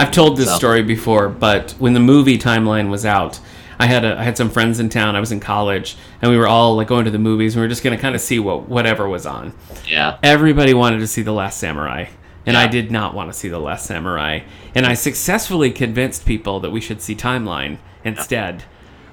I've 0.00 0.10
told 0.12 0.36
this 0.36 0.48
So. 0.48 0.56
story 0.56 0.82
before, 0.82 1.28
but 1.28 1.72
when 1.78 1.92
the 1.94 2.00
movie 2.00 2.38
Timeline 2.38 2.88
was 2.90 3.04
out, 3.06 3.38
I 3.78 3.86
had 3.86 4.04
a, 4.04 4.18
I 4.18 4.22
had 4.24 4.36
some 4.36 4.50
friends 4.50 4.78
in 4.80 4.88
town. 4.90 5.16
I 5.16 5.20
was 5.20 5.32
in 5.32 5.40
college, 5.40 5.96
and 6.20 6.30
we 6.30 6.36
were 6.36 6.46
all 6.48 6.76
like 6.76 6.88
going 6.88 7.04
to 7.06 7.10
the 7.10 7.18
movies. 7.18 7.54
And 7.54 7.60
we 7.60 7.64
were 7.64 7.68
just 7.70 7.82
gonna 7.82 7.96
kind 7.98 8.14
of 8.14 8.20
see 8.20 8.38
what 8.38 8.68
whatever 8.68 9.08
was 9.08 9.24
on. 9.26 9.54
Yeah. 9.86 10.18
Everybody 10.22 10.74
wanted 10.74 10.98
to 10.98 11.06
see 11.06 11.22
The 11.22 11.32
Last 11.32 11.58
Samurai, 11.58 12.06
and 12.46 12.56
I 12.56 12.66
did 12.66 12.90
not 12.90 13.14
want 13.14 13.32
to 13.32 13.38
see 13.38 13.48
The 13.48 13.58
Last 13.58 13.86
Samurai. 13.86 14.40
And 14.74 14.84
I 14.86 14.94
successfully 14.94 15.70
convinced 15.70 16.26
people 16.26 16.60
that 16.60 16.70
we 16.70 16.80
should 16.80 17.00
see 17.00 17.14
Timeline 17.16 17.78
instead. 18.04 18.64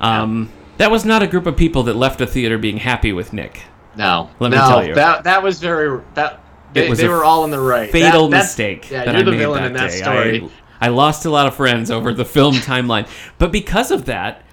Um, 0.02 0.50
That 0.78 0.92
was 0.92 1.06
not 1.06 1.24
a 1.24 1.28
group 1.28 1.46
of 1.48 1.56
people 1.58 1.84
that 1.84 1.96
left 1.96 2.20
the 2.20 2.28
theater 2.28 2.58
being 2.58 2.78
happy 2.78 3.12
with 3.14 3.34
Nick. 3.34 3.62
No, 3.96 4.30
Let 4.40 4.52
me 4.52 4.58
no, 4.58 4.68
tell 4.68 4.86
you. 4.86 4.94
that 4.96 5.24
that 5.24 5.42
was 5.42 5.60
very 5.60 6.02
that 6.14 6.42
they, 6.74 6.92
they 6.94 7.06
a 7.06 7.10
were 7.10 7.24
all 7.24 7.46
in 7.46 7.52
the 7.52 7.60
right. 7.60 7.90
Fatal 7.92 8.28
That- 8.28 8.38
mistake 8.44 8.92
Yeah, 8.92 9.06
that 9.06 9.16
you're 9.16 9.24
the 9.24 9.32
villain 9.32 9.64
in 9.64 9.74
that 9.74 9.90
day. 9.92 9.96
story. 9.98 10.42
I, 10.44 10.50
I 10.82 10.90
lost 10.90 11.26
a 11.26 11.30
lot 11.30 11.48
of 11.48 11.56
friends 11.56 11.90
over 11.92 12.14
the 12.14 12.26
film 12.26 12.56
timeline, 12.56 13.08
but 13.38 13.52
because 13.52 13.92
of 13.92 14.06
that, 14.06 14.44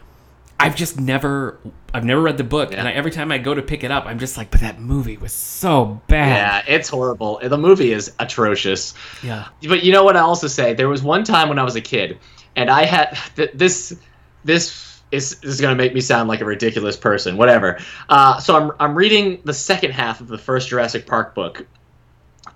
I've 0.59 0.77
just 0.77 0.99
never 1.01 1.59
I've 1.93 2.05
never 2.05 2.21
read 2.23 2.39
the 2.39 2.45
book, 2.45 2.71
Yeah. 2.73 2.79
and 2.79 2.89
I, 2.89 2.93
every 2.93 3.11
time 3.11 3.31
I 3.31 3.39
go 3.39 3.55
to 3.55 3.63
pick 3.63 3.85
it 3.85 3.91
up, 3.91 4.07
I'm 4.07 4.19
just 4.19 4.37
like, 4.37 4.51
but 4.51 4.61
that 4.63 4.81
movie 4.81 5.17
was 5.17 5.33
so 5.33 6.01
bad. 6.09 6.65
yeah, 6.67 6.75
it's 6.75 6.89
horrible. 6.89 7.41
The 7.43 7.57
movie 7.59 7.93
is 7.93 8.13
atrocious. 8.19 8.95
Yeah. 9.23 9.47
But 9.69 9.85
you 9.85 9.93
know 9.93 10.03
what 10.05 10.17
I 10.17 10.21
also 10.21 10.49
say? 10.49 10.75
There 10.75 10.89
was 10.89 11.03
one 11.03 11.23
time 11.25 11.49
when 11.49 11.59
I 11.59 11.63
was 11.63 11.77
a 11.77 11.81
kid, 11.81 12.19
and 12.57 12.69
I 12.71 12.85
had 12.85 13.17
th- 13.37 13.51
this. 13.55 13.97
This 14.45 15.01
is, 15.11 15.37
this 15.41 15.55
is 15.55 15.61
going 15.61 15.77
to 15.77 15.83
make 15.83 15.95
me 15.95 16.01
sound 16.01 16.29
like 16.29 16.41
a 16.41 16.45
ridiculous 16.45 16.97
person. 16.97 17.37
Whatever. 17.37 17.79
Uh, 18.09 18.39
so 18.41 18.57
I'm 18.57 18.73
I'm 18.81 18.95
reading 18.95 19.41
the 19.45 19.55
second 19.55 19.93
half 19.93 20.21
of 20.21 20.27
the 20.29 20.37
first 20.39 20.69
Jurassic 20.69 21.07
Park 21.07 21.35
book, 21.35 21.65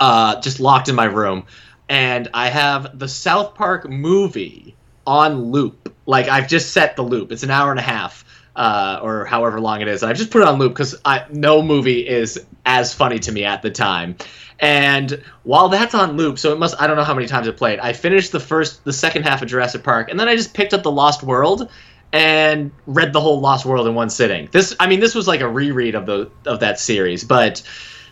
uh, 0.00 0.40
just 0.40 0.60
locked 0.60 0.88
in 0.88 0.94
my 0.94 1.04
room, 1.06 1.44
and 1.88 2.28
I 2.34 2.48
have 2.48 2.98
the 2.98 3.08
South 3.08 3.54
Park 3.54 3.88
movie 3.88 4.74
on 5.06 5.50
loop. 5.52 5.94
Like 6.06 6.28
I've 6.28 6.48
just 6.48 6.72
set 6.72 6.96
the 6.96 7.02
loop. 7.02 7.32
It's 7.32 7.42
an 7.42 7.50
hour 7.50 7.70
and 7.70 7.80
a 7.80 7.82
half. 7.82 8.24
uh, 8.56 8.98
or 9.02 9.24
however 9.24 9.60
long 9.60 9.80
it 9.80 9.88
is. 9.88 10.02
And 10.02 10.10
I 10.10 10.12
just 10.14 10.30
put 10.32 10.42
it 10.42 10.48
on 10.48 10.58
loop 10.58 10.72
because 10.72 10.96
no 11.30 11.62
movie 11.62 12.06
is 12.06 12.44
as 12.66 12.92
funny 12.92 13.20
to 13.20 13.30
me 13.32 13.44
at 13.44 13.62
the 13.62 13.70
time. 13.70 14.16
And 14.58 15.22
while 15.44 15.68
that's 15.68 15.94
on 15.94 16.16
loop, 16.16 16.38
so 16.40 16.52
it 16.52 16.58
must 16.58 16.74
I 16.80 16.88
don't 16.88 16.96
know 16.96 17.04
how 17.04 17.14
many 17.14 17.28
times 17.28 17.46
it 17.46 17.56
played. 17.56 17.78
I 17.78 17.92
finished 17.92 18.32
the 18.32 18.40
first 18.40 18.84
the 18.84 18.92
second 18.92 19.22
half 19.22 19.42
of 19.42 19.48
Jurassic 19.48 19.84
Park, 19.84 20.10
and 20.10 20.18
then 20.18 20.26
I 20.28 20.34
just 20.34 20.54
picked 20.54 20.74
up 20.74 20.82
The 20.82 20.90
Lost 20.90 21.22
World 21.22 21.70
and 22.12 22.72
read 22.86 23.12
the 23.12 23.20
whole 23.20 23.40
Lost 23.40 23.64
World 23.64 23.86
in 23.86 23.94
one 23.94 24.10
sitting. 24.10 24.48
This 24.50 24.74
I 24.80 24.88
mean 24.88 24.98
this 24.98 25.14
was 25.14 25.28
like 25.28 25.40
a 25.40 25.48
reread 25.48 25.94
of 25.94 26.06
the 26.06 26.28
of 26.44 26.58
that 26.58 26.80
series, 26.80 27.22
but 27.22 27.62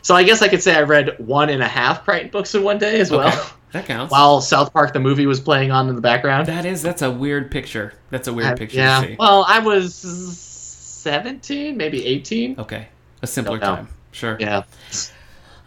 so 0.02 0.14
I 0.14 0.22
guess 0.22 0.42
I 0.42 0.46
could 0.48 0.62
say 0.62 0.76
I 0.76 0.82
read 0.82 1.18
one 1.18 1.50
and 1.50 1.60
a 1.60 1.66
half 1.68 2.04
Crichton 2.04 2.30
books 2.30 2.54
in 2.54 2.62
one 2.62 2.78
day 2.78 3.00
as 3.00 3.10
well. 3.10 3.26
Okay. 3.26 3.48
That 3.72 3.86
counts. 3.86 4.10
While 4.12 4.40
South 4.40 4.72
Park 4.72 4.92
the 4.92 5.00
movie 5.00 5.26
was 5.26 5.40
playing 5.40 5.70
on 5.70 5.88
in 5.88 5.94
the 5.96 6.00
background. 6.00 6.46
That 6.46 6.64
is 6.64 6.82
that's 6.82 7.02
a 7.02 7.10
weird 7.10 7.50
picture. 7.50 7.92
That's 8.10 8.28
a 8.28 8.32
weird 8.32 8.52
I- 8.52 8.54
picture 8.54 8.78
yeah. 8.78 9.00
to 9.00 9.06
see. 9.08 9.16
Well, 9.18 9.44
I 9.46 9.58
was 9.58 9.94
17, 9.94 11.76
maybe 11.76 12.04
18. 12.06 12.58
Okay. 12.58 12.88
A 13.22 13.26
simpler 13.26 13.58
time. 13.58 13.88
Sure. 14.12 14.36
Yeah. 14.40 14.62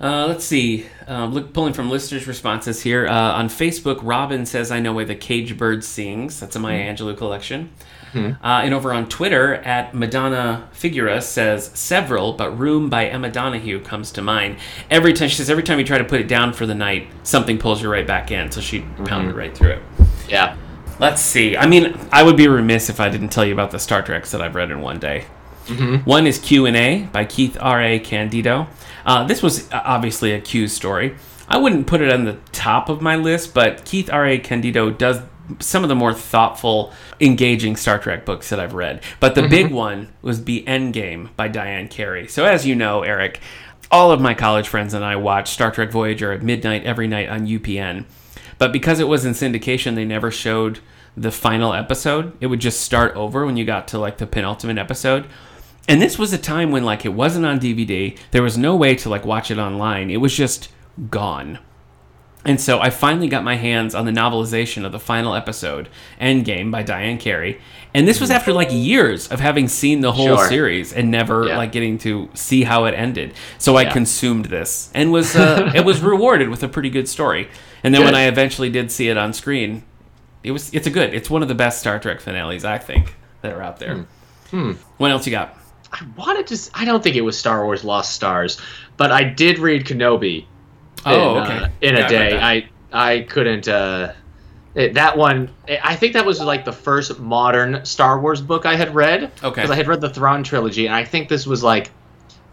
Uh, 0.02 0.28
let's 0.28 0.46
see. 0.46 0.86
Um, 1.08 1.34
look, 1.34 1.52
pulling 1.52 1.74
from 1.74 1.90
listeners' 1.90 2.26
responses 2.26 2.82
here 2.82 3.06
uh, 3.08 3.34
on 3.34 3.50
Facebook. 3.50 4.00
Robin 4.02 4.46
says, 4.46 4.72
"I 4.72 4.80
know 4.80 4.94
why 4.94 5.04
the 5.04 5.16
cage 5.16 5.58
bird 5.58 5.84
sings." 5.84 6.40
That's 6.40 6.56
a 6.56 6.60
Maya 6.60 6.94
Angelou 6.94 7.18
collection. 7.18 7.72
Uh, 8.16 8.32
and 8.42 8.74
over 8.74 8.92
on 8.92 9.08
Twitter, 9.08 9.56
at 9.56 9.94
Madonna 9.94 10.68
Figura 10.74 11.22
says 11.22 11.70
several, 11.76 12.34
but 12.34 12.58
"Room" 12.58 12.90
by 12.90 13.06
Emma 13.08 13.30
Donoghue 13.30 13.82
comes 13.82 14.12
to 14.14 14.22
mind. 14.22 14.58
Every 14.90 15.14
time 15.14 15.30
she 15.30 15.36
says, 15.36 15.50
every 15.50 15.62
time 15.62 15.78
you 15.78 15.86
try 15.86 16.00
to 16.00 16.04
put 16.04 16.20
it 16.20 16.28
down 16.28 16.54
for 16.54 16.66
the 16.66 16.74
night, 16.74 17.08
something 17.22 17.60
pulls 17.60 17.84
you 17.84 17.92
right 17.92 18.08
back 18.08 18.32
in. 18.32 18.52
So 18.52 18.62
she 18.62 18.82
pounded 19.06 19.36
right 19.36 19.56
through 19.56 19.72
it. 19.74 19.84
Yeah. 20.28 20.58
Let's 20.98 21.22
see. 21.22 21.56
I 21.56 21.68
mean, 21.68 21.98
I 22.12 22.24
would 22.24 22.36
be 22.36 22.48
remiss 22.48 22.90
if 22.90 23.00
I 23.00 23.10
didn't 23.10 23.30
tell 23.30 23.46
you 23.46 23.54
about 23.54 23.70
the 23.72 23.80
Star 23.80 24.02
Treks 24.02 24.32
that 24.32 24.42
I've 24.42 24.56
read 24.56 24.72
in 24.72 24.82
one 24.82 24.98
day. 25.00 25.26
One 26.04 26.26
is 26.26 26.40
Q 26.40 26.66
and 26.66 26.76
A 26.76 27.04
by 27.12 27.26
Keith 27.26 27.58
R. 27.62 27.80
A. 27.80 28.00
Candido. 28.00 28.68
Uh, 29.06 29.26
this 29.26 29.42
was 29.42 29.72
uh, 29.72 29.82
obviously 29.84 30.32
a 30.34 30.42
Q 30.42 30.68
story. 30.68 31.16
I 31.48 31.58
wouldn't 31.58 31.88
put 31.88 32.02
it 32.02 32.12
on 32.12 32.26
the 32.26 32.38
top 32.52 32.90
of 32.90 33.02
my 33.02 33.16
list, 33.16 33.54
but 33.54 33.86
Keith 33.86 34.10
R. 34.12 34.26
A. 34.26 34.38
Candido 34.38 34.92
does 34.92 35.20
some 35.60 35.84
of 35.84 35.90
the 35.90 35.96
more 35.96 36.14
thoughtful, 36.14 36.94
engaging 37.20 37.76
Star 37.76 37.98
Trek 37.98 38.26
books 38.26 38.50
that 38.50 38.60
I've 38.60 38.76
read. 38.76 39.02
But 39.20 39.34
the 39.34 39.48
big 39.48 39.72
one 39.72 40.10
was 40.22 40.44
The 40.44 40.64
Endgame 40.68 41.36
by 41.36 41.48
Diane 41.48 41.88
Carey. 41.88 42.28
So 42.28 42.46
as 42.46 42.68
you 42.68 42.76
know, 42.76 43.02
Eric, 43.02 43.40
all 43.90 44.12
of 44.12 44.22
my 44.22 44.36
college 44.36 44.68
friends 44.68 44.94
and 44.94 45.04
I 45.04 45.16
watched 45.16 45.54
Star 45.54 45.72
Trek 45.72 45.92
Voyager 45.92 46.32
at 46.32 46.44
midnight 46.44 46.84
every 46.84 47.08
night 47.08 47.30
on 47.30 47.48
UPN. 47.48 48.06
But 48.60 48.72
because 48.72 49.00
it 49.00 49.08
was 49.08 49.26
in 49.26 49.34
syndication, 49.34 49.96
they 49.96 50.06
never 50.06 50.30
showed 50.30 50.80
the 51.18 51.32
final 51.32 51.74
episode. 51.74 52.34
It 52.40 52.48
would 52.48 52.60
just 52.60 52.82
start 52.82 53.16
over 53.16 53.46
when 53.46 53.58
you 53.58 53.66
got 53.66 53.88
to 53.90 53.98
like 53.98 54.18
the 54.18 54.28
penultimate 54.28 54.78
episode. 54.78 55.26
And 55.90 56.02
this 56.02 56.18
was 56.18 56.32
a 56.32 56.38
time 56.38 56.72
when 56.72 56.86
like 56.86 57.04
it 57.04 57.10
wasn't 57.14 57.46
on 57.46 57.60
DVD. 57.60 58.18
There 58.32 58.44
was 58.44 58.58
no 58.58 58.76
way 58.76 58.96
to 58.96 59.10
like 59.10 59.26
watch 59.26 59.52
it 59.52 59.58
online. 59.58 60.10
It 60.10 60.18
was 60.22 60.34
just 60.36 60.70
gone. 61.10 61.60
And 62.46 62.62
so 62.62 62.80
I 62.80 62.90
finally 62.90 63.28
got 63.28 63.44
my 63.44 63.56
hands 63.56 63.94
on 63.94 64.06
the 64.06 64.12
novelization 64.14 64.86
of 64.86 64.94
the 64.94 65.00
final 65.00 65.36
episode, 65.36 65.90
Endgame 66.22 66.72
by 66.72 66.84
Diane 66.84 67.18
Carey. 67.18 67.60
And 67.94 68.08
this 68.08 68.22
was 68.22 68.32
after 68.32 68.54
like 68.54 68.70
years 68.72 69.28
of 69.28 69.42
having 69.42 69.68
seen 69.68 70.00
the 70.00 70.14
whole 70.14 70.38
Sure. 70.38 70.48
series 70.48 70.94
and 70.94 71.12
never 71.12 71.48
Yeah. 71.48 71.58
like 71.58 71.74
getting 71.74 71.98
to 72.00 72.30
see 72.36 72.64
how 72.64 72.86
it 72.86 72.94
ended. 72.94 73.34
So 73.58 73.76
I 73.76 73.82
Yeah. 73.82 73.92
consumed 73.92 74.46
this 74.46 74.90
and 74.94 75.12
was 75.12 75.36
uh, 75.36 75.72
it 75.76 75.84
was 75.84 76.00
rewarded 76.02 76.48
with 76.50 76.64
a 76.64 76.70
pretty 76.70 76.90
good 76.90 77.10
story. 77.10 77.50
And 77.84 77.94
then 77.94 78.06
when 78.06 78.16
I 78.16 78.24
eventually 78.28 78.70
did 78.70 78.90
see 78.92 79.10
it 79.10 79.18
on 79.18 79.34
screen, 79.34 79.84
it 80.44 80.52
was 80.52 80.70
it's 80.74 80.88
a 80.88 80.92
good. 80.92 81.14
It's 81.14 81.30
one 81.30 81.42
of 81.42 81.48
the 81.50 81.56
best 81.56 81.80
Star 81.80 82.00
Trek 82.00 82.22
finales 82.22 82.64
I 82.64 82.78
think 82.78 83.16
that 83.42 83.52
are 83.52 83.62
out 83.62 83.80
there. 83.80 84.06
Hmm. 84.52 84.74
What 84.98 85.12
else 85.12 85.26
you 85.28 85.32
got? 85.32 85.58
I 85.92 86.06
wanted 86.16 86.48
to. 86.48 86.70
I 86.74 86.86
don't 86.86 87.04
think 87.04 87.16
it 87.16 87.22
was 87.22 87.38
Star 87.38 87.64
Wars 87.66 87.84
Lost 87.84 88.14
Stars, 88.14 88.60
but 88.98 89.12
I 89.12 89.24
did 89.24 89.60
read 89.60 89.86
Kenobi. 89.86 90.46
Oh, 91.06 91.38
in, 91.38 91.44
okay. 91.44 91.58
uh, 91.58 91.70
in 91.82 91.96
Yeah, 91.96 92.06
a 92.06 92.10
day. 92.10 92.40
I 92.40 92.70
I 92.92 93.22
couldn't. 93.22 93.68
Uh, 93.68 94.14
it, 94.76 94.94
that 94.94 95.18
one, 95.18 95.50
I 95.84 95.96
think 95.96 96.14
that 96.14 96.26
was 96.26 96.40
like 96.42 96.64
the 96.64 96.72
first 96.72 97.20
modern 97.20 97.84
Star 97.86 98.20
Wars 98.20 98.40
book 98.40 98.66
I 98.66 98.76
had 98.76 98.94
read. 98.94 99.32
Okay. 99.44 99.62
Because 99.62 99.72
I 99.72 99.76
had 99.76 99.88
read 99.88 100.00
the 100.00 100.10
Thrawn 100.10 100.44
trilogy, 100.44 100.86
and 100.86 100.96
I 100.96 101.04
think 101.04 101.28
this 101.28 101.48
was 101.48 101.64
like 101.64 101.92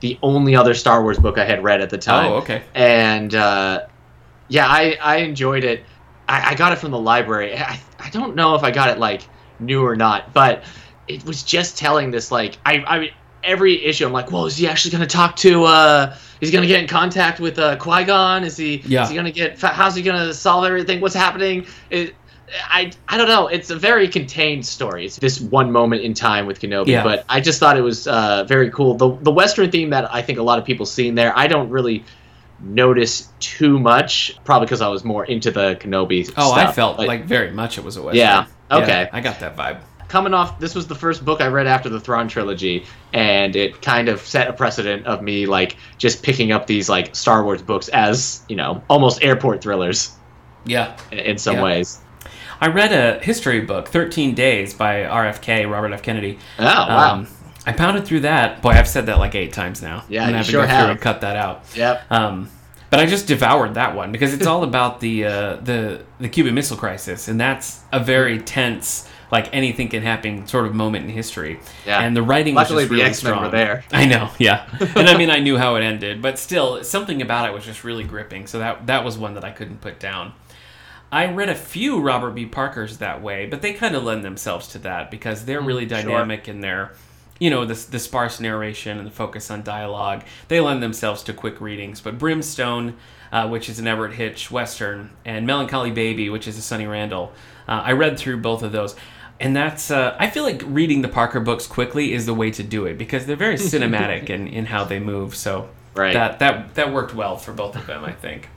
the 0.00 0.18
only 0.22 0.56
other 0.56 0.74
Star 0.74 1.02
Wars 1.02 1.18
book 1.18 1.38
I 1.38 1.44
had 1.44 1.62
read 1.62 1.80
at 1.80 1.90
the 1.90 1.98
time. 1.98 2.32
Oh, 2.32 2.36
okay. 2.36 2.62
And 2.74 3.34
uh, 3.34 3.86
yeah, 4.48 4.66
I 4.66 4.96
I 5.00 5.16
enjoyed 5.18 5.64
it. 5.64 5.84
I, 6.28 6.52
I 6.52 6.54
got 6.54 6.72
it 6.72 6.76
from 6.76 6.90
the 6.90 6.98
library. 6.98 7.56
I 7.56 7.78
I 7.98 8.10
don't 8.10 8.34
know 8.34 8.54
if 8.54 8.62
I 8.62 8.70
got 8.70 8.88
it 8.88 8.98
like 8.98 9.22
new 9.60 9.84
or 9.84 9.96
not, 9.96 10.32
but 10.32 10.64
it 11.08 11.24
was 11.24 11.42
just 11.42 11.78
telling 11.78 12.10
this 12.10 12.32
like 12.32 12.58
I 12.64 12.78
I 12.86 12.98
mean 12.98 13.10
every 13.46 13.84
issue 13.84 14.04
I'm 14.06 14.12
like, 14.12 14.30
well, 14.32 14.46
is 14.46 14.56
he 14.56 14.66
actually 14.68 14.90
going 14.92 15.08
to 15.08 15.14
talk 15.16 15.36
to? 15.36 15.64
uh 15.64 16.16
Is 16.40 16.48
he 16.48 16.52
going 16.52 16.62
to 16.62 16.68
get 16.68 16.80
in 16.80 16.88
contact 16.88 17.40
with 17.40 17.58
uh, 17.58 17.76
Qui 17.76 18.04
Gon? 18.04 18.44
Is 18.44 18.56
he? 18.56 18.82
Yeah. 18.84 19.04
Is 19.04 19.08
he 19.08 19.14
going 19.14 19.26
to 19.26 19.32
get? 19.32 19.60
How's 19.60 19.94
he 19.94 20.02
going 20.02 20.18
to 20.18 20.34
solve 20.34 20.64
everything? 20.64 21.00
What's 21.00 21.14
happening? 21.14 21.66
It, 21.90 22.14
I 22.68 22.92
I 23.08 23.16
don't 23.16 23.28
know. 23.28 23.48
It's 23.48 23.70
a 23.70 23.76
very 23.76 24.06
contained 24.08 24.64
story. 24.66 25.06
It's 25.06 25.16
this 25.16 25.40
one 25.40 25.72
moment 25.72 26.02
in 26.02 26.14
time 26.14 26.46
with 26.46 26.60
Kenobi, 26.60 26.88
Yeah. 26.88 27.02
but 27.02 27.24
I 27.28 27.40
just 27.40 27.58
thought 27.58 27.76
it 27.76 27.82
was 27.82 28.06
uh, 28.06 28.44
very 28.44 28.70
cool. 28.70 28.94
The 28.94 29.16
the 29.16 29.32
Western 29.32 29.70
theme 29.70 29.90
that 29.90 30.12
I 30.14 30.22
think 30.22 30.38
a 30.38 30.42
lot 30.42 30.58
of 30.58 30.64
people 30.64 30.86
see 30.86 31.08
in 31.08 31.14
there, 31.14 31.36
I 31.36 31.46
don't 31.48 31.70
really 31.70 32.04
notice 32.60 33.28
too 33.40 33.78
much. 33.78 34.36
Probably 34.44 34.66
because 34.66 34.80
I 34.80 34.88
was 34.88 35.04
more 35.04 35.24
into 35.24 35.50
the 35.50 35.76
Kenobi. 35.76 36.32
Oh, 36.36 36.52
I 36.52 36.70
felt 36.72 36.96
but 36.98 37.08
like 37.08 37.24
very 37.24 37.50
much 37.50 37.78
it 37.78 37.84
was 37.84 37.96
a 37.96 38.02
western. 38.02 38.18
Yeah, 38.18 38.46
okay. 38.70 39.08
I 39.12 39.20
got 39.20 39.40
that 39.40 39.56
vibe. 39.56 39.80
Coming 40.08 40.34
off. 40.34 40.58
This 40.60 40.74
was 40.74 40.86
the 40.86 40.94
first 40.94 41.24
book 41.24 41.40
I 41.40 41.46
read 41.48 41.66
after 41.66 41.88
the 41.88 42.00
Thrawn 42.00 42.28
trilogy, 42.28 42.84
and 43.12 43.54
it 43.56 43.82
kind 43.82 44.08
of 44.08 44.20
set 44.20 44.48
a 44.48 44.52
precedent 44.52 45.06
of 45.06 45.22
me 45.22 45.46
like 45.46 45.76
just 45.98 46.22
picking 46.22 46.52
up 46.52 46.66
these 46.66 46.88
like 46.88 47.14
Star 47.16 47.44
Wars 47.44 47.62
books 47.62 47.88
as 47.88 48.42
you 48.48 48.56
know 48.56 48.82
almost 48.88 49.22
airport 49.22 49.62
thrillers 49.62 50.12
Yeah. 50.64 50.96
in, 51.12 51.38
some 51.38 51.56
Yeah. 51.56 51.62
ways. 51.62 51.98
I 52.60 52.68
read 52.68 52.92
a 52.92 53.22
history 53.22 53.60
book, 53.60 53.88
13 53.88 54.34
Days 54.34 54.72
by 54.72 55.02
RFK, 55.04 55.70
Robert 55.70 55.92
F. 55.92 56.02
Kennedy. 56.02 56.38
Oh 56.58 56.64
wow. 56.64 57.12
Um, 57.14 57.26
I 57.66 57.72
pounded 57.72 58.04
through 58.06 58.20
that. 58.20 58.62
Boy, 58.62 58.70
I've 58.70 58.88
said 58.88 59.06
that 59.06 59.18
like 59.18 59.34
eight 59.34 59.52
times 59.52 59.82
now. 59.82 60.04
Yeah, 60.08 60.22
I'm 60.22 60.28
gonna 60.28 60.32
you 60.32 60.36
have 60.38 60.46
sure 60.46 60.60
go 60.62 60.66
through 60.68 60.76
have. 60.76 60.90
and 60.90 61.00
cut 61.00 61.20
that 61.22 61.36
out. 61.36 61.64
yep. 61.74 62.02
Um, 62.10 62.48
but 62.88 63.00
I 63.00 63.06
just 63.06 63.26
devoured 63.26 63.74
that 63.74 63.96
one 63.96 64.12
because 64.12 64.32
it's 64.32 64.46
all 64.46 64.62
about 64.70 65.00
the 65.00 65.24
uh, 65.24 65.56
the 65.56 66.02
the 66.20 66.28
Cuban 66.28 66.54
Missile 66.54 66.76
Crisis, 66.76 67.26
and 67.28 67.38
that's 67.40 67.80
a 67.92 67.98
very 68.00 68.38
tense, 68.38 69.08
like 69.30 69.54
anything 69.54 69.88
can 69.88 70.02
happen 70.02 70.46
sort 70.46 70.66
of 70.66 70.74
moment 70.74 71.04
in 71.04 71.10
history. 71.10 71.60
Yeah. 71.84 72.00
And 72.00 72.16
the 72.16 72.22
writing 72.22 72.54
Luckily, 72.54 72.84
was 72.84 72.84
just 72.84 72.90
the 72.90 72.96
really 72.96 73.08
X-Men 73.08 73.32
were 73.32 73.38
strong. 73.38 73.50
there. 73.50 73.84
I 73.92 74.06
know, 74.06 74.30
yeah. 74.38 74.68
and 74.96 75.08
I 75.08 75.16
mean, 75.16 75.30
I 75.30 75.38
knew 75.38 75.56
how 75.56 75.76
it 75.76 75.82
ended, 75.82 76.22
but 76.22 76.38
still, 76.38 76.84
something 76.84 77.20
about 77.22 77.48
it 77.48 77.52
was 77.52 77.64
just 77.64 77.84
really 77.84 78.04
gripping. 78.04 78.46
So 78.46 78.58
that 78.58 78.86
that 78.86 79.04
was 79.04 79.18
one 79.18 79.34
that 79.34 79.44
I 79.44 79.50
couldn't 79.50 79.80
put 79.80 79.98
down. 79.98 80.32
I 81.10 81.32
read 81.32 81.48
a 81.48 81.54
few 81.54 82.00
Robert 82.00 82.32
B. 82.32 82.46
Parkers 82.46 82.98
that 82.98 83.22
way, 83.22 83.46
but 83.46 83.62
they 83.62 83.72
kind 83.72 83.94
of 83.94 84.02
lend 84.02 84.24
themselves 84.24 84.66
to 84.68 84.78
that 84.80 85.10
because 85.10 85.44
they're 85.44 85.60
really 85.60 85.88
sure. 85.88 86.02
dynamic 86.02 86.48
in 86.48 86.60
their, 86.60 86.92
you 87.38 87.48
know, 87.48 87.64
the, 87.64 87.74
the 87.90 87.98
sparse 87.98 88.40
narration 88.40 88.98
and 88.98 89.06
the 89.06 89.12
focus 89.12 89.50
on 89.50 89.62
dialogue. 89.62 90.24
They 90.48 90.60
lend 90.60 90.82
themselves 90.82 91.22
to 91.24 91.32
quick 91.32 91.60
readings. 91.60 92.00
But 92.00 92.18
Brimstone, 92.18 92.96
uh, 93.30 93.48
which 93.48 93.68
is 93.68 93.78
an 93.78 93.86
Everett 93.86 94.14
Hitch 94.14 94.50
Western, 94.50 95.10
and 95.24 95.46
Melancholy 95.46 95.92
Baby, 95.92 96.28
which 96.28 96.48
is 96.48 96.58
a 96.58 96.62
Sunny 96.62 96.86
Randall, 96.86 97.32
uh, 97.68 97.82
I 97.84 97.92
read 97.92 98.18
through 98.18 98.38
both 98.38 98.62
of 98.62 98.72
those. 98.72 98.96
And 99.38 99.54
that's, 99.54 99.90
uh, 99.90 100.16
I 100.18 100.30
feel 100.30 100.44
like 100.44 100.62
reading 100.64 101.02
the 101.02 101.08
Parker 101.08 101.40
books 101.40 101.66
quickly 101.66 102.12
is 102.14 102.24
the 102.26 102.34
way 102.34 102.50
to 102.52 102.62
do 102.62 102.86
it 102.86 102.96
because 102.96 103.26
they're 103.26 103.36
very 103.36 103.54
cinematic 103.56 104.30
in, 104.30 104.48
in 104.48 104.66
how 104.66 104.84
they 104.84 104.98
move. 104.98 105.34
So 105.34 105.68
Right. 105.94 106.12
that, 106.14 106.38
that, 106.40 106.74
that 106.74 106.92
worked 106.92 107.14
well 107.14 107.36
for 107.36 107.52
both 107.52 107.76
of 107.76 107.86
them, 107.86 108.04
I 108.04 108.12
think. 108.12 108.48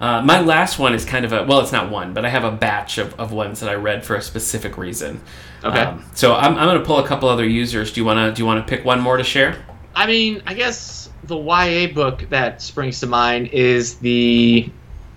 Uh, 0.00 0.20
my 0.22 0.40
last 0.40 0.78
one 0.78 0.92
is 0.94 1.04
kind 1.04 1.24
of 1.24 1.32
a 1.32 1.44
well, 1.44 1.60
it's 1.60 1.72
not 1.72 1.90
one, 1.90 2.12
but 2.12 2.24
I 2.26 2.28
have 2.28 2.44
a 2.44 2.50
batch 2.50 2.98
of, 2.98 3.18
of 3.18 3.32
ones 3.32 3.60
that 3.60 3.70
I 3.70 3.74
read 3.74 4.04
for 4.04 4.16
a 4.16 4.22
specific 4.22 4.76
reason. 4.76 5.20
Okay. 5.62 5.80
Um, 5.80 6.04
so 6.14 6.34
I'm, 6.34 6.58
I'm 6.58 6.66
going 6.66 6.78
to 6.78 6.84
pull 6.84 6.98
a 6.98 7.06
couple 7.06 7.28
other 7.28 7.46
users. 7.46 7.92
Do 7.92 8.00
you 8.00 8.04
want 8.04 8.18
to 8.18 8.34
do 8.34 8.42
you 8.42 8.46
want 8.46 8.66
to 8.66 8.68
pick 8.76 8.84
one 8.84 9.00
more 9.00 9.16
to 9.16 9.24
share? 9.24 9.64
I 9.94 10.06
mean, 10.06 10.42
I 10.46 10.54
guess 10.54 11.08
the 11.22 11.36
YA 11.38 11.92
book 11.94 12.26
that 12.30 12.60
springs 12.60 13.00
to 13.00 13.06
mind 13.06 13.48
is 13.48 13.94
the 13.96 14.68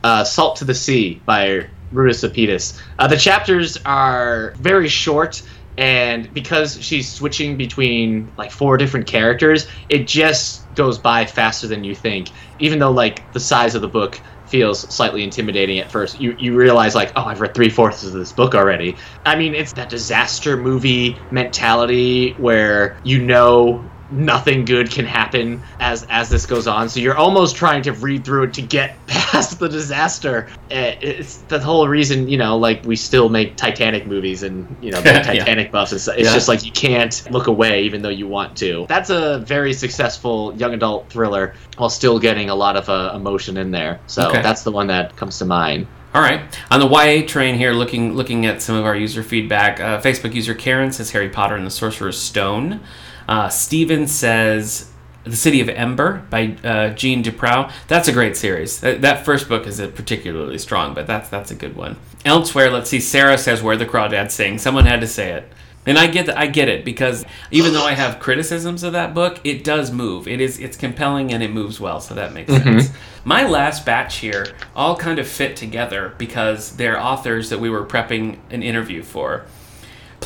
uh, 0.03 0.23
Salt 0.23 0.57
to 0.57 0.65
the 0.65 0.75
Sea 0.75 1.21
by 1.25 1.65
Rudis. 1.93 2.81
Uh, 2.99 3.07
the 3.07 3.17
chapters 3.17 3.77
are 3.85 4.53
very 4.57 4.87
short, 4.87 5.41
and 5.77 6.33
because 6.33 6.81
she's 6.81 7.09
switching 7.11 7.57
between 7.57 8.31
like 8.37 8.51
four 8.51 8.77
different 8.77 9.07
characters, 9.07 9.67
it 9.89 10.07
just 10.07 10.73
goes 10.75 10.97
by 10.97 11.25
faster 11.25 11.67
than 11.67 11.83
you 11.83 11.95
think. 11.95 12.29
Even 12.59 12.79
though 12.79 12.91
like 12.91 13.31
the 13.33 13.39
size 13.39 13.75
of 13.75 13.81
the 13.81 13.87
book 13.87 14.19
feels 14.45 14.79
slightly 14.93 15.23
intimidating 15.23 15.79
at 15.79 15.91
first, 15.91 16.19
you 16.19 16.35
you 16.39 16.55
realize 16.55 16.95
like, 16.95 17.11
oh, 17.15 17.23
I've 17.23 17.41
read 17.41 17.53
three 17.53 17.69
fourths 17.69 18.03
of 18.03 18.13
this 18.13 18.31
book 18.31 18.55
already. 18.55 18.97
I 19.25 19.35
mean, 19.35 19.53
it's 19.53 19.73
that 19.73 19.89
disaster 19.89 20.57
movie 20.57 21.17
mentality 21.31 22.33
where 22.33 22.97
you 23.03 23.21
know 23.21 23.83
nothing 24.09 24.65
good 24.65 24.89
can 24.89 25.05
happen 25.05 25.61
as 25.79 26.05
as 26.09 26.29
this 26.29 26.45
goes 26.45 26.67
on. 26.67 26.89
So 26.89 26.99
you're 26.99 27.17
almost 27.17 27.55
trying 27.55 27.81
to 27.83 27.91
read 27.93 28.23
through 28.25 28.43
it 28.43 28.53
to 28.55 28.61
get 28.61 28.95
past 29.07 29.59
the 29.59 29.67
disaster. 29.69 30.47
Eh, 30.71 30.95
It's 31.01 31.37
the 31.49 31.59
whole 31.59 31.87
reason, 31.87 32.27
you 32.27 32.37
know, 32.37 32.57
like 32.57 32.83
we 32.85 32.95
still 32.95 33.29
make 33.29 33.55
Titanic 33.57 34.07
movies 34.07 34.43
and 34.43 34.75
you 34.81 34.91
know, 34.91 34.99
Yeah. 35.05 35.21
Titanic 35.23 35.71
buffs 35.71 35.91
and 35.91 35.99
stuff. 36.01 36.15
It's 36.17 36.27
Yeah. 36.27 36.33
just 36.33 36.47
like 36.47 36.65
you 36.65 36.71
can't 36.71 37.27
look 37.31 37.47
away 37.47 37.83
even 37.83 38.01
though 38.01 38.09
you 38.09 38.27
want 38.27 38.55
to. 38.57 38.85
That's 38.87 39.09
a 39.09 39.39
very 39.39 39.73
successful 39.73 40.53
young 40.57 40.73
adult 40.73 41.09
thriller 41.09 41.53
while 41.77 41.89
still 41.89 42.19
getting 42.19 42.49
a 42.49 42.55
lot 42.55 42.75
of 42.77 42.89
uh, 42.89 43.11
emotion 43.15 43.57
in 43.57 43.71
there. 43.71 43.99
So 44.07 44.29
Okay. 44.29 44.41
that's 44.41 44.63
the 44.63 44.71
one 44.71 44.87
that 44.87 45.15
comes 45.15 45.37
to 45.39 45.45
mind. 45.45 45.87
All 46.13 46.21
right, 46.21 46.41
on 46.71 46.79
the 46.79 46.87
YA 46.87 47.27
train 47.27 47.55
here, 47.55 47.73
looking 47.73 48.15
looking 48.15 48.45
at 48.47 48.61
some 48.61 48.75
of 48.75 48.85
our 48.85 48.95
user 48.95 49.21
feedback. 49.21 49.79
Uh, 49.79 49.99
Facebook 50.01 50.33
user 50.33 50.55
Karen 50.55 50.91
says 50.91 51.11
Harry 51.11 51.29
Potter 51.29 51.55
and 51.55 51.65
the 51.65 51.69
Sorcerer's 51.69 52.17
Stone. 52.17 52.79
Uh, 53.27 53.49
Steven 53.49 54.07
says 54.07 54.91
The 55.23 55.35
City 55.35 55.61
of 55.61 55.69
Ember 55.69 56.25
by 56.29 56.55
uh, 56.63 56.89
Jeanne 56.89 57.23
DuPrau. 57.23 57.71
That's 57.87 58.07
a 58.07 58.13
great 58.13 58.37
series. 58.37 58.79
That, 58.79 59.01
that 59.01 59.25
first 59.25 59.49
book 59.49 59.67
is 59.67 59.79
particularly 59.79 60.57
strong, 60.57 60.93
but 60.93 61.07
that's 61.07 61.29
that's 61.29 61.51
a 61.51 61.55
good 61.55 61.75
one. 61.75 61.97
Elsewhere, 62.25 62.69
let's 62.71 62.89
see. 62.89 62.99
Sarah 62.99 63.37
says 63.37 63.61
Where 63.61 63.77
the 63.77 63.85
Crawdads 63.85 64.31
Sing. 64.31 64.57
Someone 64.57 64.85
had 64.85 65.01
to 65.01 65.07
say 65.07 65.31
it. 65.31 65.51
And 65.85 65.97
I 65.97 66.07
get 66.07 66.25
that. 66.25 66.37
I 66.37 66.47
get 66.47 66.67
it 66.67 66.83
because 66.83 67.23
even 67.49 67.71
though 67.71 67.85
I 67.85 67.93
have 67.93 68.19
criticisms 68.19 68.83
of 68.83 68.91
that 68.91 69.13
book, 69.13 69.39
it 69.45 69.63
does 69.63 69.89
move. 69.89 70.27
It 70.27 70.41
is 70.41 70.59
it's 70.59 70.75
compelling 70.75 71.31
and 71.31 71.41
it 71.41 71.49
moves 71.49 71.79
well, 71.79 72.01
so 72.01 72.13
that 72.13 72.33
makes 72.33 72.51
sense. 72.51 72.91
My 73.23 73.47
last 73.47 73.85
batch 73.85 74.17
here 74.17 74.47
all 74.75 74.97
kind 74.97 75.17
of 75.17 75.27
fit 75.27 75.55
together 75.55 76.13
because 76.17 76.75
they're 76.75 77.01
authors 77.01 77.49
that 77.49 77.59
we 77.59 77.69
were 77.69 77.85
prepping 77.85 78.39
an 78.49 78.63
interview 78.63 79.01
for. 79.01 79.45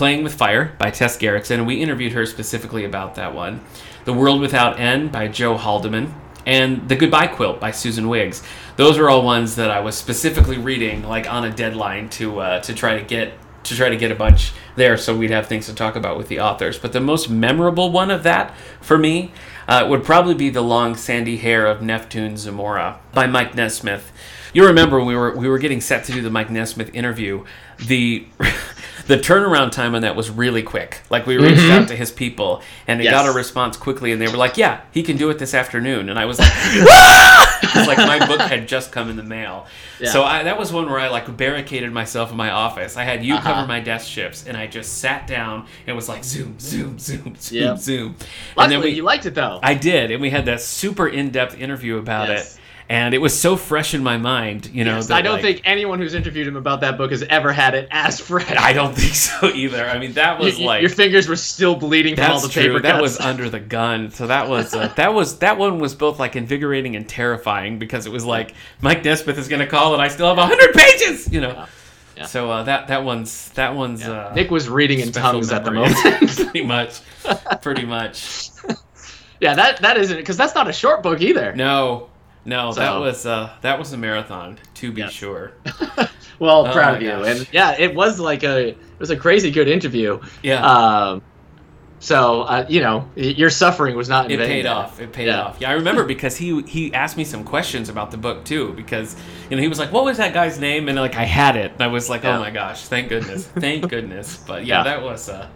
Playing 0.02 0.24
with 0.24 0.34
Fire 0.34 0.74
by 0.80 0.90
Tess 0.90 1.16
Gerritsen, 1.16 1.68
we 1.68 1.76
interviewed 1.76 2.14
her 2.14 2.26
specifically 2.26 2.86
about 2.86 3.14
that 3.14 3.36
one. 3.36 3.60
The 4.06 4.14
World 4.14 4.42
Without 4.42 4.80
End 4.80 5.12
by 5.12 5.28
Joe 5.28 5.56
Haldeman, 5.56 6.12
and 6.44 6.90
The 6.90 6.96
Goodbye 6.96 7.28
Quilt 7.28 7.60
by 7.60 7.70
Susan 7.70 8.10
Wiggs. 8.10 8.42
Those 8.78 8.98
are 8.98 9.12
all 9.12 9.22
ones 9.22 9.58
that 9.58 9.70
I 9.70 9.80
was 9.82 9.96
specifically 9.96 10.58
reading, 10.58 11.04
like 11.04 11.32
on 11.32 11.44
a 11.44 11.52
deadline 11.52 12.10
to 12.18 12.40
uh, 12.40 12.62
to 12.62 12.74
try 12.74 12.98
to 12.98 13.06
get 13.06 13.34
to 13.66 13.76
try 13.76 13.90
to 13.90 13.96
get 13.96 14.12
a 14.12 14.16
bunch 14.16 14.54
there, 14.76 14.98
so 14.98 15.16
we'd 15.16 15.30
have 15.30 15.46
things 15.46 15.68
to 15.68 15.76
talk 15.76 15.96
about 15.96 16.18
with 16.18 16.30
the 16.30 16.40
authors. 16.40 16.80
But 16.80 16.94
the 16.94 17.00
most 17.00 17.30
memorable 17.30 17.92
one 17.92 18.10
of 18.10 18.24
that 18.24 18.56
for 18.82 18.98
me 18.98 19.32
uh, 19.68 19.86
would 19.88 20.04
probably 20.04 20.34
be 20.34 20.50
The 20.50 20.64
Long 20.64 20.96
Sandy 20.96 21.38
Hair 21.38 21.68
of 21.68 21.82
Neftoon 21.82 22.38
Zamora 22.38 23.00
by 23.14 23.28
Mike 23.28 23.54
Nesmith. 23.54 24.12
You 24.52 24.66
remember 24.66 25.00
we 25.00 25.16
were 25.16 25.38
we 25.38 25.48
were 25.48 25.60
getting 25.60 25.80
set 25.80 26.06
to 26.06 26.12
do 26.12 26.24
the 26.24 26.32
Mike 26.32 26.50
Nesmith 26.50 26.90
interview, 26.96 27.46
the 27.78 28.26
the 29.08 29.18
turnaround 29.18 29.72
time 29.72 29.96
on 29.96 30.02
that 30.04 30.16
was 30.16 30.30
really 30.30 30.64
quick. 30.64 31.02
Like 31.10 31.26
we 31.26 31.38
reached 31.38 31.62
out 31.72 31.88
to 31.90 31.96
his 31.96 32.12
people 32.12 32.62
and 32.88 33.00
it 33.02 33.06
Yes. 33.06 33.12
got 33.14 33.28
a 33.28 33.32
response 33.32 33.78
quickly, 33.78 34.12
and 34.12 34.22
they 34.22 34.28
were 34.28 34.38
like, 34.38 34.58
"Yeah, 34.58 34.82
he 34.92 35.04
can 35.04 35.18
do 35.18 35.30
it 35.30 35.40
this 35.40 35.54
afternoon." 35.54 36.10
And 36.10 36.18
I 36.20 36.26
was 36.26 36.40
like, 36.40 36.52
It's 37.74 37.88
like 37.88 37.98
my 38.00 38.26
book 38.28 38.42
had 38.42 38.68
just 38.68 38.92
come 38.92 39.10
in 39.10 39.16
the 39.16 39.24
mail. 39.24 39.66
Yeah. 40.00 40.10
So 40.12 40.24
I, 40.24 40.44
that 40.44 40.58
was 40.60 40.74
one 40.74 40.90
where 40.90 41.00
I 41.00 41.08
like 41.10 41.36
barricaded 41.38 41.92
myself 41.92 42.32
in 42.32 42.38
my 42.38 42.50
office. 42.52 42.98
I 42.98 43.04
had 43.04 43.24
you 43.24 43.36
Uh-huh. 43.36 43.54
cover 43.54 43.68
my 43.68 43.80
desk 43.80 44.08
shifts, 44.08 44.46
and 44.48 44.58
I 44.58 44.68
just 44.68 44.98
sat 45.00 45.26
down 45.28 45.68
and 45.88 45.96
was 45.96 46.10
like 46.10 46.24
zoom, 46.24 46.60
zoom, 46.60 47.00
zoom, 47.00 47.36
zoom, 47.40 47.62
Yep. 47.64 47.78
zoom. 47.78 48.08
And 48.18 48.28
Luckily, 48.58 48.76
then 48.76 48.84
we, 48.84 48.90
you 48.92 49.04
liked 49.04 49.26
it 49.26 49.36
though. 49.36 49.60
I 49.64 49.74
did, 49.76 50.12
and 50.12 50.22
we 50.22 50.30
had 50.30 50.46
that 50.46 50.62
super 50.62 51.08
in-depth 51.08 51.58
interview 51.58 51.98
about 51.98 52.28
Yes. 52.30 52.56
it, 52.56 52.61
and 52.92 53.14
it 53.14 53.20
was 53.20 53.40
so 53.40 53.56
fresh 53.56 53.94
in 53.94 54.04
my 54.04 54.18
mind. 54.18 54.70
You 54.74 54.84
know, 54.84 54.96
Yes, 54.98 55.08
that, 55.08 55.16
I 55.16 55.22
don't 55.22 55.34
like- 55.36 55.42
think 55.42 55.62
anyone 55.64 56.00
who's 56.00 56.14
interviewed 56.14 56.46
him 56.48 56.58
about 56.58 56.82
that 56.82 56.98
book 56.98 57.12
has 57.12 57.24
ever 57.24 57.52
had 57.54 57.74
it 57.74 57.88
as 57.90 58.20
fresh. 58.20 58.52
I 58.58 58.74
don't 58.74 58.94
think 58.96 59.14
so 59.16 59.48
either. 59.50 59.86
I 59.88 59.98
mean, 59.98 60.14
that 60.14 60.40
was 60.40 60.60
You- 60.60 60.66
like 60.66 60.82
your 60.82 60.90
fingers 60.90 61.28
were 61.30 61.36
still 61.38 61.76
bleeding 61.76 62.16
from 62.16 62.32
all 62.32 62.40
the 62.42 62.50
true. 62.50 62.64
paper 62.64 62.80
That 62.82 62.92
cuts. 62.94 63.02
was 63.02 63.20
under 63.22 63.50
the 63.50 63.60
gun. 63.62 64.12
So 64.12 64.28
that 64.28 64.50
was 64.50 64.74
uh, 64.76 64.92
that 64.98 65.14
was 65.14 65.40
that 65.40 65.58
one 65.58 65.80
was 65.80 65.96
both 65.96 66.20
like 66.20 66.36
invigorating 66.36 66.96
and 66.96 67.08
terrifying 67.08 67.80
because 67.80 68.06
it 68.06 68.12
was 68.12 68.26
like 68.26 68.54
Mike 68.82 69.04
Nesmith 69.06 69.38
is 69.38 69.48
going 69.48 69.62
to 69.62 69.68
call 69.68 69.94
and 69.94 70.02
I 70.02 70.10
still 70.10 70.28
have 70.28 70.38
hundred 70.38 70.74
pages. 70.74 71.32
You 71.32 71.42
know. 71.42 71.66
Yeah. 72.18 72.26
So 72.26 72.52
uh, 72.52 72.64
that 72.64 72.90
that 72.90 73.04
one's 73.06 73.50
that 73.52 73.74
one's 73.74 74.02
Yeah. 74.02 74.12
uh, 74.28 74.34
Nick 74.36 74.52
was 74.52 74.68
reading 74.70 75.00
in 75.00 75.12
tongues 75.14 75.52
at 75.52 75.64
the 75.64 75.72
moment. 75.72 75.96
pretty 76.36 76.64
much, 76.66 77.00
pretty 77.62 77.86
much. 77.86 78.50
yeah, 79.40 79.56
that 79.56 79.82
that 79.82 79.98
isn't 79.98 80.18
because 80.18 80.38
that's 80.38 80.54
not 80.54 80.68
a 80.68 80.74
short 80.74 81.02
book 81.02 81.22
either. 81.22 81.56
No, 81.56 82.10
no, 82.46 82.74
that 82.74 83.00
was 83.00 83.26
uh, 83.26 83.50
that 83.62 83.78
was 83.80 83.94
a 83.94 83.98
marathon 83.98 84.58
to 84.76 84.92
be 84.92 85.02
Yes. 85.02 85.12
sure. 85.12 85.54
Well, 86.40 86.66
Oh 86.66 86.72
proud 86.72 86.96
of 86.96 87.02
you. 87.04 87.10
gosh. 87.10 87.28
And 87.28 87.48
yeah, 87.54 87.76
it 87.78 87.94
was 87.94 88.20
like 88.20 88.42
a 88.44 88.70
it 88.70 88.78
was 88.98 89.12
a 89.12 89.16
crazy 89.16 89.52
good 89.52 89.68
interview. 89.68 90.20
Yeah. 90.42 90.66
Um, 90.66 91.22
so 92.00 92.42
uh, 92.42 92.66
you 92.68 92.80
know, 92.82 93.08
your 93.16 93.52
suffering 93.52 93.96
was 93.96 94.10
not 94.10 94.32
in 94.32 94.40
it 94.40 94.48
paid 94.48 94.66
there. 94.66 94.74
off. 94.74 95.00
It 95.00 95.14
paid 95.14 95.28
Yeah. 95.28 95.44
off. 95.44 95.58
Yeah, 95.60 95.70
I 95.70 95.74
remember 95.74 96.04
because 96.04 96.36
he 96.36 96.64
he 96.64 96.92
asked 96.96 97.16
me 97.16 97.26
some 97.26 97.44
questions 97.44 97.90
about 97.90 98.10
the 98.10 98.18
book 98.18 98.44
too. 98.44 98.74
Because 98.74 99.16
you 99.52 99.56
know 99.56 99.62
he 99.62 99.68
was 99.68 99.78
like, 99.78 99.92
"What 99.92 100.04
was 100.04 100.18
that 100.18 100.34
guy's 100.34 100.60
name?" 100.60 100.90
And 100.90 100.98
like 100.98 101.16
I 101.16 101.26
had 101.26 101.56
it, 101.58 101.74
and 101.74 101.82
I 101.84 101.88
was 101.88 102.10
like, 102.10 102.24
Yeah. 102.24 102.38
"Oh 102.38 102.42
my 102.42 102.50
gosh, 102.50 102.86
thank 102.88 103.10
goodness, 103.10 103.46
thank 103.60 103.88
goodness." 103.88 104.38
But 104.48 104.66
yeah, 104.66 104.78
Yeah. 104.80 104.84
that 104.86 105.04
was 105.04 105.30
uh, 105.30 105.48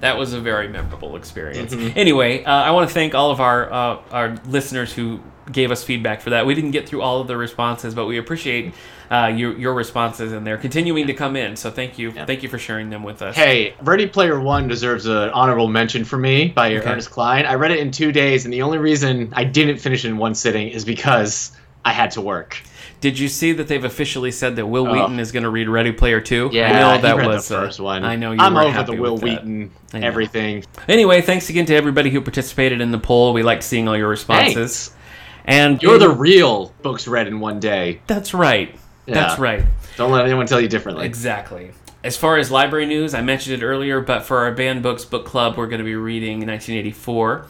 that 0.00 0.18
was 0.18 0.32
a 0.32 0.40
very 0.40 0.66
memorable 0.66 1.14
experience. 1.14 1.72
Mhm. 1.72 1.92
Anyway, 1.94 2.42
uh, 2.42 2.50
I 2.50 2.72
want 2.72 2.88
to 2.88 2.92
thank 2.94 3.14
all 3.14 3.30
of 3.30 3.40
our 3.40 3.72
uh, 3.72 3.98
our 4.10 4.34
listeners 4.48 4.92
who 4.92 5.20
gave 5.52 5.70
us 5.70 5.84
feedback 5.84 6.20
for 6.20 6.30
that. 6.30 6.46
We 6.46 6.54
didn't 6.54 6.70
get 6.72 6.88
through 6.88 7.02
all 7.02 7.20
of 7.20 7.28
the 7.28 7.36
responses, 7.36 7.94
but 7.94 8.06
we 8.06 8.18
appreciate 8.18 8.72
uh, 9.10 9.26
your 9.26 9.56
your 9.58 9.74
responses, 9.74 10.32
and 10.32 10.46
they're 10.46 10.56
continuing 10.58 11.06
to 11.06 11.14
come 11.14 11.36
in. 11.36 11.54
So 11.56 11.70
thank 11.70 11.98
you, 11.98 12.10
Yeah. 12.12 12.24
thank 12.24 12.42
you 12.42 12.48
for 12.48 12.58
sharing 12.58 12.88
them 12.90 13.02
with 13.02 13.20
us. 13.22 13.36
Hey, 13.36 13.74
Ready 13.82 14.06
Player 14.06 14.40
One 14.40 14.68
deserves 14.68 15.06
an 15.06 15.28
honorable 15.30 15.68
mention 15.68 16.04
for 16.04 16.16
me 16.16 16.48
by 16.48 16.74
Okay. 16.76 16.90
Ernest 16.90 17.10
Cline. 17.10 17.44
I 17.44 17.54
read 17.54 17.70
it 17.72 17.78
in 17.78 17.90
two 17.90 18.10
days, 18.12 18.44
and 18.46 18.52
the 18.54 18.62
only 18.62 18.78
reason 18.78 19.32
I 19.34 19.44
didn't 19.44 19.78
finish 19.78 20.04
it 20.04 20.08
in 20.08 20.16
one 20.18 20.34
sitting 20.34 20.68
is 20.68 20.84
because 20.84 21.52
I 21.84 21.92
had 21.92 22.12
to 22.12 22.20
work. 22.20 22.60
Did 23.02 23.18
you 23.18 23.26
see 23.28 23.50
that 23.54 23.66
they've 23.66 23.82
officially 23.84 24.30
said 24.30 24.54
that 24.56 24.66
Wil 24.66 24.86
Oh. 24.86 24.92
Wheaton 24.92 25.18
is 25.18 25.32
going 25.32 25.42
to 25.42 25.50
read 25.50 25.68
Ready 25.68 25.90
Player 25.90 26.20
Two? 26.20 26.48
Yeah, 26.52 26.70
I 26.70 26.80
know 26.80 26.92
he 26.94 27.02
that 27.02 27.16
read 27.16 27.26
was 27.26 27.48
the 27.48 27.58
uh, 27.58 27.64
first 27.64 27.80
one. 27.80 28.04
I 28.04 28.14
know 28.16 28.30
you 28.30 28.38
I'm 28.40 28.56
over 28.56 28.70
happy 28.70 28.94
the 28.94 29.02
Wil. 29.02 29.18
Wheaton 29.18 29.72
I 29.92 29.98
everything. 29.98 30.64
Anyway, 30.88 31.20
thanks 31.20 31.50
again 31.50 31.66
to 31.66 31.74
everybody 31.74 32.10
who 32.10 32.20
participated 32.20 32.80
in 32.80 32.92
the 32.92 32.98
poll. 32.98 33.32
We 33.34 33.42
liked 33.42 33.64
seeing 33.64 33.88
all 33.88 33.96
your 33.96 34.08
responses. 34.08 34.54
Thanks. 34.88 34.96
And 35.44 35.82
You're 35.82 35.98
the 35.98 36.10
real 36.10 36.72
books 36.82 37.06
read 37.08 37.26
in 37.26 37.40
one 37.40 37.60
day. 37.60 38.00
That's 38.06 38.32
right. 38.34 38.74
That's 39.06 39.38
right. 39.38 39.64
Don't 39.96 40.12
let 40.12 40.24
anyone 40.24 40.46
tell 40.46 40.60
you 40.60 40.68
differently. 40.68 41.04
Exactly. 41.06 41.72
As 42.04 42.16
far 42.16 42.36
as 42.38 42.50
library 42.50 42.86
news, 42.86 43.14
I 43.14 43.22
mentioned 43.22 43.62
it 43.62 43.64
earlier, 43.64 44.00
but 44.00 44.22
for 44.22 44.38
our 44.38 44.52
Banned 44.52 44.82
Books 44.82 45.04
Book 45.04 45.24
Club, 45.26 45.56
we're 45.56 45.66
going 45.68 45.78
to 45.78 45.84
be 45.84 45.94
reading 45.94 46.38
1984. 46.46 47.46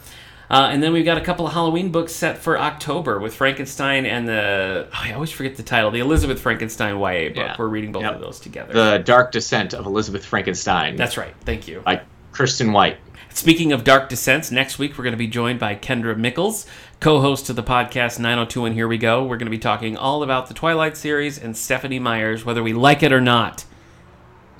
Uh, 0.49 0.69
and 0.71 0.83
then 0.83 0.93
we've 0.93 1.05
got 1.05 1.17
a 1.17 1.21
couple 1.21 1.47
of 1.47 1.53
Halloween 1.53 1.91
books 1.91 2.13
set 2.13 2.37
for 2.37 2.59
October 2.59 3.17
with 3.17 3.33
Frankenstein 3.33 4.05
and 4.05 4.27
the. 4.27 4.87
Oh, 4.91 4.99
I 5.01 5.13
always 5.13 5.31
forget 5.31 5.55
the 5.55 5.63
title. 5.63 5.89
The 5.89 6.01
Elizabeth 6.01 6.39
Frankenstein 6.39 6.99
YA 6.99 7.29
book. 7.29 7.37
Yeah. 7.37 7.55
We're 7.57 7.67
reading 7.67 7.91
both 7.91 8.03
Yep. 8.03 8.15
of 8.15 8.21
those 8.21 8.39
together. 8.39 8.73
The 8.73 8.97
Dark 9.03 9.31
Descent 9.31 9.73
of 9.73 9.87
Elizabeth 9.87 10.23
Frankenstein 10.23 10.95
That's 10.95 11.17
right. 11.17 11.33
Thank 11.41 11.67
you. 11.67 11.79
by 11.79 12.01
Kiersten 12.33 12.73
White. 12.73 12.97
Speaking 13.29 13.71
of 13.71 13.83
Dark 13.83 14.09
Descents, 14.09 14.51
next 14.51 14.79
week 14.79 14.97
we're 14.97 15.03
going 15.03 15.13
to 15.13 15.17
be 15.17 15.27
joined 15.27 15.59
by 15.59 15.75
Kendra 15.75 16.17
Mickles, 16.17 16.65
co 16.99 17.21
host 17.21 17.49
of 17.49 17.55
the 17.55 17.63
podcast 17.63 18.19
902 18.19 18.65
and 18.65 18.75
Here 18.75 18.87
We 18.87 18.97
Go. 18.97 19.23
We're 19.23 19.37
going 19.37 19.45
to 19.45 19.51
be 19.51 19.59
talking 19.59 19.95
all 19.95 20.23
about 20.23 20.47
the 20.47 20.53
Twilight 20.53 20.97
series 20.97 21.37
and 21.37 21.55
Stephenie 21.55 21.99
Meyers, 21.99 22.43
whether 22.43 22.63
we 22.63 22.73
like 22.73 23.03
it 23.03 23.11
or 23.11 23.21
not. 23.21 23.65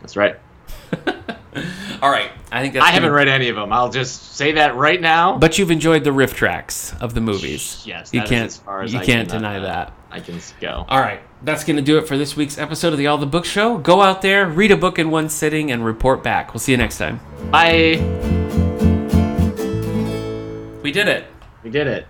That's 0.02 0.16
right. 0.16 0.38
All 2.02 2.10
right. 2.10 2.32
I 2.52 2.62
think 2.62 2.74
that's 2.74 2.86
I 2.86 2.90
haven't 2.90 3.12
read 3.12 3.28
any 3.28 3.50
of 3.50 3.56
them. 3.56 3.72
I'll 3.72 3.90
just 3.90 4.36
say 4.36 4.54
that 4.54 4.76
right 4.76 5.00
now. 5.00 5.38
But 5.38 5.58
you've 5.58 5.72
enjoyed 5.72 6.04
the 6.04 6.10
RiffTrax 6.10 7.00
of 7.00 7.14
the 7.14 7.22
movies. 7.22 7.84
Yes, 7.86 8.14
you 8.14 8.22
can't. 8.22 8.48
as 8.48 8.58
far 8.58 8.82
as 8.82 8.94
you 8.94 9.00
I 9.00 9.06
can't 9.06 9.30
deny 9.30 9.58
uh, 9.58 9.62
that. 9.62 9.94
I 10.14 10.20
can 10.20 10.40
go. 10.62 10.86
All 10.88 11.00
right, 11.00 11.22
that's 11.42 11.64
going 11.64 11.78
to 11.78 11.82
do 11.82 11.98
it 11.98 12.08
for 12.08 12.20
this 12.20 12.36
week's 12.36 12.60
episode 12.60 12.94
of 12.94 13.00
the 13.00 13.08
All 13.08 13.18
the 13.18 13.26
Book 13.26 13.46
Show. 13.46 13.80
Go 13.80 14.04
out 14.04 14.22
there, 14.22 14.46
read 14.48 14.70
a 14.70 14.78
book 14.78 15.00
in 15.00 15.10
one 15.10 15.28
sitting, 15.28 15.72
and 15.72 15.84
report 15.84 16.22
back. 16.22 16.54
We'll 16.54 16.60
see 16.60 16.72
you 16.72 16.78
next 16.78 17.00
time. 17.00 17.20
Bye. 17.50 17.98
We 20.84 20.92
did 20.92 21.08
it. 21.08 21.26
We 21.64 21.72
did 21.72 21.88
it. 21.88 22.06